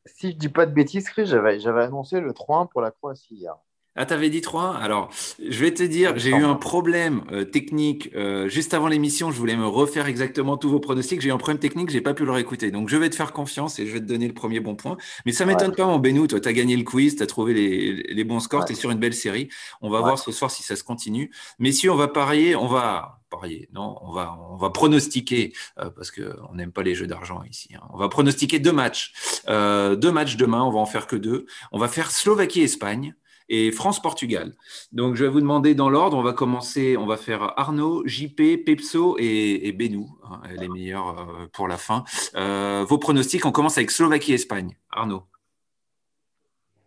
si 0.06 0.32
je 0.32 0.36
dis 0.36 0.48
pas 0.48 0.66
de 0.66 0.72
bêtises, 0.72 1.10
j'avais, 1.16 1.60
j'avais 1.60 1.82
annoncé 1.82 2.20
le 2.20 2.32
3-1 2.32 2.68
pour 2.68 2.80
la 2.80 2.90
Croatie 2.90 3.34
hier. 3.34 3.56
Ah, 3.94 4.06
t'avais 4.06 4.30
dit 4.30 4.40
3 4.40 4.74
Alors, 4.76 5.10
je 5.38 5.60
vais 5.60 5.74
te 5.74 5.82
dire, 5.82 6.16
j'ai 6.16 6.30
eu 6.30 6.44
un 6.44 6.54
problème 6.54 7.24
euh, 7.30 7.44
technique 7.44 8.08
euh, 8.14 8.48
juste 8.48 8.72
avant 8.72 8.88
l'émission. 8.88 9.30
Je 9.30 9.36
voulais 9.36 9.54
me 9.54 9.66
refaire 9.66 10.06
exactement 10.06 10.56
tous 10.56 10.70
vos 10.70 10.80
pronostics. 10.80 11.20
J'ai 11.20 11.28
eu 11.28 11.32
un 11.32 11.36
problème 11.36 11.58
technique, 11.58 11.90
j'ai 11.90 12.00
pas 12.00 12.14
pu 12.14 12.24
le 12.24 12.30
réécouter. 12.30 12.70
Donc, 12.70 12.88
je 12.88 12.96
vais 12.96 13.10
te 13.10 13.14
faire 13.14 13.34
confiance 13.34 13.78
et 13.78 13.86
je 13.86 13.92
vais 13.92 14.00
te 14.00 14.06
donner 14.06 14.28
le 14.28 14.32
premier 14.32 14.60
bon 14.60 14.76
point. 14.76 14.96
Mais 15.26 15.32
ça 15.32 15.44
m'étonne 15.44 15.74
pas, 15.74 15.84
mon 15.84 15.98
Benou. 15.98 16.26
Toi, 16.26 16.40
tu 16.40 16.48
as 16.48 16.54
gagné 16.54 16.74
le 16.74 16.84
quiz, 16.84 17.16
tu 17.16 17.22
as 17.22 17.26
trouvé 17.26 17.52
les, 17.52 17.92
les, 18.14 18.24
bons 18.24 18.40
scores, 18.40 18.64
tu 18.64 18.72
es 18.72 18.76
sur 18.76 18.90
une 18.90 18.98
belle 18.98 19.12
série. 19.12 19.50
On 19.82 19.90
va 19.90 20.00
voir 20.00 20.18
ce 20.18 20.32
soir 20.32 20.50
si 20.50 20.62
ça 20.62 20.74
se 20.74 20.84
continue. 20.84 21.30
Messieurs, 21.58 21.92
on 21.92 21.96
va 21.96 22.08
parier, 22.08 22.56
on 22.56 22.68
va 22.68 23.20
parier. 23.28 23.68
Non, 23.74 23.98
on 24.00 24.10
va, 24.10 24.38
on 24.52 24.56
va 24.56 24.70
pronostiquer, 24.70 25.52
euh, 25.78 25.90
parce 25.90 26.10
qu'on 26.10 26.54
n'aime 26.54 26.72
pas 26.72 26.82
les 26.82 26.94
jeux 26.94 27.06
d'argent 27.06 27.42
ici. 27.50 27.68
Hein. 27.74 27.82
On 27.92 27.98
va 27.98 28.08
pronostiquer 28.08 28.58
deux 28.58 28.72
matchs. 28.72 29.12
deux 29.46 30.12
matchs 30.12 30.36
demain, 30.36 30.62
on 30.62 30.70
va 30.70 30.78
en 30.78 30.86
faire 30.86 31.06
que 31.06 31.16
deux. 31.16 31.44
On 31.72 31.78
va 31.78 31.88
faire 31.88 32.10
Slovaquie-Espagne 32.10 33.14
et 33.52 33.70
France-Portugal. 33.70 34.54
Donc, 34.92 35.14
je 35.14 35.24
vais 35.24 35.30
vous 35.30 35.40
demander 35.40 35.74
dans 35.74 35.90
l'ordre. 35.90 36.16
On 36.16 36.22
va 36.22 36.32
commencer, 36.32 36.96
on 36.96 37.06
va 37.06 37.18
faire 37.18 37.52
Arnaud, 37.58 38.02
JP, 38.06 38.64
Pepso 38.64 39.16
et, 39.18 39.68
et 39.68 39.72
Benou, 39.72 40.08
hein, 40.24 40.40
les 40.58 40.68
meilleurs 40.68 41.20
euh, 41.20 41.46
pour 41.52 41.68
la 41.68 41.76
fin. 41.76 42.02
Euh, 42.34 42.84
vos 42.88 42.96
pronostics, 42.96 43.44
on 43.44 43.52
commence 43.52 43.76
avec 43.76 43.90
Slovaquie-Espagne. 43.90 44.74
Arnaud. 44.90 45.24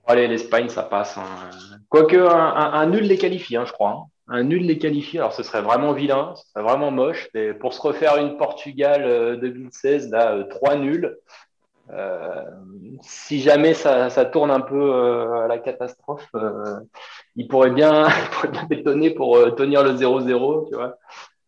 Allez, 0.08 0.28
l'Espagne, 0.28 0.68
ça 0.70 0.82
passe. 0.82 1.18
Hein. 1.18 1.24
Quoique 1.88 2.18
un, 2.18 2.86
nul 2.88 3.04
les 3.04 3.18
qualifie, 3.20 3.58
hein, 3.58 3.66
je 3.66 3.72
crois. 3.72 4.08
Un 4.28 4.44
nul 4.44 4.66
les 4.66 4.80
qualifie. 4.80 5.20
Alors, 5.20 5.34
ce 5.34 5.44
serait 5.44 5.62
vraiment 5.62 5.94
vilain, 5.94 6.34
ce 6.36 6.50
serait 6.50 6.64
vraiment 6.64 6.90
moche. 6.90 7.30
Mais 7.36 7.54
pour 7.54 7.76
se 7.76 7.82
refaire 7.82 8.18
une 8.18 8.38
Portugal 8.38 9.40
2016, 9.40 10.08
euh, 10.08 10.18
là, 10.18 10.44
trois 10.46 10.76
nuls. 10.78 11.16
Euh, 11.92 12.44
si 13.02 13.42
jamais 13.42 13.74
ça, 13.74 14.10
tourne 14.26 14.52
un 14.52 14.62
peu 14.62 14.94
euh, 14.94 15.46
à 15.46 15.48
la 15.48 15.60
catastrophe, 15.60 16.28
euh, 16.36 16.80
il 17.36 17.48
pourrait 17.48 17.72
bien, 17.72 18.08
bétonner 18.70 19.12
pour 19.12 19.56
tenir 19.56 19.84
le 19.84 19.92
0-0, 19.92 20.70
tu 20.70 20.76
vois. 20.76 20.98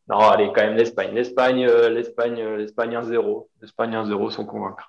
Non, 0.09 0.19
allez, 0.19 0.47
quand 0.47 0.61
même 0.61 0.75
l'Espagne. 0.75 1.13
L'Espagne, 1.13 1.65
l'Espagne, 1.65 2.41
l'Espagne 2.55 2.95
1-0. 2.95 3.47
L'Espagne 3.61 3.91
1-0 3.91 4.29
sont 4.29 4.45
convaincus. 4.45 4.85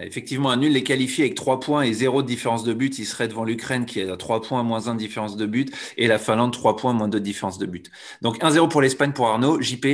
effectivement, 0.00 0.50
un 0.50 0.56
nul 0.56 0.72
les 0.72 0.82
qualifie 0.82 1.22
avec 1.22 1.36
3 1.36 1.60
points 1.60 1.82
et 1.82 1.92
0 1.92 2.22
de 2.22 2.26
différence 2.26 2.64
de 2.64 2.72
but. 2.72 2.98
Il 2.98 3.04
serait 3.04 3.28
devant 3.28 3.44
l'Ukraine 3.44 3.86
qui 3.86 4.00
a 4.00 4.16
3 4.16 4.42
points, 4.42 4.64
moins 4.64 4.88
1 4.88 4.94
de 4.94 4.98
différence 4.98 5.36
de 5.36 5.46
but. 5.46 5.72
Et 5.96 6.08
la 6.08 6.18
Finlande, 6.18 6.52
3 6.52 6.74
points, 6.74 6.92
moins 6.92 7.06
2 7.06 7.20
de 7.20 7.24
différence 7.24 7.58
de 7.58 7.66
but. 7.66 7.88
Donc 8.20 8.38
1-0 8.40 8.68
pour 8.68 8.82
l'Espagne 8.82 9.12
pour 9.12 9.28
Arnaud. 9.28 9.60
JP 9.60 9.86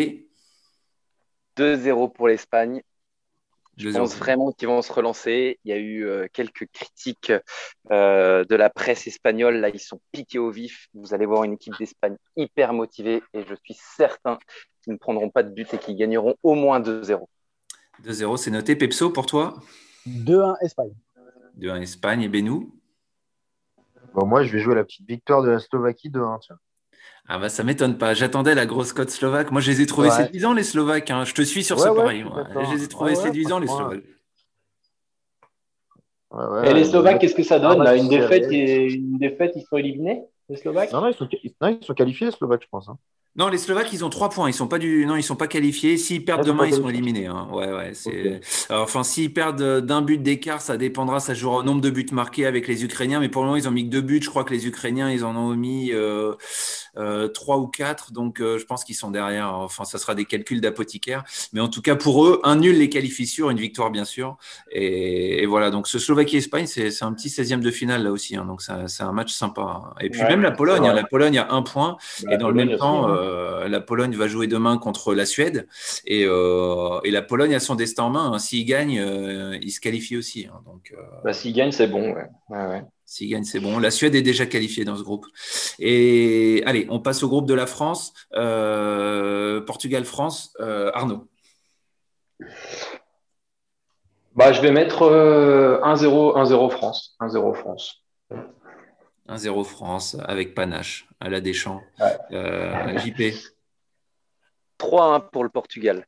2-0 1.58 2.12
pour 2.12 2.28
l'Espagne. 2.28 2.82
Je 3.76 3.90
pense 3.90 4.16
vraiment 4.16 4.52
qu'ils 4.52 4.68
vont 4.68 4.80
se 4.80 4.92
relancer. 4.92 5.58
Il 5.64 5.70
y 5.70 5.72
a 5.74 5.76
eu 5.76 6.06
euh, 6.06 6.26
quelques 6.32 6.66
critiques 6.72 7.32
euh, 7.90 8.44
de 8.44 8.54
la 8.54 8.70
presse 8.70 9.06
espagnole. 9.06 9.56
Là, 9.56 9.68
ils 9.68 9.80
sont 9.80 10.00
piqués 10.12 10.38
au 10.38 10.50
vif. 10.50 10.88
Vous 10.94 11.12
allez 11.12 11.26
voir 11.26 11.44
une 11.44 11.54
équipe 11.54 11.74
d'Espagne 11.78 12.16
hyper 12.36 12.72
motivée 12.72 13.22
et 13.34 13.42
je 13.42 13.54
suis 13.64 13.76
certain 13.96 14.38
qu'ils 14.82 14.94
ne 14.94 14.98
prendront 14.98 15.28
pas 15.28 15.42
de 15.42 15.50
but 15.50 15.74
et 15.74 15.78
qu'ils 15.78 15.96
gagneront 15.96 16.36
au 16.42 16.54
moins 16.54 16.80
2-0. 16.80 17.26
2-0, 18.02 18.36
c'est 18.38 18.50
noté. 18.50 18.76
Pepso, 18.76 19.10
pour 19.10 19.26
toi? 19.26 19.60
2-1 20.06 20.56
Espagne. 20.62 20.94
2-1 21.58 21.82
Espagne 21.82 22.22
et 22.22 22.28
Benou? 22.28 22.74
Bon, 24.14 24.26
Moi, 24.26 24.42
je 24.42 24.52
vais 24.52 24.58
jouer 24.58 24.74
la 24.74 24.84
petite 24.84 25.06
victoire 25.06 25.42
de 25.42 25.50
la 25.50 25.58
Slovaquie 25.58 26.08
2-1. 26.08 26.38
Tiens. 26.40 26.58
Ah 27.28 27.38
bah 27.38 27.48
ça 27.48 27.64
m'étonne 27.64 27.98
pas. 27.98 28.14
J'attendais 28.14 28.54
la 28.54 28.66
grosse 28.66 28.92
cote 28.92 29.10
slovaque. 29.10 29.50
Moi, 29.50 29.60
je 29.60 29.70
les 29.70 29.80
ai 29.80 29.86
trouvés 29.86 30.10
séduisants, 30.10 30.52
les 30.52 30.62
Slovaques. 30.62 31.10
Hein. 31.10 31.24
Je 31.24 31.34
te 31.34 31.42
suis 31.42 31.64
sur 31.64 31.80
ce 31.80 31.88
pari. 31.88 32.24
Je 32.54 32.74
les 32.74 32.84
ai 32.84 32.88
trouvés 32.88 33.14
séduisants, 33.14 33.58
les 33.58 33.66
Slovaques. 33.66 34.04
Et 36.64 36.74
les 36.74 36.84
Slovaques, 36.84 37.20
qu'est-ce 37.20 37.34
que 37.34 37.42
ça 37.42 37.58
donne 37.58 37.82
là 37.82 37.96
une, 37.96 38.08
défaite 38.08 38.50
et... 38.50 38.92
une 38.92 39.18
défaite, 39.18 39.52
ils 39.56 39.62
sont 39.62 39.76
éliminés, 39.76 40.22
les 40.48 40.56
Slovaques? 40.56 40.92
Non, 40.92 41.00
non, 41.00 41.08
ils 41.08 41.14
sont... 41.14 41.94
qualifiés, 41.94 42.26
les 42.26 42.32
Slovaques, 42.32 42.62
je 42.62 42.68
pense. 42.68 42.88
Hein. 42.88 42.98
Non, 43.36 43.48
les 43.48 43.58
Slovaques, 43.58 43.92
ils 43.92 44.02
ont 44.02 44.08
trois 44.08 44.30
points. 44.30 44.48
Ils 44.48 44.54
sont 44.54 44.66
pas 44.66 44.78
du, 44.78 45.04
non, 45.04 45.16
ils 45.16 45.22
sont 45.22 45.36
pas 45.36 45.46
qualifiés. 45.46 45.98
S'ils 45.98 46.24
perdent 46.24 46.40
ah, 46.40 46.46
demain, 46.46 46.66
ils 46.66 46.72
sont 46.72 46.88
éliminés. 46.88 47.26
Hein. 47.26 47.48
Ouais, 47.52 47.70
ouais. 47.70 47.92
C'est. 47.92 48.40
enfin, 48.70 49.02
s'ils 49.02 49.32
perdent 49.32 49.80
d'un 49.80 50.00
but 50.00 50.22
d'écart, 50.22 50.62
ça 50.62 50.78
dépendra. 50.78 51.20
Ça 51.20 51.34
jouera 51.34 51.58
au 51.58 51.62
nombre 51.62 51.82
de 51.82 51.90
buts 51.90 52.06
marqués 52.12 52.46
avec 52.46 52.66
les 52.66 52.82
Ukrainiens. 52.84 53.20
Mais 53.20 53.28
pour 53.28 53.42
le 53.42 53.48
moment, 53.48 53.58
ils 53.58 53.68
ont 53.68 53.72
mis 53.72 53.84
que 53.84 53.90
deux 53.90 54.00
buts. 54.00 54.22
Je 54.22 54.30
crois 54.30 54.44
que 54.44 54.54
les 54.54 54.66
Ukrainiens, 54.66 55.10
ils 55.10 55.22
en 55.22 55.36
ont 55.36 55.54
mis 55.54 55.92
euh, 55.92 56.32
euh, 56.32 56.34
trois 57.28 57.58
ou 57.58 57.66
quatre. 57.66 58.12
Donc, 58.12 58.40
euh, 58.40 58.58
je 58.58 58.64
pense 58.64 58.84
qu'ils 58.84 58.94
sont 58.94 59.10
derrière. 59.10 59.54
Enfin, 59.54 59.84
ça 59.84 59.98
sera 59.98 60.14
des 60.14 60.24
calculs 60.24 60.60
d'apothicaire. 60.60 61.24
Mais 61.52 61.60
en 61.60 61.68
tout 61.68 61.82
cas, 61.82 61.96
pour 61.96 62.26
eux, 62.26 62.40
un 62.44 62.56
nul 62.56 62.78
les 62.78 62.88
qualifie 62.88 63.26
sur 63.26 63.50
une 63.50 63.58
victoire, 63.58 63.90
bien 63.90 64.04
sûr. 64.04 64.36
Et, 64.70 65.46
voilà. 65.46 65.70
Donc, 65.70 65.88
ce 65.88 65.98
Slovaquie-Espagne, 65.98 66.66
c'est 66.66 67.02
un 67.02 67.12
petit 67.12 67.28
16e 67.28 67.60
de 67.60 67.70
finale 67.70 68.02
là 68.02 68.12
aussi. 68.12 68.36
Hein. 68.36 68.44
Donc, 68.44 68.62
c'est 68.62 69.02
un 69.02 69.12
match 69.12 69.32
sympa. 69.32 69.94
Et 70.00 70.10
puis 70.10 70.22
même 70.22 70.42
la 70.42 70.50
Pologne. 70.50 70.86
Hein. 70.86 70.94
La 70.94 71.04
Pologne 71.04 71.38
a 71.38 71.52
un 71.52 71.62
point. 71.62 71.96
et 72.30 72.36
dans 72.36 72.48
le 72.48 72.54
même 72.54 72.76
temps, 72.76 73.08
hein. 73.08 73.68
la 73.68 73.80
Pologne 73.80 74.14
va 74.14 74.28
jouer 74.28 74.46
demain 74.46 74.78
contre 74.78 75.14
la 75.14 75.26
Suède. 75.26 75.66
Et, 76.06 76.24
euh, 76.24 77.00
et 77.04 77.10
la 77.10 77.22
Pologne 77.22 77.54
a 77.54 77.60
son 77.60 77.74
destin 77.74 78.04
en 78.04 78.10
main. 78.10 78.38
S'il 78.38 78.64
gagne, 78.64 78.98
euh, 78.98 79.58
il 79.60 79.70
se 79.70 79.80
qualifie 79.80 80.16
aussi. 80.16 80.46
Hein. 80.46 80.60
donc, 80.64 80.92
euh, 80.96 81.02
bah, 81.24 81.32
S'il 81.32 81.52
gagne, 81.52 81.72
c'est 81.72 81.88
bon. 81.88 82.14
S'il 83.08 83.30
gagne, 83.30 83.44
c'est 83.44 83.60
bon. 83.60 83.78
La 83.78 83.92
Suède 83.92 84.16
est 84.16 84.22
déjà 84.22 84.46
qualifiée 84.46 84.84
dans 84.84 84.96
ce 84.96 85.02
groupe. 85.02 85.26
Et 85.78 86.62
allez, 86.66 86.88
on 86.90 86.98
passe 86.98 87.22
au 87.22 87.28
groupe 87.28 87.46
de 87.46 87.54
la 87.54 87.66
France. 87.66 88.12
Portugal-France. 89.66 90.56
Arnaud. 90.58 91.28
Bah, 94.34 94.52
je 94.52 94.60
vais 94.60 94.72
mettre 94.72 95.04
1-0 95.04 96.36
1-0 96.36 96.70
France. 96.70 97.16
1-0 97.20 97.54
France. 97.54 98.04
1-0 99.28 99.64
France 99.64 100.16
avec 100.24 100.54
panache 100.54 101.08
à 101.20 101.30
la 101.30 101.40
Deschamps. 101.40 101.80
JP 102.30 103.32
3-1 104.78 105.30
pour 105.30 105.44
le 105.44 105.48
Portugal. 105.48 106.06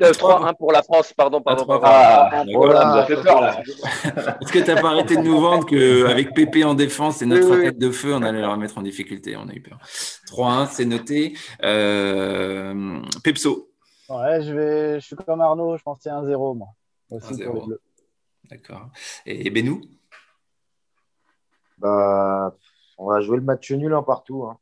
3-1 0.00 0.48
euh, 0.48 0.52
pour 0.52 0.72
la 0.72 0.82
France, 0.82 1.12
pardon. 1.12 1.40
pardon, 1.40 1.66
ah, 1.82 3.04
fait 3.06 3.20
peur 3.20 3.40
là. 3.40 3.60
Est-ce 3.60 4.52
que 4.52 4.58
tu 4.60 4.66
n'as 4.66 4.80
pas 4.80 4.90
arrêté 4.90 5.16
de 5.16 5.22
nous 5.22 5.40
vendre 5.40 5.66
qu'avec 5.66 6.34
Pépé 6.34 6.64
en 6.64 6.74
défense 6.74 7.20
et 7.22 7.26
notre 7.26 7.56
tête 7.60 7.78
de 7.78 7.90
feu, 7.90 8.14
on 8.14 8.22
allait 8.22 8.40
leur 8.40 8.56
mettre 8.56 8.78
en 8.78 8.82
difficulté 8.82 9.36
On 9.36 9.48
a 9.48 9.52
eu 9.52 9.60
peur. 9.60 9.78
3-1, 10.26 10.68
c'est 10.70 10.84
noté. 10.84 11.36
Euh, 11.62 13.00
Pepso. 13.24 13.70
Ouais, 14.08 14.42
je, 14.42 14.54
vais, 14.54 15.00
je 15.00 15.06
suis 15.06 15.16
comme 15.16 15.40
Arnaud, 15.40 15.76
je 15.76 15.82
pense 15.82 15.98
que 15.98 16.04
c'est 16.04 16.10
1-0, 16.10 16.56
moi. 16.56 16.68
1-0. 17.10 17.76
D'accord. 18.50 18.88
Et 19.26 19.50
Benou? 19.50 19.80
Bah, 21.78 22.54
On 22.96 23.06
va 23.06 23.20
jouer 23.20 23.36
le 23.36 23.42
match 23.42 23.70
nul 23.72 23.92
un 23.92 24.02
partout. 24.02 24.44
Hein. 24.44 24.58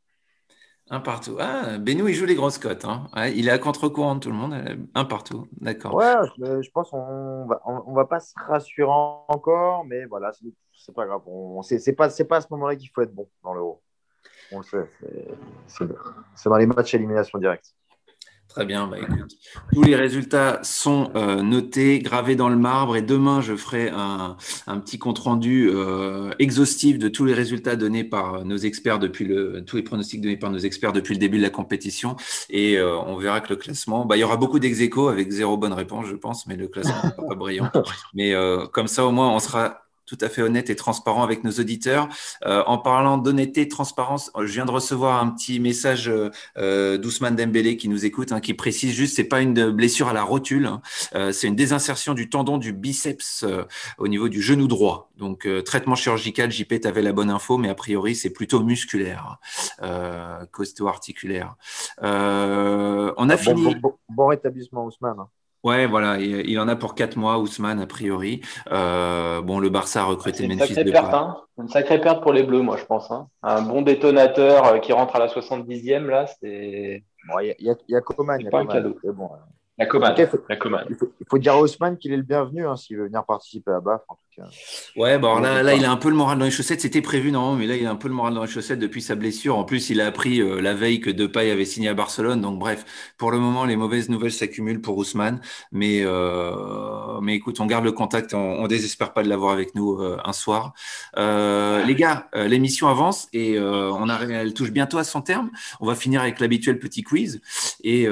Un 0.89 0.99
partout. 1.01 1.35
Ah, 1.39 1.77
Benou, 1.77 2.07
il 2.07 2.13
joue 2.13 2.25
les 2.25 2.35
grosses 2.35 2.57
cotes. 2.57 2.85
Hein. 2.85 3.07
il 3.35 3.47
est 3.47 3.51
à 3.51 3.59
contre-courant 3.59 4.15
de 4.15 4.19
tout 4.21 4.29
le 4.29 4.35
monde. 4.35 4.55
Un 4.95 5.05
partout. 5.05 5.47
D'accord. 5.59 5.93
Ouais, 5.93 6.15
je, 6.37 6.69
pense 6.71 6.91
qu'on 6.91 7.45
va, 7.45 7.61
on, 7.65 7.93
va 7.93 8.05
pas 8.05 8.21
se 8.21 8.33
rassurer 8.35 8.89
encore, 8.89 9.83
mais 9.85 10.05
voilà, 10.05 10.31
c'est 10.73 10.95
pas 10.95 11.05
grave. 11.05 11.21
C'est 11.63 11.93
pas, 11.93 12.07
pas 12.09 12.37
à 12.37 12.41
ce 12.41 12.47
moment-là 12.51 12.75
qu'il 12.75 12.89
faut 12.89 13.01
être 13.01 13.13
bon 13.13 13.27
dans 13.43 13.53
l'euro. 13.53 13.81
On 14.51 14.59
le 14.59 14.63
fait. 14.63 14.89
C'est 15.67 16.49
dans 16.49 16.57
les 16.57 16.67
matchs 16.67 16.93
élimination 16.93 17.37
directe. 17.37 17.75
Très 18.57 18.65
bien, 18.65 18.87
bah, 18.87 18.97
écoute, 18.97 19.37
tous 19.71 19.83
les 19.83 19.95
résultats 19.95 20.59
sont 20.63 21.11
euh, 21.15 21.43
notés, 21.43 21.99
gravés 21.99 22.35
dans 22.35 22.49
le 22.49 22.55
marbre 22.55 22.95
et 22.95 23.03
demain 23.03 23.39
je 23.39 23.55
ferai 23.55 23.91
un, 23.91 24.35
petit 24.79 24.97
compte 24.97 25.19
rendu 25.19 25.69
euh, 25.69 26.31
exhaustif 26.39 26.97
de 26.97 27.07
tous 27.07 27.23
les 27.23 27.35
résultats 27.35 27.75
donnés 27.75 28.03
par 28.03 28.45
nos 28.45 28.57
experts 28.57 28.97
depuis 28.97 29.25
le, 29.25 29.63
tous 29.63 29.75
les 29.75 29.83
pronostics 29.83 30.21
donnés 30.21 30.37
par 30.37 30.49
nos 30.49 30.57
experts 30.57 30.91
depuis 30.91 31.13
le 31.13 31.19
début 31.19 31.37
de 31.37 31.43
la 31.43 31.51
compétition 31.51 32.15
et 32.49 32.79
euh, 32.79 32.97
on 32.97 33.17
verra 33.17 33.41
que 33.41 33.49
le 33.49 33.57
classement, 33.57 34.05
bah, 34.05 34.17
il 34.17 34.21
y 34.21 34.23
aura 34.23 34.37
beaucoup 34.37 34.57
d'ex 34.57 34.81
avec 35.07 35.29
zéro 35.29 35.55
bonne 35.55 35.73
réponse 35.73 36.07
je 36.07 36.15
pense, 36.15 36.47
mais 36.47 36.55
le 36.55 36.67
classement 36.67 36.95
n'est 37.03 37.27
pas 37.27 37.35
brillant. 37.35 37.69
Mais 38.15 38.33
comme 38.73 38.87
ça 38.87 39.05
au 39.05 39.11
moins 39.11 39.29
on 39.29 39.37
sera 39.37 39.86
tout 40.07 40.17
à 40.21 40.29
fait 40.29 40.41
honnête 40.41 40.71
et 40.71 40.75
transparent 40.75 41.23
avec 41.23 41.43
nos 41.43 41.51
auditeurs. 41.51 42.09
Euh, 42.45 42.63
en 42.65 42.79
parlant 42.79 43.17
d'honnêteté 43.17 43.65
de 43.65 43.69
transparence, 43.69 44.31
je 44.35 44.51
viens 44.51 44.65
de 44.65 44.71
recevoir 44.71 45.21
un 45.21 45.29
petit 45.29 45.59
message 45.59 46.11
euh, 46.57 46.97
d'Ousmane 46.97 47.35
Dembélé 47.35 47.77
qui 47.77 47.89
nous 47.89 48.05
écoute, 48.05 48.31
hein, 48.31 48.39
qui 48.39 48.53
précise 48.53 48.93
juste, 48.93 49.15
c'est 49.15 49.23
pas 49.25 49.41
une 49.41 49.71
blessure 49.71 50.07
à 50.07 50.13
la 50.13 50.23
rotule, 50.23 50.65
hein. 50.65 50.81
euh, 51.15 51.31
c'est 51.31 51.47
une 51.47 51.55
désinsertion 51.55 52.13
du 52.13 52.29
tendon 52.29 52.57
du 52.57 52.73
biceps 52.73 53.43
euh, 53.43 53.65
au 53.97 54.07
niveau 54.07 54.29
du 54.29 54.41
genou 54.41 54.67
droit. 54.67 55.11
Donc 55.17 55.45
euh, 55.45 55.61
traitement 55.61 55.95
chirurgical, 55.95 56.51
JP, 56.51 56.81
tu 56.81 56.87
avais 56.87 57.01
la 57.01 57.13
bonne 57.13 57.29
info, 57.29 57.57
mais 57.57 57.69
a 57.69 57.75
priori 57.75 58.15
c'est 58.15 58.31
plutôt 58.31 58.61
musculaire, 58.63 59.39
costo-articulaire. 60.51 61.55
on 62.01 62.05
a 62.05 63.15
bon, 63.17 63.37
fini. 63.37 63.75
Bon, 63.75 63.93
bon, 64.09 64.27
rétablissement, 64.27 64.85
Ousmane. 64.85 65.25
Ouais, 65.67 65.85
voilà, 65.85 66.17
il 66.17 66.57
en 66.61 66.69
a 66.69 66.77
pour 66.77 66.95
4 66.95 67.17
mois, 67.17 67.39
Ousmane, 67.39 67.81
a 67.81 67.87
priori. 67.87 68.39
Euh, 68.71 69.41
bon, 69.41 69.59
le 69.59 69.67
Barça 69.67 69.99
a 69.99 70.05
recruté 70.05 70.45
une 70.45 70.55
Memphis 70.55 70.75
sacrée 70.75 70.91
perte, 70.93 71.13
hein. 71.13 71.41
Une 71.57 71.67
sacrée 71.67 71.99
perte 71.99 72.23
pour 72.23 72.31
les 72.31 72.43
Bleus, 72.43 72.61
moi, 72.61 72.77
je 72.77 72.85
pense. 72.85 73.11
Hein. 73.11 73.27
Un 73.43 73.63
bon 73.63 73.81
détonateur 73.81 74.65
euh, 74.65 74.77
qui 74.79 74.93
rentre 74.93 75.17
à 75.17 75.19
la 75.19 75.27
70e, 75.27 76.05
là, 76.05 76.25
c'est. 76.25 77.03
Bon, 77.27 77.39
il 77.39 77.53
y, 77.59 77.69
a, 77.69 77.75
y 77.89 77.95
a 77.97 77.99
Coman. 77.99 78.39
C'est 78.41 78.49
pas 78.49 78.59
un 78.61 78.65
cadeau. 78.65 78.97
Bon, 79.13 79.29
la 79.77 79.85
Coman. 79.87 80.13
Okay, 80.13 80.27
faut, 80.27 80.39
la 80.47 80.55
Coman. 80.55 80.85
Il, 80.89 80.95
faut, 80.95 81.11
il, 81.19 81.25
faut, 81.29 81.37
dire 81.37 81.55
à 81.55 81.59
Haussmann 81.59 81.97
qu'il 81.97 82.13
est 82.13 82.17
le 82.17 82.23
bienvenu 82.23 82.65
hein, 82.65 82.77
s'il 82.77 82.95
veut 82.95 83.07
venir 83.07 83.25
participer 83.25 83.71
à 83.71 83.81
BAF, 83.81 84.03
en 84.07 84.15
tout 84.15 84.21
cas. 84.21 84.26
Ouais, 84.95 85.17
bon, 85.17 85.39
là, 85.39 85.63
là, 85.63 85.73
il 85.73 85.83
a 85.83 85.91
un 85.91 85.97
peu 85.97 86.09
le 86.09 86.15
moral 86.15 86.37
dans 86.37 86.45
les 86.45 86.51
chaussettes. 86.51 86.81
C'était 86.81 87.01
prévu, 87.01 87.31
non, 87.31 87.55
mais 87.55 87.65
là, 87.65 87.75
il 87.75 87.85
a 87.87 87.91
un 87.91 87.95
peu 87.95 88.07
le 88.07 88.13
moral 88.13 88.35
dans 88.35 88.43
les 88.43 88.49
chaussettes 88.49 88.77
depuis 88.77 89.01
sa 89.01 89.15
blessure. 89.15 89.57
En 89.57 89.63
plus, 89.63 89.89
il 89.89 89.99
a 89.99 90.05
appris 90.05 90.41
euh, 90.41 90.61
la 90.61 90.75
veille 90.75 90.99
que 90.99 91.09
Depay 91.09 91.49
avait 91.49 91.65
signé 91.65 91.89
à 91.89 91.95
Barcelone. 91.95 92.39
Donc, 92.41 92.59
bref, 92.59 92.85
pour 93.17 93.31
le 93.31 93.39
moment, 93.39 93.65
les 93.65 93.75
mauvaises 93.75 94.09
nouvelles 94.09 94.31
s'accumulent 94.31 94.81
pour 94.81 94.97
Ousmane. 94.97 95.41
Mais, 95.71 96.01
euh, 96.03 97.19
mais 97.21 97.35
écoute, 97.35 97.59
on 97.59 97.65
garde 97.65 97.83
le 97.83 97.91
contact. 97.91 98.35
On, 98.35 98.37
on 98.37 98.67
désespère 98.67 99.13
pas 99.13 99.23
de 99.23 99.29
l'avoir 99.29 99.53
avec 99.53 99.73
nous 99.73 99.99
euh, 99.99 100.17
un 100.23 100.33
soir. 100.33 100.73
Euh, 101.17 101.83
les 101.83 101.95
gars, 101.95 102.29
l'émission 102.35 102.87
avance 102.87 103.27
et 103.33 103.59
on 103.59 104.09
a, 104.09 104.19
elle 104.21 104.53
touche 104.53 104.71
bientôt 104.71 104.99
à 104.99 105.03
son 105.03 105.21
terme. 105.21 105.49
On 105.79 105.87
va 105.87 105.95
finir 105.95 106.21
avec 106.21 106.39
l'habituel 106.39 106.77
petit 106.77 107.01
quiz. 107.01 107.41
Et 107.83 108.07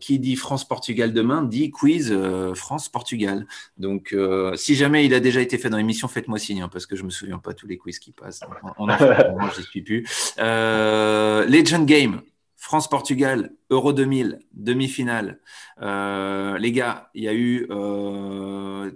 qui 0.00 0.18
dit 0.18 0.36
France-Portugal 0.36 1.12
demain 1.12 1.42
dit 1.42 1.70
quiz 1.70 2.14
France-Portugal. 2.54 3.46
Donc, 3.78 4.14
si 4.56 4.74
jamais 4.74 5.06
il 5.06 5.14
a 5.14 5.20
déjà 5.20 5.40
été 5.40 5.56
fait 5.58 5.69
dans 5.70 5.76
l'émission, 5.76 6.08
faites-moi 6.08 6.38
signe, 6.38 6.62
hein, 6.62 6.68
parce 6.68 6.86
que 6.86 6.96
je 6.96 7.04
me 7.04 7.10
souviens 7.10 7.38
pas 7.38 7.54
tous 7.54 7.66
les 7.66 7.78
quiz 7.78 7.98
qui 7.98 8.12
passent. 8.12 8.40
On 8.78 8.88
en 8.88 8.98
fait, 8.98 9.30
moi, 9.38 9.50
j'y 9.56 9.62
suis 9.62 9.82
plus. 9.82 10.06
Euh, 10.38 11.44
Legend 11.46 11.86
Game, 11.86 12.22
France-Portugal, 12.56 13.52
Euro 13.70 13.92
2000, 13.92 14.40
demi-finale. 14.52 15.40
Euh, 15.80 16.58
les 16.58 16.72
gars, 16.72 17.10
il 17.14 17.24
y 17.24 17.28
a 17.28 17.32
eu 17.32 17.66
euh, 17.70 18.90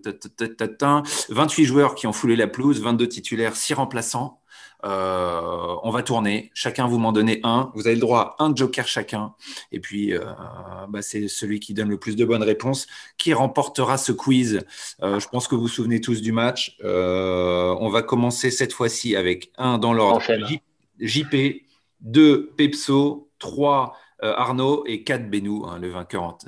28 1.30 1.64
joueurs 1.64 1.94
qui 1.94 2.06
ont 2.06 2.12
foulé 2.12 2.36
la 2.36 2.46
pelouse, 2.46 2.82
22 2.82 3.08
titulaires, 3.08 3.56
6 3.56 3.74
remplaçants. 3.74 4.40
Euh, 4.84 5.76
on 5.82 5.90
va 5.90 6.02
tourner. 6.02 6.50
Chacun 6.54 6.86
vous 6.86 6.98
m'en 6.98 7.12
donnez 7.12 7.40
un. 7.42 7.70
Vous 7.74 7.86
avez 7.86 7.96
le 7.96 8.00
droit 8.00 8.36
à 8.38 8.44
un 8.44 8.54
joker 8.54 8.86
chacun. 8.86 9.34
Et 9.72 9.80
puis, 9.80 10.14
euh, 10.14 10.24
bah, 10.88 11.02
c'est 11.02 11.28
celui 11.28 11.60
qui 11.60 11.74
donne 11.74 11.88
le 11.88 11.98
plus 11.98 12.16
de 12.16 12.24
bonnes 12.24 12.42
réponses 12.42 12.86
qui 13.16 13.32
remportera 13.32 13.96
ce 13.96 14.12
quiz. 14.12 14.60
Euh, 15.02 15.18
je 15.18 15.28
pense 15.28 15.48
que 15.48 15.54
vous 15.54 15.62
vous 15.62 15.68
souvenez 15.68 16.00
tous 16.00 16.20
du 16.20 16.32
match. 16.32 16.76
Euh, 16.84 17.74
on 17.80 17.88
va 17.88 18.02
commencer 18.02 18.50
cette 18.50 18.72
fois-ci 18.72 19.16
avec 19.16 19.52
un 19.56 19.78
dans 19.78 19.94
l'ordre. 19.94 20.22
JP, 21.00 21.62
2 22.00 22.52
Pepso, 22.56 23.30
3 23.38 23.96
Arnaud 24.20 24.84
et 24.86 25.02
4 25.02 25.28
Benou, 25.28 25.66
hein, 25.66 25.78
le, 25.78 25.90
vainqueur 25.90 26.22
en, 26.22 26.38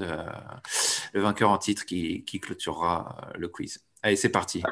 le 1.12 1.20
vainqueur 1.20 1.50
en 1.50 1.58
titre 1.58 1.84
qui, 1.84 2.24
qui 2.24 2.40
clôturera 2.40 3.32
le 3.36 3.48
quiz. 3.48 3.80
Allez, 4.02 4.16
c'est 4.16 4.30
parti. 4.30 4.62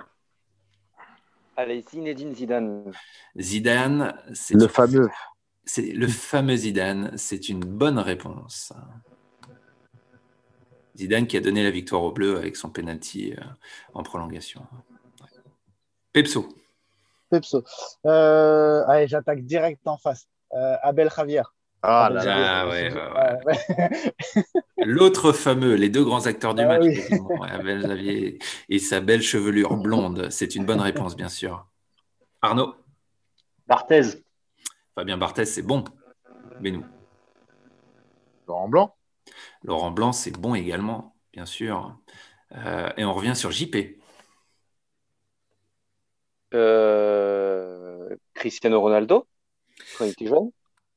Allez, 1.56 1.84
Zinedine 1.88 2.34
Zidane. 2.34 2.92
Zidane, 3.38 4.14
c'est 4.32 4.54
le 4.54 4.68
fameux. 4.68 5.08
C'est 5.64 5.92
le 5.92 6.08
fameux 6.08 6.56
Zidane. 6.56 7.12
C'est 7.16 7.48
une 7.48 7.60
bonne 7.60 7.98
réponse. 7.98 8.72
Zidane 10.96 11.26
qui 11.26 11.36
a 11.36 11.40
donné 11.40 11.62
la 11.62 11.70
victoire 11.70 12.02
au 12.02 12.12
bleu 12.12 12.36
avec 12.36 12.56
son 12.56 12.70
penalty 12.70 13.34
en 13.94 14.02
prolongation. 14.02 14.66
Pepso. 16.12 16.48
Pepso. 17.30 17.64
Euh, 18.06 18.84
allez, 18.86 19.08
j'attaque 19.08 19.44
direct 19.44 19.80
en 19.86 19.96
face. 19.96 20.28
Euh, 20.52 20.76
Abel 20.82 21.10
Javier. 21.10 21.42
Ah, 21.86 22.08
là, 22.10 22.24
là. 22.24 22.68
Ouais, 22.68 22.90
ouais, 22.90 23.44
ouais. 23.44 24.54
L'autre 24.86 25.32
fameux, 25.32 25.74
les 25.74 25.90
deux 25.90 26.02
grands 26.02 26.24
acteurs 26.24 26.54
du 26.54 26.62
ah, 26.62 26.66
match, 26.66 26.82
oui. 26.82 26.98
Abel 27.50 27.82
Javier 27.86 28.38
et 28.70 28.78
sa 28.78 29.00
belle 29.00 29.20
chevelure 29.20 29.76
blonde. 29.76 30.30
C'est 30.30 30.54
une 30.54 30.64
bonne 30.64 30.80
réponse, 30.80 31.14
bien 31.14 31.28
sûr. 31.28 31.66
Arnaud? 32.40 32.74
Barthez. 33.66 34.24
Fabien 34.94 35.18
Barthez, 35.18 35.44
c'est 35.44 35.60
bon. 35.60 35.84
Benou. 36.58 36.86
Laurent 38.48 38.68
Blanc. 38.68 38.96
Laurent 39.62 39.90
Blanc, 39.90 40.12
c'est 40.12 40.30
bon 40.30 40.54
également, 40.54 41.14
bien 41.34 41.44
sûr. 41.44 41.98
Euh, 42.56 42.88
et 42.96 43.04
on 43.04 43.12
revient 43.12 43.36
sur 43.36 43.50
JP. 43.50 43.76
Euh, 46.54 48.16
Cristiano 48.32 48.80
Ronaldo, 48.80 49.26
quand 49.98 50.06
il 50.06 50.12
était 50.12 50.28
jeune. 50.28 50.50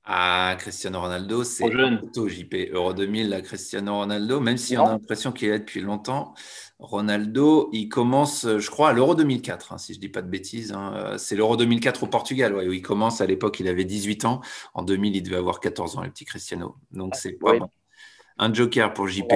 Ah, 0.10 0.56
Cristiano 0.58 1.02
Ronaldo, 1.02 1.44
c'est 1.44 1.70
plutôt 1.70 2.30
JP. 2.30 2.70
Euro 2.72 2.94
2000, 2.94 3.28
là, 3.28 3.42
Cristiano 3.42 3.94
Ronaldo, 3.94 4.40
même 4.40 4.56
si 4.56 4.78
on 4.78 4.86
a 4.86 4.92
l'impression 4.92 5.34
qu'il 5.34 5.50
est 5.50 5.52
là 5.52 5.60
depuis 5.60 5.82
longtemps. 5.82 6.34
Ronaldo, 6.80 7.70
il 7.74 7.90
commence, 7.90 8.48
je 8.48 8.70
crois, 8.70 8.92
à 8.92 8.94
l'Euro 8.94 9.16
2004, 9.16 9.74
hein, 9.74 9.78
si 9.78 9.94
je 9.94 9.98
ne 9.98 10.02
dis 10.02 10.08
pas 10.08 10.22
de 10.22 10.30
bêtises. 10.30 10.72
Hein. 10.72 11.16
C'est 11.18 11.36
l'Euro 11.36 11.58
2004 11.58 12.04
au 12.04 12.08
Portugal, 12.08 12.56
ouais, 12.56 12.68
où 12.70 12.72
il 12.72 12.82
commence. 12.82 13.20
À 13.20 13.26
l'époque, 13.26 13.60
il 13.60 13.68
avait 13.68 13.84
18 13.84 14.24
ans. 14.24 14.40
En 14.74 14.84
2000, 14.84 15.14
il 15.14 15.24
devait 15.24 15.36
avoir 15.36 15.60
14 15.60 15.98
ans, 15.98 16.04
le 16.04 16.10
petit 16.10 16.24
Cristiano. 16.24 16.78
Donc, 16.92 17.16
c'est 17.16 17.34
pas 17.34 17.52
ouais. 17.52 17.60
bon. 17.60 17.70
Un 18.38 18.54
joker 18.54 18.94
pour 18.94 19.10
JP. 19.10 19.34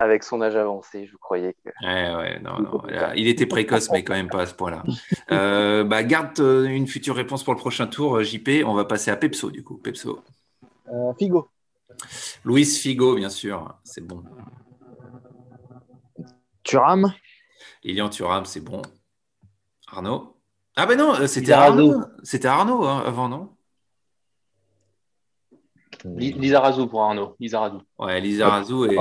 Avec 0.00 0.22
son 0.22 0.40
âge 0.42 0.54
avancé, 0.54 1.06
je 1.06 1.16
croyais 1.16 1.54
que. 1.54 1.70
Ouais, 1.84 2.14
ouais, 2.14 2.40
non, 2.40 2.60
non. 2.60 2.82
Il 3.16 3.26
était 3.26 3.46
précoce, 3.46 3.90
mais 3.90 4.04
quand 4.04 4.14
même 4.14 4.28
pas 4.28 4.42
à 4.42 4.46
ce 4.46 4.54
point-là. 4.54 4.84
Euh, 5.30 5.84
bah, 5.84 6.02
garde 6.04 6.38
une 6.38 6.86
future 6.86 7.14
réponse 7.14 7.44
pour 7.44 7.52
le 7.52 7.58
prochain 7.58 7.86
tour, 7.86 8.22
JP. 8.22 8.64
On 8.64 8.72
va 8.72 8.86
passer 8.86 9.10
à 9.10 9.16
Pepso, 9.16 9.50
du 9.50 9.62
coup. 9.62 9.76
Pepso. 9.76 10.22
Euh, 10.90 11.12
Figo. 11.18 11.50
Luis 12.46 12.64
Figo, 12.64 13.16
bien 13.16 13.28
sûr. 13.28 13.74
C'est 13.84 14.00
bon. 14.00 14.22
Thuram. 16.62 17.12
Lilian 17.84 18.08
Thuram, 18.08 18.46
c'est 18.46 18.60
bon. 18.60 18.80
Arnaud. 19.88 20.34
Ah 20.76 20.86
ben 20.86 20.96
non, 20.96 21.14
c'était 21.26 21.52
Arnaud. 21.52 22.02
C'était 22.22 22.48
Arnaud 22.48 22.84
hein, 22.84 23.02
avant, 23.04 23.28
non? 23.28 23.50
Lizarazu 26.04 26.86
pour 26.86 27.02
Arnaud. 27.02 27.34
Lizarazu. 27.40 27.78
Ouais, 27.98 28.20
Lizarazu 28.20 28.92
et, 28.92 28.96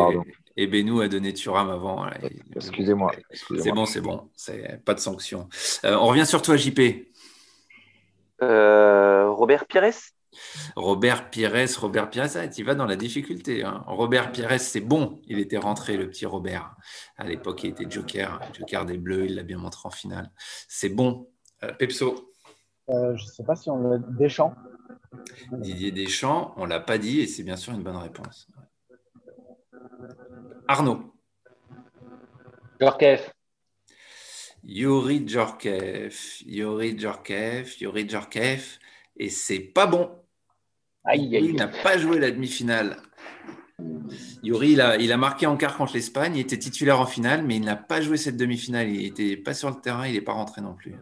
et 0.57 0.67
Benou 0.67 1.01
a 1.01 1.07
donné 1.07 1.33
Thuram 1.33 1.69
avant. 1.69 2.07
Excusez-moi. 2.55 3.11
Excusez 3.29 3.61
c'est 3.61 3.71
bon, 3.71 3.85
c'est 3.85 4.01
bon. 4.01 4.29
C'est 4.35 4.83
pas 4.83 4.95
de 4.95 4.99
sanction. 4.99 5.47
Euh, 5.85 5.95
on 5.95 6.07
revient 6.07 6.25
sur 6.25 6.41
toi, 6.41 6.57
JP. 6.57 6.79
Euh, 8.41 9.29
Robert 9.29 9.65
Pires. 9.65 9.93
Robert 10.75 11.29
Pires, 11.29 11.67
Robert 11.79 12.09
Pires, 12.09 12.27
ah, 12.35 12.47
tu 12.47 12.63
vas 12.63 12.75
dans 12.75 12.85
la 12.85 12.95
difficulté. 12.95 13.63
Hein. 13.63 13.83
Robert 13.87 14.31
Pires, 14.31 14.59
c'est 14.59 14.81
bon. 14.81 15.19
Il 15.27 15.39
était 15.39 15.57
rentré, 15.57 15.95
le 15.95 16.09
petit 16.09 16.25
Robert. 16.25 16.75
À 17.17 17.25
l'époque, 17.25 17.63
il 17.63 17.69
était 17.69 17.89
joker, 17.89 18.39
joker 18.53 18.85
des 18.85 18.97
Bleus. 18.97 19.25
Il 19.25 19.35
l'a 19.35 19.43
bien 19.43 19.57
montré 19.57 19.81
en 19.85 19.91
finale. 19.91 20.31
C'est 20.67 20.89
bon. 20.89 21.29
Euh, 21.63 21.71
Pepso. 21.73 22.31
Euh, 22.89 23.15
je 23.15 23.23
ne 23.23 23.29
sais 23.29 23.43
pas 23.43 23.55
si 23.55 23.69
on 23.69 23.77
l'a 23.77 23.97
Deschamps. 23.97 24.53
Didier 25.51 25.91
Deschamps, 25.91 26.53
on 26.57 26.65
ne 26.65 26.69
l'a 26.69 26.79
pas 26.79 26.97
dit 26.97 27.21
et 27.21 27.27
c'est 27.27 27.43
bien 27.43 27.55
sûr 27.55 27.73
une 27.73 27.83
bonne 27.83 27.97
réponse. 27.97 28.47
Arnaud. 30.67 31.13
Djorkaeff. 32.79 33.31
Yuri 34.63 35.27
Djorkaeff. 35.27 36.41
Yuri 36.45 36.97
Djorkaeff. 36.97 37.79
Yuri 37.81 38.09
Djorkaeff. 38.09 38.79
Et 39.17 39.29
c'est 39.29 39.59
pas 39.59 39.87
bon. 39.87 40.11
Aïe, 41.05 41.35
aïe. 41.35 41.45
Il 41.45 41.55
n'a 41.55 41.67
pas 41.67 41.97
joué 41.97 42.19
la 42.19 42.31
demi-finale. 42.31 42.97
Yuri, 44.43 44.71
il 44.71 44.81
a, 44.81 44.97
il 44.97 45.11
a, 45.11 45.17
marqué 45.17 45.45
en 45.47 45.55
quart 45.55 45.77
contre 45.77 45.93
l'Espagne. 45.93 46.35
Il 46.35 46.41
était 46.41 46.59
titulaire 46.59 46.99
en 46.99 47.05
finale, 47.05 47.43
mais 47.43 47.55
il 47.55 47.63
n'a 47.63 47.75
pas 47.75 48.01
joué 48.01 48.17
cette 48.17 48.37
demi-finale. 48.37 48.89
Il 48.89 49.03
n'était 49.03 49.37
pas 49.37 49.53
sur 49.53 49.69
le 49.69 49.79
terrain. 49.79 50.05
Il 50.05 50.13
n'est 50.13 50.21
pas 50.21 50.33
rentré 50.33 50.61
non 50.61 50.73
plus. 50.73 50.95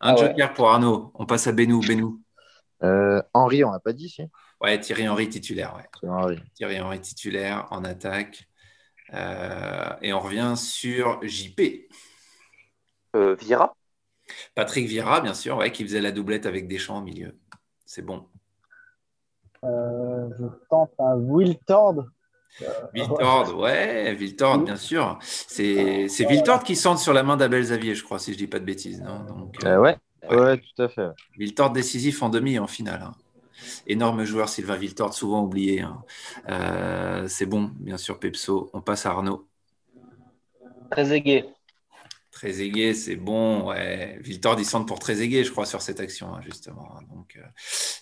Un 0.00 0.14
ah 0.14 0.16
joker 0.16 0.48
ouais. 0.48 0.54
pour 0.54 0.68
Arnaud. 0.68 1.12
On 1.14 1.26
passe 1.26 1.46
à 1.46 1.52
Benou. 1.52 1.80
Benou. 1.80 2.20
Euh, 2.82 3.22
Henri, 3.32 3.64
on 3.64 3.70
n'a 3.70 3.78
pas 3.78 3.92
dit, 3.92 4.08
si 4.08 4.22
Ouais, 4.60 4.78
Thierry 4.80 5.08
Henry 5.08 5.28
titulaire. 5.28 5.76
Ouais. 6.02 6.36
Thierry 6.54 6.80
Henry 6.80 7.00
titulaire 7.00 7.66
en 7.70 7.84
attaque. 7.84 8.48
Euh, 9.12 9.90
et 10.02 10.12
on 10.12 10.20
revient 10.20 10.54
sur 10.56 11.20
JP. 11.22 11.88
Euh, 13.16 13.34
Vieira 13.36 13.74
Patrick 14.54 14.88
Vieira, 14.88 15.20
bien 15.20 15.34
sûr, 15.34 15.58
ouais, 15.58 15.70
qui 15.70 15.84
faisait 15.84 16.00
la 16.00 16.10
doublette 16.10 16.46
avec 16.46 16.66
Deschamps 16.66 16.98
au 16.98 17.02
milieu. 17.02 17.36
C'est 17.84 18.02
bon. 18.02 18.26
Euh, 19.64 20.28
je 20.38 20.46
tente 20.70 20.92
un 20.98 21.14
Wiltord. 21.16 22.04
Viltord, 22.92 23.58
ouais, 23.58 24.14
Viltord, 24.14 24.58
bien 24.60 24.76
sûr. 24.76 25.18
C'est 25.20 26.08
c'est 26.08 26.24
Viltord 26.26 26.62
qui 26.64 26.76
centre 26.76 27.00
sur 27.00 27.12
la 27.12 27.22
main 27.22 27.36
d'Abel 27.36 27.62
Xavier, 27.62 27.94
je 27.94 28.02
crois, 28.04 28.18
si 28.18 28.32
je 28.32 28.38
dis 28.38 28.46
pas 28.46 28.58
de 28.58 28.64
bêtises. 28.64 29.00
Non? 29.02 29.20
Donc, 29.24 29.62
euh, 29.64 29.68
Euh, 29.76 29.80
ouais. 29.80 29.96
Ouais. 30.30 30.36
ouais, 30.40 30.58
tout 30.58 30.82
à 30.82 30.88
fait. 30.88 31.08
Viltord 31.36 31.70
décisif 31.70 32.22
en 32.22 32.30
demi 32.30 32.54
et 32.54 32.58
en 32.58 32.66
finale. 32.66 33.02
hein. 33.02 33.12
Énorme 33.86 34.24
joueur, 34.24 34.48
Sylvain 34.48 34.76
Viltord, 34.76 35.14
souvent 35.14 35.42
oublié. 35.42 35.80
hein. 35.80 36.02
Euh, 36.48 37.28
c'est 37.28 37.46
bon, 37.46 37.70
bien 37.76 37.96
sûr, 37.96 38.18
Pepso. 38.18 38.70
On 38.72 38.80
passe 38.80 39.06
à 39.06 39.10
Arnaud. 39.10 39.48
Trezeguet. 40.90 41.46
Très 42.30 42.60
aigué, 42.60 42.94
c'est 42.94 43.14
bon. 43.16 43.68
Ouais. 43.68 44.18
Viltord, 44.20 44.58
il 44.58 44.64
centre 44.64 44.86
pour 44.86 44.98
très 44.98 45.22
aigué, 45.22 45.44
je 45.44 45.52
crois, 45.52 45.66
sur 45.66 45.80
cette 45.80 46.00
action, 46.00 46.34
hein, 46.34 46.40
justement. 46.42 46.98
Donc, 47.14 47.36
euh, 47.36 47.46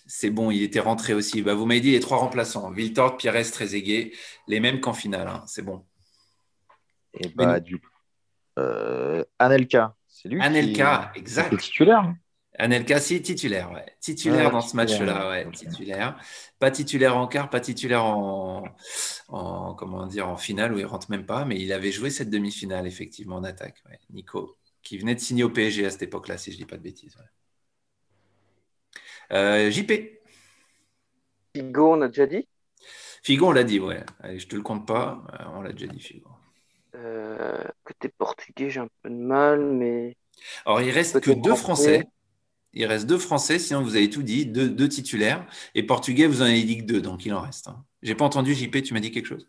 c'est 0.06 0.30
bon, 0.30 0.50
il 0.50 0.62
était 0.62 0.80
rentré 0.80 1.12
aussi. 1.12 1.42
Bah, 1.42 1.54
vous 1.54 1.66
m'avez 1.66 1.80
dit 1.80 1.92
les 1.92 2.00
trois 2.00 2.16
remplaçants 2.16 2.70
Viltord, 2.70 3.18
Pires, 3.18 3.34
très 3.50 3.74
aigué, 3.74 4.14
les 4.48 4.58
mêmes 4.58 4.80
qu'en 4.80 4.94
finale. 4.94 5.28
hein. 5.28 5.44
C'est 5.46 5.62
bon. 5.62 5.84
Et 7.12 7.28
bah, 7.28 7.60
du... 7.60 7.78
euh, 8.58 9.22
Anelka. 9.38 9.96
C'est 10.08 10.28
lui 10.28 10.40
Anelka, 10.40 11.10
qui... 11.12 11.20
exact. 11.20 11.52
est 11.52 11.58
titulaire. 11.58 12.14
Hein. 12.58 12.64
Anelka, 12.64 13.00
si, 13.00 13.20
titulaire. 13.22 13.70
Ouais. 13.72 13.86
Titulaire 14.00 14.46
Ouais, 14.46 14.52
dans 14.52 14.60
ce 14.60 14.76
match-là, 14.76 15.28
ouais, 15.30 15.50
titulaire. 15.52 16.18
Pas 16.58 16.70
titulaire 16.70 17.16
en 17.16 17.26
quart, 17.26 17.50
pas 17.50 17.60
titulaire 17.60 18.04
en, 18.04 18.64
en, 19.28 19.74
comment 19.74 20.06
dire, 20.06 20.28
en 20.28 20.36
finale 20.36 20.74
où 20.74 20.78
il 20.78 20.86
rentre 20.86 21.10
même 21.10 21.26
pas, 21.26 21.44
mais 21.44 21.60
il 21.60 21.72
avait 21.72 21.92
joué 21.92 22.10
cette 22.10 22.30
demi-finale, 22.30 22.86
effectivement, 22.86 23.36
en 23.36 23.44
attaque. 23.44 23.82
ouais. 23.88 23.98
Nico, 24.10 24.56
qui 24.82 24.98
venait 24.98 25.14
de 25.14 25.20
signer 25.20 25.44
au 25.44 25.50
PSG 25.50 25.86
à 25.86 25.90
cette 25.90 26.02
époque-là, 26.02 26.38
si 26.38 26.52
je 26.52 26.56
dis 26.56 26.66
pas 26.66 26.76
de 26.76 26.82
bêtises. 26.82 27.16
ouais. 27.16 27.24
Euh, 29.36 29.70
JP, 29.70 29.92
Figo, 31.56 31.92
on 31.94 32.00
a 32.02 32.08
déjà 32.08 32.26
dit? 32.26 32.46
Figo, 33.22 33.48
on 33.48 33.52
l'a 33.52 33.64
dit, 33.64 33.80
ouais. 33.80 34.04
Allez, 34.20 34.38
je 34.38 34.48
te 34.48 34.56
le 34.56 34.62
compte 34.62 34.86
pas, 34.86 35.22
euh, 35.40 35.44
on 35.54 35.62
l'a 35.62 35.72
déjà 35.72 35.86
dit, 35.86 36.00
Figo. 36.00 36.28
Euh, 36.94 37.64
côté 37.84 38.08
portugais, 38.08 38.68
j'ai 38.68 38.80
un 38.80 38.88
peu 39.02 39.08
de 39.10 39.14
mal, 39.14 39.64
mais 39.64 40.16
Alors, 40.66 40.82
il 40.82 40.90
reste 40.90 41.20
que 41.20 41.30
deux 41.30 41.54
français. 41.54 42.04
Il 42.74 42.86
reste 42.86 43.06
deux 43.06 43.18
Français, 43.18 43.58
sinon 43.58 43.82
vous 43.82 43.96
avez 43.96 44.08
tout 44.08 44.22
dit, 44.22 44.46
deux, 44.46 44.68
deux 44.68 44.88
titulaires. 44.88 45.46
Et 45.74 45.82
Portugais, 45.82 46.26
vous 46.26 46.40
en 46.42 46.46
avez 46.46 46.62
dit 46.62 46.78
que 46.78 46.84
deux, 46.84 47.00
donc 47.02 47.26
il 47.26 47.34
en 47.34 47.40
reste. 47.40 47.68
Hein. 47.68 47.84
J'ai 48.02 48.14
pas 48.14 48.24
entendu, 48.24 48.54
JP, 48.54 48.82
tu 48.82 48.94
m'as 48.94 49.00
dit 49.00 49.10
quelque 49.10 49.26
chose? 49.26 49.48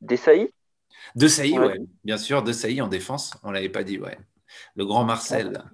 Desailly? 0.00 0.50
De 1.14 1.28
Sailly, 1.28 1.58
Ouais. 1.58 1.80
Bien 2.04 2.18
sûr, 2.18 2.42
De 2.42 2.52
Sailly 2.52 2.80
en 2.80 2.88
défense, 2.88 3.32
on 3.42 3.50
l'avait 3.50 3.68
pas 3.68 3.84
dit, 3.84 3.98
ouais. 3.98 4.18
Le 4.74 4.84
grand 4.84 5.04
Marcel. 5.04 5.64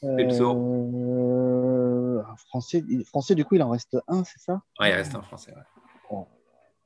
Pepso. 0.00 0.56
Euh, 0.56 2.22
un 2.22 2.36
français, 2.36 2.82
français, 3.04 3.34
du 3.34 3.44
coup, 3.44 3.54
il 3.56 3.62
en 3.62 3.70
reste 3.70 3.96
un, 4.08 4.24
c'est 4.24 4.40
ça? 4.40 4.62
Ouais, 4.80 4.90
il 4.90 4.94
reste 4.94 5.14
un 5.14 5.22
Français. 5.22 5.52
ouais. 5.52 5.62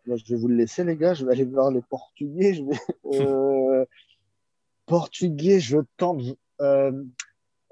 Là, 0.06 0.16
je 0.16 0.24
vais 0.28 0.36
vous 0.40 0.46
le 0.48 0.54
laisser, 0.54 0.84
les 0.84 0.96
gars. 0.96 1.14
Je 1.14 1.24
vais 1.26 1.32
aller 1.32 1.44
voir 1.44 1.70
les 1.72 1.82
Portugais. 1.82 2.54
Je 2.54 2.62
vais... 2.62 2.78
euh, 3.22 3.84
Portugais, 4.86 5.58
je 5.58 5.78
tente 5.96 6.22
euh, 6.60 6.92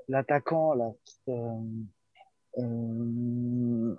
l'attaquant, 0.09 0.74
là. 0.74 0.91
Euh, 1.28 1.61
euh, 2.59 3.95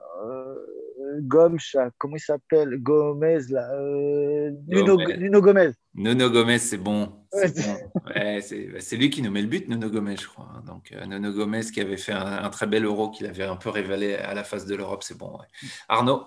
Gomes, 1.21 1.59
comment 1.97 2.15
il 2.15 2.19
s'appelle? 2.21 2.77
Gomez, 2.81 3.39
là. 3.49 3.69
euh, 3.73 4.51
Nuno, 4.67 4.97
Gomez. 4.97 5.17
Nuno 5.17 5.41
Gomez. 5.41 5.71
Nuno 5.93 6.29
Gomez, 6.29 6.59
c'est 6.59 6.77
bon. 6.77 7.25
Ouais, 7.33 7.47
C'est 7.49 7.67
bon. 7.67 7.91
Ouais, 8.07 8.41
c'est 8.41 8.65
bah, 8.67 8.79
c'est 8.79 8.95
lui 8.97 9.09
qui 9.09 9.21
nous 9.21 9.31
met 9.31 9.41
le 9.41 9.47
but, 9.47 9.67
Nuno 9.67 9.89
Gomez, 9.89 10.15
je 10.17 10.27
crois. 10.27 10.47
hein. 10.55 10.63
Donc, 10.65 10.91
euh, 10.93 11.05
Nuno 11.05 11.31
Gomez 11.33 11.61
qui 11.65 11.81
avait 11.81 11.97
fait 11.97 12.13
un, 12.13 12.43
un 12.43 12.49
très 12.49 12.65
bel 12.67 12.85
euro, 12.85 13.09
qu'il 13.11 13.25
avait 13.27 13.43
un 13.43 13.57
peu 13.57 13.69
révélé 13.69 14.15
à 14.15 14.33
la 14.33 14.43
face 14.43 14.65
de 14.65 14.75
l'Europe, 14.75 15.03
c'est 15.03 15.17
bon. 15.17 15.37
ouais. 15.37 15.47
Arnaud, 15.89 16.25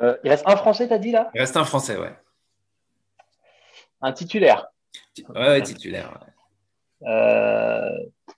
Euh, 0.00 0.16
il 0.24 0.30
reste 0.30 0.44
un 0.48 0.56
Français, 0.56 0.88
t'as 0.88 0.98
dit 0.98 1.12
là? 1.12 1.30
Il 1.34 1.40
reste 1.40 1.56
un 1.56 1.64
Français, 1.64 1.96
ouais. 1.96 2.12
Un 4.00 4.12
titulaire. 4.12 4.66
Ouais, 5.18 5.48
ouais, 5.48 5.62
titulaire. 5.62 6.26
Euh, 7.04 7.90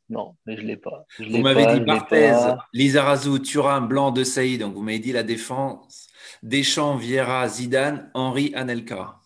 Non, 0.08 0.36
mais 0.46 0.56
je 0.56 0.62
l'ai 0.62 0.76
pas. 0.76 1.04
Je 1.18 1.24
Vous 1.24 1.38
m'avez 1.38 1.66
dit 1.66 1.80
Barthez. 1.80 2.34
Lizarazu, 2.72 3.40
Thuram, 3.40 3.88
Blanc, 3.88 4.10
De 4.10 4.24
Sailly. 4.24 4.58
Donc, 4.58 4.74
vous 4.74 4.82
m'avez 4.82 4.98
dit 4.98 5.12
la 5.12 5.22
défense. 5.22 6.08
Deschamps, 6.42 6.96
Vieira, 6.96 7.46
Zidane, 7.48 8.10
Henri, 8.14 8.52
Anelka. 8.54 9.16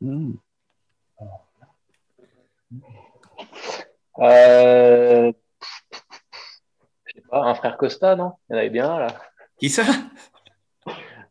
Hmm. 0.00 0.32
Euh... 4.18 5.32
Je 7.06 7.12
sais 7.14 7.22
pas, 7.28 7.42
un 7.42 7.54
frère 7.54 7.76
Costa, 7.76 8.14
non? 8.14 8.34
Il 8.48 8.52
y 8.52 8.56
en 8.56 8.58
avait 8.58 8.70
bien 8.70 8.90
un, 8.90 8.98
là. 9.00 9.22
Qui 9.58 9.70
ça? 9.70 9.84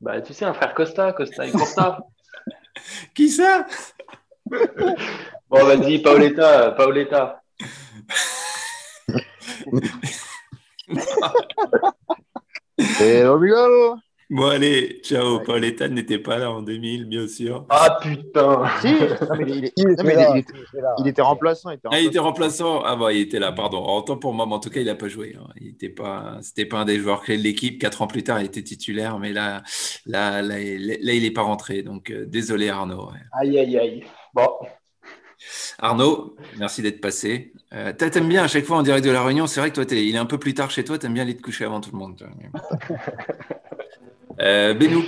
Bah, 0.02 0.22
tu 0.22 0.34
sais, 0.34 0.46
un 0.46 0.54
frère 0.54 0.74
Costa, 0.74 1.14
Costa 1.14 1.46
et 1.46 1.52
Costa. 1.52 2.00
Qui 3.16 3.30
ça? 3.30 3.66
bon, 5.54 5.66
vas-y, 5.66 6.00
Paoletta, 6.00 6.72
Paoletta. 6.72 7.42
Et 13.02 13.24
au 13.26 13.40
Miguel 13.40 14.00
Bon, 14.30 14.48
allez, 14.48 15.00
ciao. 15.04 15.42
Paul 15.42 15.64
Etan 15.64 15.90
n'était 15.90 16.18
pas 16.18 16.40
là 16.40 16.50
en 16.50 16.64
2000, 16.64 17.06
bien 17.06 17.28
sûr. 17.28 17.68
Ah 17.70 18.00
putain 18.02 18.64
Si 18.82 18.92
Non, 18.94 19.36
mais 19.38 19.46
il, 19.48 19.66
était 19.66 19.84
là, 20.16 20.34
il 20.98 21.08
était- 21.08 21.22
remplaçant. 21.22 21.70
Il 21.70 21.76
était 21.76 21.88
Ah, 21.92 22.00
il 22.00 22.08
était 22.08 22.18
remplaçant. 22.20 22.80
remplaçant. 22.80 22.84
Ah, 22.84 22.96
bon, 22.96 23.10
il 23.10 23.20
était 23.20 23.38
là, 23.38 23.52
pardon. 23.52 23.78
En 23.84 24.02
temps 24.02 24.18
pour 24.18 24.34
moi, 24.34 24.48
mais 24.48 24.54
en 24.54 24.60
tout 24.60 24.72
cas, 24.72 24.80
il 24.80 24.88
n'a 24.88 24.96
pas 24.96 25.08
joué. 25.08 25.36
hein. 25.40 25.48
Il 25.62 25.68
était 25.68 25.90
pas, 25.90 26.40
c'était 26.42 26.66
pas 26.66 26.80
un 26.80 26.86
des 26.86 26.98
joueurs 27.00 27.22
clés 27.22 27.38
de 27.38 27.44
l'équipe. 27.44 27.80
Quatre 27.80 28.02
ans 28.02 28.08
plus 28.08 28.24
tard, 28.24 28.40
il 28.42 28.46
était 28.46 28.64
titulaire, 28.64 29.20
mais 29.20 29.34
là, 29.34 29.62
là, 30.08 30.42
là, 30.42 30.60
il- 30.60 30.88
là, 30.88 31.14
il 31.14 31.22
n'est 31.22 31.32
pas 31.32 31.44
rentré. 31.44 31.84
Donc, 31.84 32.10
euh, 32.10 32.26
désolé, 32.26 32.70
Arnaud. 32.70 33.10
ouais. 33.12 33.20
Aïe, 33.34 33.60
aïe, 33.60 33.78
aïe. 33.78 34.04
Bon, 34.34 34.50
Arnaud, 35.80 36.36
merci 36.58 36.82
d'être 36.82 37.02
passé. 37.02 37.54
Euh, 37.74 37.92
t'aimes 37.94 38.30
bien 38.30 38.44
à 38.44 38.48
chaque 38.48 38.66
fois 38.66 38.78
en 38.78 38.84
direct 38.84 39.06
de 39.06 39.12
la 39.12 39.24
Réunion. 39.24 39.48
C'est 39.48 39.60
vrai 39.60 39.70
que 39.72 39.76
toi, 39.82 39.86
il 39.92 40.14
est 40.16 40.18
un 40.18 40.26
peu 40.26 40.38
plus 40.38 40.54
tard 40.54 40.70
chez 40.72 40.84
toi. 40.84 40.98
T'aimes 40.98 41.14
bien 41.14 41.24
aller 41.24 41.36
te 41.36 41.42
coucher 41.42 41.66
avant 41.66 41.82
tout 41.82 41.92
le 41.92 41.98
monde. 41.98 42.22
Euh, 44.42 44.74
Benou, 44.74 45.04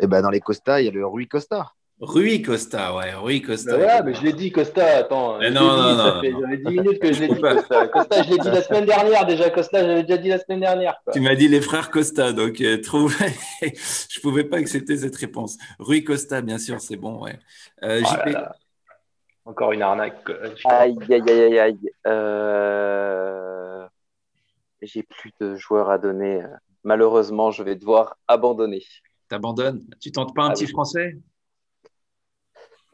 Et 0.00 0.08
ben 0.08 0.22
dans 0.22 0.30
les 0.30 0.40
Costa, 0.40 0.80
il 0.82 0.86
y 0.86 0.88
a 0.88 0.90
le 0.90 1.06
Rui 1.06 1.28
Costa. 1.28 1.72
Rui 2.00 2.42
Costa, 2.42 2.96
ouais, 2.96 3.14
Rui 3.14 3.42
Costa. 3.42 3.76
voilà, 3.76 4.02
mais 4.02 4.12
je 4.12 4.22
l'ai 4.24 4.32
dit, 4.32 4.50
Costa, 4.50 4.84
attends. 4.98 5.38
Mais 5.38 5.52
non, 5.52 5.60
non, 5.60 5.92
dit, 5.92 5.96
ça 5.98 6.14
non, 6.14 6.20
fait- 6.20 6.30
non. 6.32 6.40
J'avais 6.40 6.56
10 6.56 6.64
minutes 6.80 6.98
que 6.98 7.12
je 7.12 7.20
l'ai 7.20 7.28
dit, 7.34 7.40
pas. 7.40 7.54
Costa. 7.54 7.86
Costa, 7.86 8.22
je 8.24 8.30
l'ai 8.30 8.38
dit 8.38 8.48
la 8.50 8.62
semaine 8.64 8.86
dernière 8.86 9.24
déjà. 9.24 9.50
Costa, 9.50 9.80
j'avais 9.82 10.02
déjà 10.02 10.18
dit 10.18 10.28
la 10.30 10.38
semaine 10.40 10.58
dernière. 10.60 10.96
quoi. 11.04 11.12
Tu 11.12 11.20
m'as 11.20 11.36
dit 11.36 11.46
les 11.46 11.60
frères 11.60 11.90
Costa, 11.92 12.32
donc 12.32 12.60
euh, 12.60 12.80
trouve... 12.80 13.16
je 13.62 14.20
pouvais 14.20 14.42
pas 14.44 14.56
accepter 14.56 14.96
cette 14.96 15.14
réponse. 15.14 15.56
Rui 15.78 16.02
Costa, 16.02 16.42
bien 16.42 16.58
sûr, 16.58 16.80
c'est 16.80 16.96
bon, 16.96 17.22
ouais. 17.22 17.38
Euh, 17.84 18.02
Oh 18.04 18.08
JP, 18.08 18.26
là 18.26 18.32
là. 18.32 18.56
Encore 19.44 19.72
une 19.72 19.82
arnaque. 19.82 20.22
Aïe, 20.64 20.96
aïe, 21.10 21.22
aïe, 21.28 21.30
aïe, 21.30 21.58
aïe. 21.58 21.90
Euh, 22.06 23.86
J'ai 24.80 25.02
plus 25.02 25.32
de 25.40 25.56
joueurs 25.56 25.90
à 25.90 25.98
donner. 25.98 26.42
Malheureusement, 26.84 27.50
je 27.50 27.62
vais 27.62 27.76
devoir 27.76 28.16
abandonner. 28.28 28.84
t'abandonnes? 29.28 29.82
Tu 30.00 30.12
tentes 30.12 30.34
pas 30.34 30.44
un 30.44 30.50
Ah 30.50 30.52
petit 30.52 30.64
oui. 30.66 30.70
français? 30.70 31.16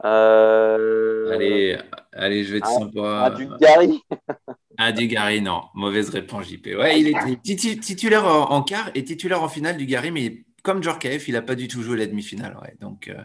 Euh... 0.05 1.31
Allez, 1.33 1.77
allez, 2.13 2.43
je 2.45 2.53
vais 2.53 2.57
être 2.59 2.67
Ah, 2.69 2.79
sympa. 2.79 3.21
Ah, 3.25 3.29
du 3.31 3.47
Gary. 3.59 4.01
Ah, 4.81 4.93
du 4.93 5.07
Gary, 5.07 5.41
non. 5.41 5.63
Mauvaise 5.73 6.09
réponse, 6.09 6.45
JP. 6.47 6.67
Ouais, 6.77 7.01
il 7.01 7.07
était 7.09 7.35
titu- 7.43 7.77
titulaire 7.81 8.25
en 8.25 8.49
en 8.51 8.63
quart 8.63 8.89
et 8.95 9.03
titulaire 9.03 9.43
en 9.43 9.49
finale 9.49 9.75
du 9.75 9.85
Gary, 9.85 10.09
mais 10.09 10.45
comme 10.63 10.81
Djorkaeff, 10.83 11.27
il 11.27 11.33
n'a 11.33 11.41
pas 11.41 11.55
du 11.55 11.67
tout 11.67 11.81
joué 11.81 11.97
la 11.97 12.05
demi-finale. 12.05 12.57
Ouais. 12.61 12.75
Donc, 12.79 13.07
euh, 13.07 13.15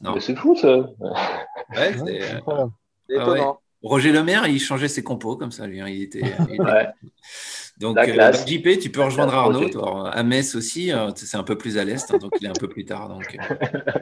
non. 0.00 0.14
Mais 0.14 0.20
c'est 0.20 0.36
fou, 0.36 0.56
ça. 0.56 0.76
Ouais, 0.78 1.94
c'est, 2.04 2.20
euh, 2.48 3.32
ouais. 3.32 3.40
Roger 3.82 4.12
Lemaire, 4.12 4.46
il 4.46 4.60
changeait 4.60 4.88
ses 4.88 5.02
compos 5.02 5.36
comme 5.36 5.52
ça, 5.52 5.66
lui. 5.66 5.80
hein. 5.80 5.88
Il 5.88 6.02
était, 6.02 6.20
il 6.20 6.54
était- 6.54 6.62
Ouais. 6.62 6.88
Donc, 7.78 7.96
La 7.96 8.28
euh, 8.28 8.32
JP, 8.46 8.78
tu 8.78 8.90
peux 8.90 9.02
rejoindre 9.02 9.34
Arnaud. 9.34 9.70
Toi, 9.70 10.10
à 10.10 10.22
Metz 10.22 10.54
aussi, 10.54 10.92
euh, 10.92 11.10
c'est 11.16 11.38
un 11.38 11.42
peu 11.44 11.56
plus 11.56 11.78
à 11.78 11.84
l'est, 11.84 12.12
hein, 12.12 12.18
donc 12.18 12.32
il 12.40 12.46
est 12.46 12.50
un 12.50 12.60
peu 12.60 12.68
plus 12.68 12.84
tard. 12.84 13.08
Donc, 13.08 13.36
euh. 13.38 13.54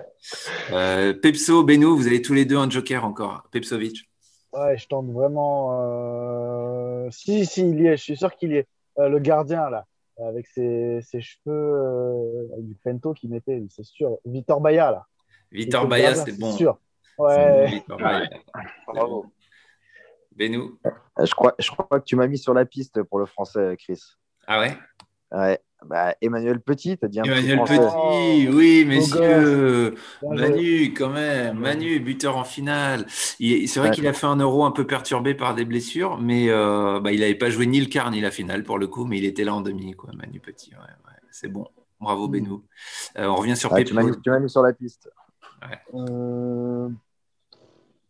Euh, 0.72 1.14
Pepso, 1.14 1.62
Benou, 1.62 1.97
vous 1.97 2.07
avez 2.09 2.20
tous 2.22 2.34
les 2.34 2.45
deux 2.45 2.57
un 2.57 2.68
joker 2.68 3.05
encore. 3.05 3.45
Pepsovic. 3.53 4.11
Ouais, 4.53 4.76
je 4.76 4.86
tente 4.89 5.11
vraiment. 5.12 5.78
euh, 5.80 7.09
Si, 7.11 7.47
si, 7.47 7.61
il 7.70 7.80
y 7.80 7.86
est. 7.86 7.97
Je 7.97 8.03
suis 8.03 8.16
sûr 8.16 8.34
qu'il 8.34 8.51
y 8.53 8.57
est. 8.57 8.66
Euh, 8.99 9.09
le 9.09 9.20
gardien, 9.20 9.70
là, 9.70 9.84
avec 10.26 10.46
ses, 10.46 11.00
ses 11.02 11.20
cheveux, 11.20 11.52
euh, 11.52 12.52
avec 12.52 12.66
du 12.66 12.74
pento 12.74 13.12
qu'il 13.14 13.30
mettait, 13.30 13.64
c'est 13.70 13.84
sûr. 13.84 14.18
Victor 14.24 14.60
Baya, 14.60 14.90
là. 14.90 15.06
Victor 15.52 15.86
Baya, 15.86 16.14
c'est 16.14 16.38
bon. 16.38 16.52
sûr. 16.52 16.78
Ouais. 17.18 17.66
Victor 17.66 17.98
Baya. 17.98 18.28
Bravo. 18.86 19.26
Benou. 20.34 20.78
Euh, 20.86 21.24
Je 21.26 21.34
crois, 21.34 21.54
je 21.58 21.70
crois 21.70 22.00
que 22.00 22.04
tu 22.04 22.14
m'as 22.16 22.26
mis 22.26 22.38
sur 22.38 22.54
la 22.54 22.64
piste 22.64 23.02
pour 23.04 23.18
le 23.18 23.26
français, 23.26 23.76
Chris. 23.78 24.00
Ah 24.46 24.60
ouais? 24.60 24.76
Ouais. 25.32 25.58
Bah, 25.87 26.14
Emmanuel 26.20 26.61
Petit, 26.61 26.99
t'as 26.99 27.07
dit 27.07 27.20
un 27.20 27.24
Emmanuel. 27.24 27.61
Petit, 27.61 28.49
oui, 28.49 28.85
messieurs. 28.85 29.95
Manu, 30.22 30.93
quand 30.93 31.09
même. 31.11 31.59
Manu, 31.59 32.01
buteur 32.01 32.37
en 32.37 32.45
finale. 32.45 33.07
Il- 33.39 33.68
C'est 33.68 33.79
vrai 33.79 33.91
Ouais. 33.91 33.95
qu'il 33.95 34.07
a 34.09 34.12
fait 34.12 34.26
un 34.26 34.37
euro 34.37 34.64
un 34.64 34.72
peu 34.72 34.87
perturbé 34.87 35.35
par 35.35 35.55
des 35.55 35.64
blessures, 35.64 36.18
mais 36.18 36.49
euh, 36.51 36.99
bah, 37.01 37.12
il 37.12 37.20
n'avait 37.20 37.37
pas 37.37 37.49
joué 37.49 37.66
ni 37.66 37.79
le 37.81 37.87
quart 37.87 38.11
ni 38.11 38.20
la 38.20 38.33
finale 38.33 38.64
pour 38.64 38.79
le 38.79 38.89
coup, 38.89 39.05
mais 39.05 39.18
il 39.18 39.24
était 39.24 39.45
là 39.45 39.55
en 39.55 39.61
demi, 39.61 39.93
quoi, 39.93 40.11
Manu 40.14 40.41
Petit. 40.41 40.72
Ouais, 40.72 40.79
ouais, 40.81 41.16
c'est 41.31 41.49
bon. 41.49 41.66
Bravo, 42.01 42.26
Benou. 42.29 42.64
Euh, 43.16 43.26
on 43.26 43.37
revient 43.37 43.57
sur 43.57 43.72
mis, 43.74 43.85
tu 43.85 43.95
m'as 43.95 44.03
mis 44.41 44.51
sur 44.51 44.62
la 44.62 44.72
piste. 44.72 45.09
Euh, 45.95 46.89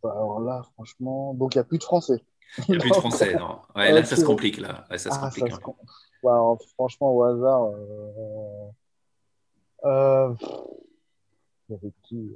bah, 0.02 0.12
alors 0.16 0.40
là, 0.40 0.62
franchement, 0.74 1.34
donc 1.34 1.54
il 1.54 1.58
n'y 1.58 1.62
a 1.62 1.64
plus 1.64 1.78
de 1.78 1.84
français. 1.84 2.22
Il 2.66 2.70
n'y 2.72 2.76
a 2.76 2.80
plus 2.80 2.90
de 2.90 2.94
français, 2.94 3.34
non. 3.36 3.60
Ouais, 3.76 3.92
là, 3.92 4.04
ça 4.04 4.16
se 4.16 4.24
complique, 4.24 4.58
là. 4.58 4.84
Ouais, 4.90 4.98
ça 4.98 5.10
se 5.10 5.16
Ah, 5.16 5.24
complique. 5.28 5.44
ça 5.48 5.50
se 5.54 5.56
hein. 5.56 5.62
com- 5.62 5.74
Bah, 6.22 6.32
alors, 6.32 6.58
franchement, 6.74 7.12
au 7.14 7.22
hasard. 7.24 7.64
Euh... 7.66 8.70
Euh... 9.84 10.34
pff, 10.34 10.48
Il 11.68 11.72
y 11.72 11.74
avait 11.74 11.92
qui 12.02 12.32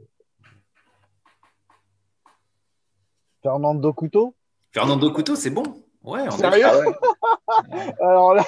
Fernando 3.43 3.93
Couto? 3.93 4.35
Fernando 4.73 5.11
Couto, 5.13 5.35
c'est 5.35 5.51
bon. 5.51 5.63
Ouais, 6.03 6.23
on 6.27 6.31
Sérieux? 6.33 6.67
Ah 6.67 6.79
ouais. 6.79 7.95
Alors 8.01 8.35
là, 8.35 8.45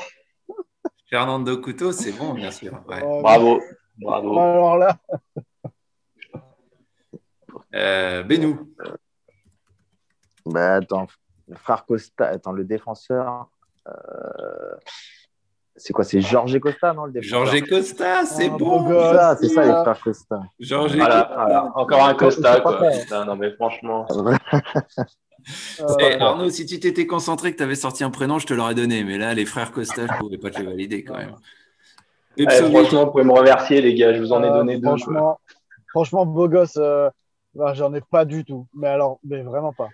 Fernando 1.11 1.57
Couto, 1.61 1.93
c'est 1.93 2.13
bon, 2.13 2.35
bien 2.35 2.51
sûr. 2.51 2.73
Ouais. 2.87 3.03
euh, 3.03 3.21
Bravo. 3.23 3.61
Bravo. 3.99 4.39
alors 4.39 4.77
là, 4.77 4.97
Euh, 7.75 8.23
Benou. 8.23 8.73
Bah, 10.47 10.75
attends, 10.77 11.07
le 11.49 11.57
frère 11.57 11.85
Costa, 11.87 12.27
attends, 12.27 12.53
le 12.53 12.65
défenseur. 12.65 13.49
euh, 13.89 13.93
C'est 15.77 15.93
quoi 15.93 16.05
C'est 16.05 16.21
Georges 16.21 16.59
Costa, 16.61 16.93
non 16.95 17.05
le 17.07 17.13
défenseur 17.13 17.47
Georges 17.47 17.63
Costa, 17.69 18.25
c'est 18.25 18.47
Ah, 18.47 18.57
bon. 18.57 18.81
beau 18.81 18.89
gosse. 18.89 19.11
C'est 19.11 19.17
ça, 19.17 19.37
c'est 19.41 19.49
ça, 19.49 19.65
les 19.65 19.73
frères 19.83 20.01
Costa. 20.01 20.41
Georges 20.61 20.97
Voilà, 20.97 21.23
Costa. 21.23 21.35
voilà. 21.45 21.73
Encore 21.75 22.05
un 22.07 22.15
Costa, 22.15 22.61
quoi. 22.61 22.81
Putain, 22.91 23.25
non, 23.25 23.37
mais 23.37 23.51
franchement. 23.53 24.07
euh, 24.11 24.37
Eh, 26.01 26.21
Arnaud, 26.21 26.49
si 26.51 26.65
tu 26.65 26.81
t'étais 26.81 27.07
concentré 27.07 27.53
que 27.53 27.59
tu 27.59 27.63
avais 27.63 27.75
sorti 27.75 28.03
un 28.05 28.11
prénom, 28.11 28.39
je 28.39 28.47
te 28.47 28.55
l'aurais 28.55 28.75
donné. 28.75 29.05
Mais 29.05 29.19
là, 29.19 29.35
les 29.35 29.45
frères 29.45 29.73
Costa, 29.73 30.07
je 30.07 30.13
ne 30.13 30.19
pouvais 30.19 30.39
pas 30.39 30.51
te 30.51 30.61
le 30.63 30.71
valider 30.71 31.05
quand 31.05 31.17
même. 31.17 31.35
Eh, 32.37 32.49
franchement, 32.49 33.05
vous 33.05 33.11
pouvez 33.13 33.25
me 33.25 33.33
remercier, 33.33 33.81
les 33.83 33.95
gars. 33.95 34.15
Je 34.15 34.21
vous 34.21 34.33
en 34.33 34.43
ai 34.43 34.49
euh, 34.49 34.53
donné 34.55 34.77
deux. 34.79 34.83
quoi. 34.89 34.97
franchement, 34.99 35.41
franchement, 35.91 36.27
beau 36.27 36.49
gosse, 36.49 36.77
euh, 36.79 37.11
bah, 37.55 37.75
j'en 37.75 37.93
ai 37.95 38.01
pas 38.01 38.25
du 38.25 38.45
tout. 38.45 38.67
Mais 38.75 38.89
alors, 38.89 39.19
mais 39.23 39.43
vraiment 39.43 39.73
pas. 39.73 39.89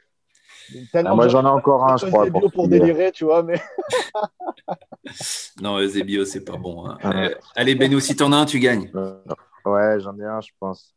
Ah, 0.95 1.15
moi, 1.15 1.29
j'en 1.29 1.43
ai 1.45 1.49
encore 1.49 1.85
un, 1.91 1.97
je 1.97 2.07
crois. 2.07 2.25
Eusebio 2.25 2.41
pour 2.41 2.53
pour 2.53 2.69
délirer, 2.69 3.13
tu 3.13 3.25
vois, 3.25 3.43
mais 3.43 3.61
Non, 5.63 5.79
Eusebio, 5.81 6.25
c'est 6.25 6.45
pas 6.45 6.57
bon. 6.57 6.87
hein. 6.87 6.99
Ouais. 7.05 7.31
Euh, 7.31 7.35
allez, 7.57 7.75
Beno, 7.75 8.01
si 8.01 8.15
t'en 8.17 8.33
as 8.33 8.37
un, 8.37 8.45
tu 8.47 8.59
gagnes. 8.61 8.91
Euh, 8.95 9.17
Ouais, 9.67 10.01
j'en 10.01 10.19
ai 10.19 10.25
un, 10.25 10.41
je 10.41 10.51
pense. 10.59 10.95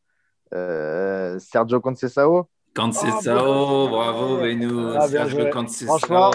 Euh, 0.53 1.37
Sergio 1.39 1.81
Conceição 1.81 2.47
Cancesao, 2.73 3.89
bravo, 3.89 4.37
Beno. 4.37 4.93
Ah, 4.95 5.07
Sergio 5.07 5.41
joué. 5.41 5.49
Cancesao. 5.49 5.97
Franchement, 5.97 6.31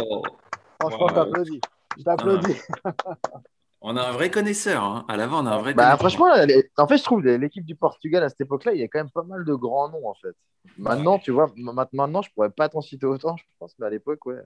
franchement, 0.81 1.07
Ouais. 1.07 1.15
t'applaudis. 1.15 1.61
Je 1.97 2.03
t'applaudis. 2.05 2.57
On 3.81 3.97
a 3.97 4.03
un 4.03 4.13
vrai 4.13 4.31
connaisseur. 4.31 4.83
hein. 4.83 5.05
À 5.09 5.17
l'avant, 5.17 5.43
on 5.43 5.47
a 5.47 5.51
un 5.53 5.59
vrai 5.59 5.73
Bah, 5.75 5.97
connaisseur. 5.97 5.99
franchement, 5.99 6.45
les- 6.45 6.71
en 6.77 6.89
fait, 6.89 6.99
je 6.99 7.05
trouve 7.05 7.23
l'équipe 7.25 7.65
du 7.65 7.77
Portugal 7.77 8.23
à 8.25 8.29
cette 8.29 8.41
époque-là, 8.41 8.73
il 8.75 8.81
y 8.81 8.83
a 8.83 8.89
quand 8.89 8.99
même 8.99 9.11
pas 9.11 9.23
mal 9.23 9.45
de 9.45 9.55
grands 9.55 9.89
noms, 9.89 10.09
en 10.09 10.15
fait. 10.15 10.35
Maintenant, 10.77 11.19
tu 11.19 11.31
vois, 11.31 11.53
ma- 11.57 11.89
maintenant, 11.93 12.23
je 12.23 12.31
pourrais 12.35 12.51
pas 12.51 12.69
t'en 12.69 12.81
citer 12.81 13.07
autant, 13.07 13.37
je 13.37 13.45
pense, 13.59 13.75
mais 13.79 13.87
à 13.87 13.91
l'époque, 13.91 14.25
ouais. 14.27 14.37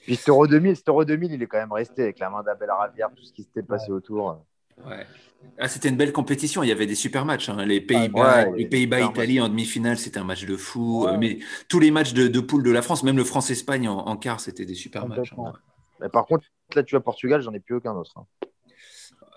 Puis 0.00 0.16
cet 0.16 0.28
Euro 0.28 0.48
2000, 0.48 0.74
cet 0.76 0.88
Euro 0.88 1.04
2000, 1.04 1.32
il 1.32 1.42
est 1.42 1.46
quand 1.46 1.58
même 1.58 1.72
resté 1.72 2.02
avec 2.02 2.18
la 2.18 2.28
main 2.28 2.42
d'Abel 2.42 2.70
Ravière, 2.70 3.08
tout 3.14 3.22
ce 3.24 3.32
qui 3.32 3.44
s'était 3.44 3.62
passé 3.62 3.92
autour. 3.92 4.44
Ouais. 4.84 5.06
Ah, 5.58 5.68
c'était 5.68 5.88
une 5.90 5.96
belle 5.96 6.12
compétition. 6.12 6.62
Il 6.64 6.68
y 6.68 6.72
avait 6.72 6.86
des 6.86 6.94
super 6.96 7.24
matchs. 7.24 7.48
hein. 7.48 7.64
Les 7.64 7.80
Pays-Bas, 7.80 8.48
Ouais, 8.48 8.56
les 8.56 8.66
Pays-Bas, 8.66 9.00
Italie 9.00 9.40
en 9.40 9.48
demi-finale, 9.48 9.96
c'était 9.98 10.18
un 10.18 10.24
match 10.24 10.44
de 10.44 10.56
fou. 10.56 11.06
Euh, 11.06 11.16
Mais 11.18 11.38
tous 11.68 11.78
les 11.78 11.90
matchs 11.92 12.14
de, 12.14 12.26
de 12.26 12.40
poule 12.40 12.64
de 12.64 12.70
la 12.70 12.82
France, 12.82 13.04
même 13.04 13.16
le 13.16 13.24
France-Espagne 13.24 13.88
en, 13.88 13.98
en 13.98 14.16
quart, 14.16 14.40
c'était 14.40 14.64
des 14.64 14.74
super 14.74 15.06
matchs. 15.06 15.32
Hein. 15.38 15.52
Mais 16.00 16.08
par 16.08 16.26
contre, 16.26 16.46
là, 16.74 16.82
tu 16.82 16.96
vois, 16.96 17.04
Portugal, 17.04 17.42
j'en 17.42 17.52
ai 17.52 17.60
plus 17.60 17.76
aucun 17.76 17.94
autre. 17.94 18.12
hein. 18.16 18.26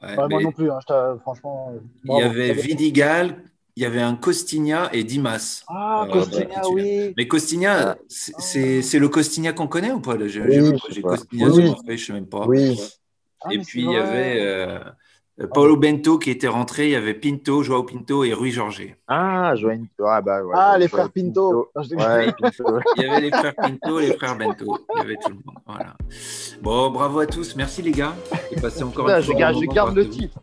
Ouais, 0.01 0.15
Bah, 0.15 0.27
moi 0.27 0.41
non 0.41 0.51
plus, 0.51 0.69
hein, 0.71 0.79
franchement. 1.21 1.71
euh, 1.73 1.79
il 2.05 2.17
y 2.17 2.21
avait 2.21 2.53
Vidigal, 2.53 3.43
il 3.75 3.83
y 3.83 3.85
avait 3.85 4.01
un 4.01 4.15
Costinha 4.15 4.89
et 4.93 5.03
Dimas. 5.03 5.63
Ah, 5.67 6.05
Euh, 6.07 6.11
Costinha, 6.11 6.47
bah, 6.61 6.69
oui. 6.71 7.13
Mais 7.17 7.27
Costinha, 7.27 7.97
c'est- 8.07 8.33
c'est 8.39 8.81
c'est 8.81 8.99
le 8.99 9.09
Costinha 9.09 9.53
qu'on 9.53 9.67
connaît 9.67 9.91
ou 9.91 9.99
pas? 10.01 10.17
Là 10.17 10.27
J'ai 10.27 10.41
Oui. 10.41 10.77
Costinha 11.01 11.49
Oui, 11.49 11.67
sur 11.67 11.83
je 11.87 11.97
sais 12.05 12.13
même 12.13 12.27
pas. 12.27 12.45
Oui. 12.47 12.79
Ah, 13.41 13.53
et 13.53 13.59
puis 13.59 13.83
il 13.83 13.91
y 13.91 13.95
avait 13.95 14.39
euh, 14.41 14.79
Paulo 15.53 15.75
Bento 15.75 16.17
qui 16.17 16.31
était 16.31 16.47
rentré, 16.47 16.85
il 16.85 16.91
y 16.91 16.95
avait 16.95 17.13
Pinto, 17.13 17.61
Joao 17.61 17.83
Pinto 17.83 18.23
et 18.23 18.33
Rui 18.33 18.51
Jorge. 18.51 18.95
Ah, 19.07 19.53
Joël. 19.55 19.81
Ah, 20.01 20.21
bah, 20.21 20.41
ouais, 20.41 20.53
Ah, 20.55 20.77
les 20.77 20.87
frères 20.87 21.11
Pinto. 21.11 21.69
Ouais, 21.75 22.31
Pinto. 22.39 22.79
Il 22.95 23.03
y 23.03 23.05
avait 23.05 23.19
les 23.21 23.31
frères 23.31 23.53
Pinto, 23.55 23.99
les 23.99 24.13
frères 24.13 24.37
Bento. 24.37 24.77
Il 24.95 24.97
y 24.97 25.01
avait 25.01 25.15
tout 25.15 25.29
le 25.29 25.35
monde. 25.35 25.55
Voilà. 25.65 25.93
Bon, 26.61 26.89
bravo 26.89 27.19
à 27.19 27.25
tous. 27.25 27.53
Merci 27.57 27.81
les 27.81 27.91
gars. 27.91 28.15
Et 28.51 28.61
passez 28.61 28.83
encore 28.83 29.05
Putain, 29.05 29.17
une 29.17 29.23
je 29.23 29.25
fois 29.27 29.35
un 29.35 29.39
garde, 29.39 29.57
je 29.61 29.65
garde 29.67 29.95
le 29.95 30.07
titre. 30.09 30.37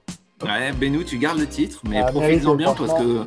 Ouais, 0.45 0.73
Benou, 0.73 1.05
tu 1.05 1.17
gardes 1.17 1.39
le 1.39 1.47
titre, 1.47 1.81
mais 1.89 2.01
Ah, 2.01 2.05
profites-en 2.13 2.55
mérité, 2.55 2.57
bien 2.57 2.75
parce 2.75 2.93
que. 3.01 3.25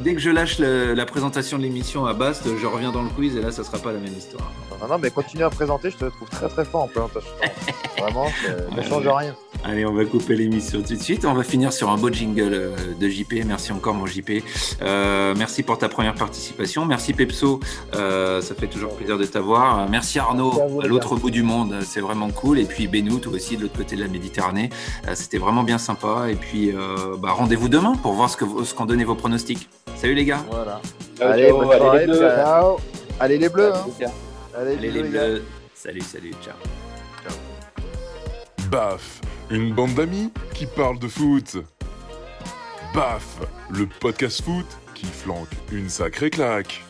Dès 0.00 0.14
que 0.14 0.20
je 0.20 0.30
lâche 0.30 0.58
le- 0.58 0.94
la 0.94 1.06
présentation 1.06 1.58
de 1.58 1.62
l'émission 1.62 2.06
à 2.06 2.12
Bast, 2.14 2.44
je 2.60 2.66
reviens 2.66 2.92
dans 2.92 3.02
le 3.02 3.08
quiz 3.10 3.36
et 3.36 3.40
là, 3.40 3.50
ça 3.52 3.64
sera 3.64 3.78
pas 3.78 3.92
la 3.92 3.98
même 3.98 4.12
histoire. 4.16 4.50
Non, 4.80 4.88
non, 4.88 4.98
mais 4.98 5.10
continue 5.10 5.44
à 5.44 5.50
présenter, 5.50 5.90
je 5.90 5.96
te 5.96 6.04
trouve 6.06 6.28
très 6.28 6.48
très 6.48 6.64
fort 6.64 6.82
en 6.82 6.88
présentation. 6.88 7.30
Vraiment, 7.98 8.26
ça 8.26 8.76
ne 8.76 8.82
change 8.82 9.06
rien. 9.08 9.34
Allez, 9.64 9.86
on 9.86 9.94
va 9.94 10.04
couper 10.04 10.36
l'émission 10.36 10.82
tout 10.82 10.94
de 10.94 11.00
suite. 11.00 11.24
On 11.24 11.32
va 11.32 11.42
finir 11.42 11.72
sur 11.72 11.88
un 11.88 11.96
beau 11.96 12.10
jingle 12.10 12.50
euh, 12.52 12.76
de 13.00 13.08
JP. 13.08 13.44
Merci 13.46 13.72
encore, 13.72 13.94
mon 13.94 14.04
JP. 14.04 14.42
Euh, 14.82 15.34
merci 15.38 15.62
pour 15.62 15.78
ta 15.78 15.88
première 15.88 16.14
participation. 16.14 16.84
Merci 16.84 17.14
Pepso. 17.14 17.60
Euh, 17.94 18.42
ça 18.42 18.54
fait 18.54 18.66
toujours 18.66 18.94
plaisir 18.94 19.16
de 19.16 19.24
t'avoir. 19.24 19.88
Merci 19.88 20.18
Arnaud, 20.18 20.52
Merci 20.58 20.84
à 20.84 20.88
l'autre 20.88 21.16
bout 21.16 21.30
du 21.30 21.42
monde. 21.42 21.76
C'est 21.82 22.00
vraiment 22.02 22.28
cool. 22.28 22.58
Et 22.58 22.64
puis 22.66 22.88
Benou, 22.88 23.18
toi 23.20 23.32
aussi, 23.32 23.56
de 23.56 23.62
l'autre 23.62 23.76
côté 23.78 23.96
de 23.96 24.02
la 24.02 24.08
Méditerranée. 24.08 24.68
Euh, 25.08 25.12
C'était 25.14 25.38
vraiment 25.38 25.62
bien 25.62 25.78
sympa. 25.78 26.26
Et 26.30 26.34
puis, 26.36 26.72
bah, 27.18 27.30
rendez-vous 27.30 27.70
demain 27.70 27.94
pour 27.96 28.12
voir 28.12 28.28
ce 28.28 28.36
qu'ont 28.74 28.84
donné 28.84 29.04
vos 29.04 29.14
pronostics. 29.14 29.68
Salut 29.96 30.14
les 30.14 30.24
gars. 30.24 30.44
Voilà. 30.50 30.80
Ciao, 31.16 31.28
Allez, 31.30 31.48
ciao, 31.48 31.58
bonne 31.58 31.70
allez, 31.70 31.78
soirée, 31.78 31.98
les 32.00 32.06
bleus. 32.06 32.28
Ciao. 32.36 32.76
Allez 33.20 33.38
les 33.38 33.48
bleus. 33.48 33.72
hein. 33.74 33.86
Salut, 33.86 33.90
les 33.98 34.04
gars. 34.04 34.12
Allez, 34.56 34.76
les 34.90 35.02
bleus. 35.02 35.44
Salut, 35.74 36.00
salut, 36.00 36.34
ciao. 36.42 36.54
Baf, 38.70 39.20
une 39.50 39.72
bande 39.74 39.94
d'amis 39.94 40.32
qui 40.54 40.66
parle 40.66 40.98
de 40.98 41.08
foot. 41.08 41.56
Baf, 42.94 43.38
le 43.70 43.86
podcast 44.00 44.42
foot 44.42 44.66
qui 44.94 45.06
flanque 45.06 45.48
une 45.72 45.88
sacrée 45.88 46.30
claque. 46.30 46.82